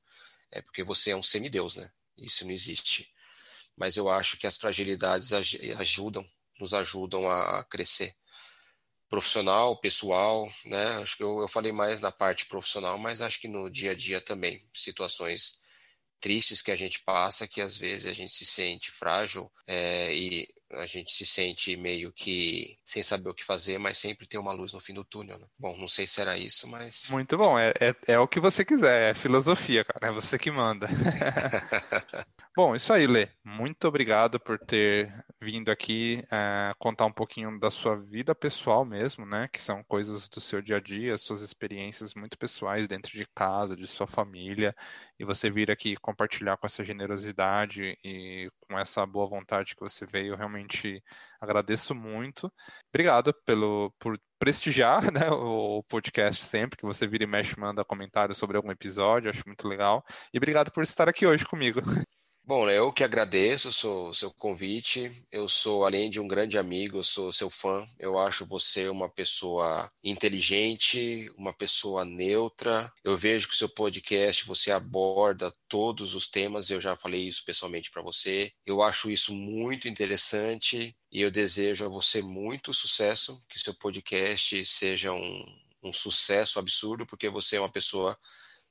é 0.51 0.63
porque 0.63 0.83
você 0.83 1.11
é 1.11 1.15
um 1.15 1.21
semideus, 1.21 1.75
né? 1.75 1.91
Isso 2.17 2.43
não 2.43 2.51
existe. 2.51 3.13
Mas 3.75 3.97
eu 3.97 4.09
acho 4.09 4.37
que 4.37 4.47
as 4.47 4.57
fragilidades 4.57 5.31
ajudam, 5.31 6.27
nos 6.59 6.73
ajudam 6.73 7.29
a 7.29 7.63
crescer. 7.65 8.15
Profissional, 9.09 9.77
pessoal, 9.77 10.49
né? 10.65 10.97
Acho 10.97 11.17
que 11.17 11.23
eu, 11.23 11.39
eu 11.39 11.47
falei 11.47 11.71
mais 11.71 12.01
na 12.01 12.11
parte 12.11 12.45
profissional, 12.45 12.97
mas 12.97 13.21
acho 13.21 13.39
que 13.39 13.47
no 13.47 13.69
dia 13.69 13.91
a 13.91 13.95
dia 13.95 14.19
também. 14.19 14.67
Situações 14.73 15.59
tristes 16.19 16.61
que 16.61 16.71
a 16.71 16.75
gente 16.75 17.01
passa, 17.03 17.47
que 17.47 17.61
às 17.61 17.77
vezes 17.77 18.09
a 18.09 18.13
gente 18.13 18.33
se 18.33 18.45
sente 18.45 18.91
frágil 18.91 19.51
é, 19.67 20.13
e 20.13 20.47
a 20.73 20.85
gente 20.85 21.11
se 21.11 21.25
sente 21.25 21.77
meio 21.77 22.11
que 22.11 22.77
sem 22.83 23.01
saber 23.01 23.29
o 23.29 23.33
que 23.33 23.43
fazer, 23.43 23.77
mas 23.77 23.97
sempre 23.97 24.27
tem 24.27 24.39
uma 24.39 24.51
luz 24.51 24.73
no 24.73 24.81
fim 24.81 24.93
do 24.93 25.03
túnel. 25.03 25.39
Né? 25.39 25.47
Bom, 25.57 25.77
não 25.77 25.87
sei 25.87 26.05
se 26.05 26.19
era 26.19 26.37
isso, 26.37 26.67
mas. 26.67 27.05
Muito 27.09 27.37
bom, 27.37 27.57
é, 27.57 27.73
é, 27.79 27.95
é 28.07 28.19
o 28.19 28.27
que 28.27 28.39
você 28.39 28.65
quiser, 28.65 29.11
é 29.11 29.13
filosofia, 29.13 29.85
cara, 29.85 30.07
é 30.07 30.11
você 30.11 30.37
que 30.37 30.51
manda. 30.51 30.89
Bom, 32.57 32.75
isso 32.75 32.91
aí, 32.91 33.05
Lê. 33.05 33.29
Muito 33.45 33.87
obrigado 33.87 34.39
por 34.39 34.57
ter 34.57 35.05
vindo 35.39 35.69
aqui 35.69 36.23
uh, 36.23 36.75
contar 36.79 37.05
um 37.05 37.11
pouquinho 37.11 37.59
da 37.59 37.69
sua 37.69 37.95
vida 37.95 38.33
pessoal 38.33 38.83
mesmo, 38.83 39.27
né? 39.27 39.47
Que 39.53 39.61
são 39.61 39.83
coisas 39.83 40.27
do 40.27 40.41
seu 40.41 40.59
dia 40.59 40.77
a 40.77 40.79
dia, 40.79 41.15
suas 41.19 41.43
experiências 41.43 42.15
muito 42.15 42.35
pessoais 42.35 42.87
dentro 42.87 43.11
de 43.11 43.27
casa, 43.35 43.75
de 43.75 43.85
sua 43.85 44.07
família. 44.07 44.75
E 45.19 45.23
você 45.23 45.51
vir 45.51 45.69
aqui 45.69 45.95
compartilhar 45.97 46.57
com 46.57 46.65
essa 46.65 46.83
generosidade 46.83 47.95
e 48.03 48.49
com 48.67 48.79
essa 48.79 49.05
boa 49.05 49.27
vontade 49.29 49.75
que 49.75 49.81
você 49.81 50.07
veio, 50.07 50.35
realmente 50.35 51.03
agradeço 51.39 51.93
muito. 51.93 52.51
Obrigado 52.89 53.35
pelo, 53.45 53.93
por 53.99 54.19
prestigiar 54.39 55.01
né, 55.13 55.29
o 55.29 55.83
podcast 55.83 56.43
sempre, 56.43 56.75
que 56.77 56.85
você 56.87 57.05
vira 57.05 57.23
e 57.23 57.27
mexe 57.27 57.59
manda 57.59 57.85
comentários 57.85 58.39
sobre 58.39 58.57
algum 58.57 58.71
episódio, 58.71 59.29
acho 59.29 59.43
muito 59.45 59.67
legal. 59.67 60.03
E 60.33 60.37
obrigado 60.39 60.71
por 60.71 60.81
estar 60.81 61.07
aqui 61.07 61.27
hoje 61.27 61.45
comigo. 61.45 61.81
Bom, 62.47 62.69
eu 62.69 62.93
que 62.93 63.03
agradeço 63.03 63.67
o 63.67 64.13
seu 64.13 64.31
convite. 64.31 65.11
Eu 65.29 65.49
sou, 65.49 65.85
além 65.85 66.09
de 66.09 66.17
um 66.17 66.29
grande 66.29 66.57
amigo, 66.57 66.99
eu 66.99 67.03
sou 67.03 67.29
seu 67.29 67.49
fã. 67.49 67.85
Eu 67.99 68.17
acho 68.17 68.45
você 68.45 68.87
uma 68.87 69.09
pessoa 69.09 69.91
inteligente, 70.01 71.29
uma 71.37 71.51
pessoa 71.51 72.05
neutra. 72.05 72.89
Eu 73.03 73.17
vejo 73.17 73.49
que 73.49 73.53
o 73.53 73.57
seu 73.57 73.67
podcast 73.67 74.45
você 74.45 74.71
aborda 74.71 75.53
todos 75.67 76.15
os 76.15 76.29
temas. 76.29 76.69
Eu 76.69 76.79
já 76.79 76.95
falei 76.95 77.27
isso 77.27 77.43
pessoalmente 77.43 77.91
para 77.91 78.01
você. 78.01 78.53
Eu 78.65 78.81
acho 78.81 79.11
isso 79.11 79.33
muito 79.33 79.89
interessante 79.89 80.95
e 81.11 81.21
eu 81.21 81.29
desejo 81.29 81.83
a 81.83 81.89
você 81.89 82.21
muito 82.21 82.73
sucesso. 82.73 83.41
Que 83.49 83.59
seu 83.59 83.73
podcast 83.73 84.65
seja 84.65 85.11
um, 85.11 85.45
um 85.83 85.91
sucesso 85.91 86.59
absurdo, 86.59 87.05
porque 87.05 87.29
você 87.29 87.57
é 87.57 87.59
uma 87.59 87.67
pessoa 87.69 88.17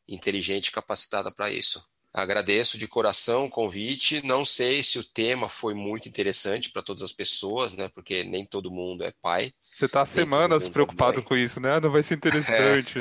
inteligente 0.08 0.68
e 0.68 0.72
capacitada 0.72 1.30
para 1.30 1.50
isso. 1.50 1.84
Agradeço 2.16 2.78
de 2.78 2.88
coração 2.88 3.44
o 3.44 3.50
convite. 3.50 4.24
Não 4.24 4.42
sei 4.42 4.82
se 4.82 4.98
o 4.98 5.04
tema 5.04 5.50
foi 5.50 5.74
muito 5.74 6.08
interessante 6.08 6.70
para 6.70 6.80
todas 6.80 7.02
as 7.02 7.12
pessoas, 7.12 7.74
né? 7.74 7.90
Porque 7.90 8.24
nem 8.24 8.42
todo 8.42 8.70
mundo 8.70 9.04
é 9.04 9.12
pai. 9.20 9.52
Você 9.60 9.84
está 9.84 10.00
há 10.00 10.06
semanas 10.06 10.64
é 10.64 10.70
preocupado 10.70 11.20
é 11.20 11.22
com 11.22 11.36
isso, 11.36 11.60
né? 11.60 11.78
Não 11.78 11.92
vai 11.92 12.02
ser 12.02 12.14
interessante. 12.14 12.94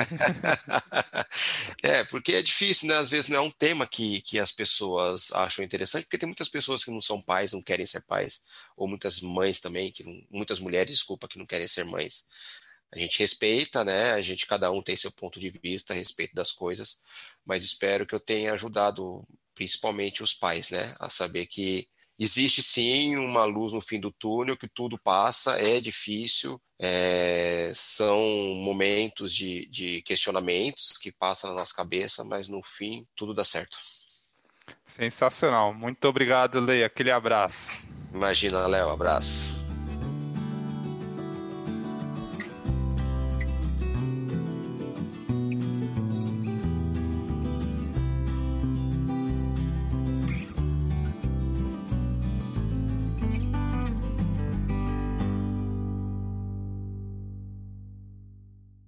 É. 1.82 1.96
é. 2.00 2.04
porque 2.04 2.34
é 2.34 2.42
difícil, 2.42 2.88
né? 2.88 2.96
Às 2.96 3.08
vezes 3.08 3.30
não 3.30 3.38
é 3.38 3.40
um 3.40 3.50
tema 3.50 3.86
que, 3.86 4.20
que 4.20 4.38
as 4.38 4.52
pessoas 4.52 5.32
acham 5.32 5.64
interessante, 5.64 6.04
porque 6.04 6.18
tem 6.18 6.26
muitas 6.28 6.50
pessoas 6.50 6.84
que 6.84 6.90
não 6.90 7.00
são 7.00 7.18
pais, 7.22 7.54
não 7.54 7.62
querem 7.62 7.86
ser 7.86 8.02
pais, 8.02 8.42
ou 8.76 8.86
muitas 8.86 9.22
mães 9.22 9.60
também, 9.60 9.90
que 9.90 10.04
não, 10.04 10.22
muitas 10.30 10.60
mulheres, 10.60 10.92
desculpa, 10.92 11.26
que 11.26 11.38
não 11.38 11.46
querem 11.46 11.66
ser 11.66 11.86
mães. 11.86 12.26
A 12.92 12.98
gente 12.98 13.18
respeita, 13.18 13.82
né? 13.82 14.12
A 14.12 14.20
gente, 14.20 14.46
cada 14.46 14.70
um 14.70 14.82
tem 14.82 14.94
seu 14.94 15.10
ponto 15.10 15.40
de 15.40 15.50
vista 15.50 15.92
a 15.92 15.96
respeito 15.96 16.34
das 16.34 16.52
coisas, 16.52 17.00
mas 17.46 17.62
espero 17.62 18.06
que 18.06 18.14
eu 18.14 18.20
tenha 18.20 18.52
ajudado 18.52 19.24
principalmente 19.54 20.22
os 20.22 20.34
pais, 20.34 20.70
né? 20.70 20.94
A 21.00 21.08
saber 21.08 21.46
que 21.46 21.86
existe 22.18 22.62
sim 22.62 23.16
uma 23.16 23.44
luz 23.44 23.72
no 23.72 23.80
fim 23.80 24.00
do 24.00 24.10
túnel, 24.10 24.56
que 24.56 24.68
tudo 24.68 24.98
passa, 24.98 25.58
é 25.58 25.80
difícil, 25.80 26.60
é, 26.80 27.72
são 27.74 28.20
momentos 28.62 29.34
de, 29.34 29.66
de 29.68 30.02
questionamentos 30.02 30.98
que 30.98 31.12
passam 31.12 31.50
na 31.50 31.56
nossa 31.56 31.74
cabeça, 31.74 32.24
mas 32.24 32.48
no 32.48 32.62
fim 32.62 33.06
tudo 33.14 33.32
dá 33.32 33.44
certo. 33.44 33.78
Sensacional. 34.86 35.72
Muito 35.72 36.04
obrigado, 36.06 36.60
Leia. 36.60 36.86
Aquele 36.86 37.10
abraço. 37.10 37.70
Imagina, 38.12 38.66
Léo. 38.66 38.88
Abraço. 38.88 39.65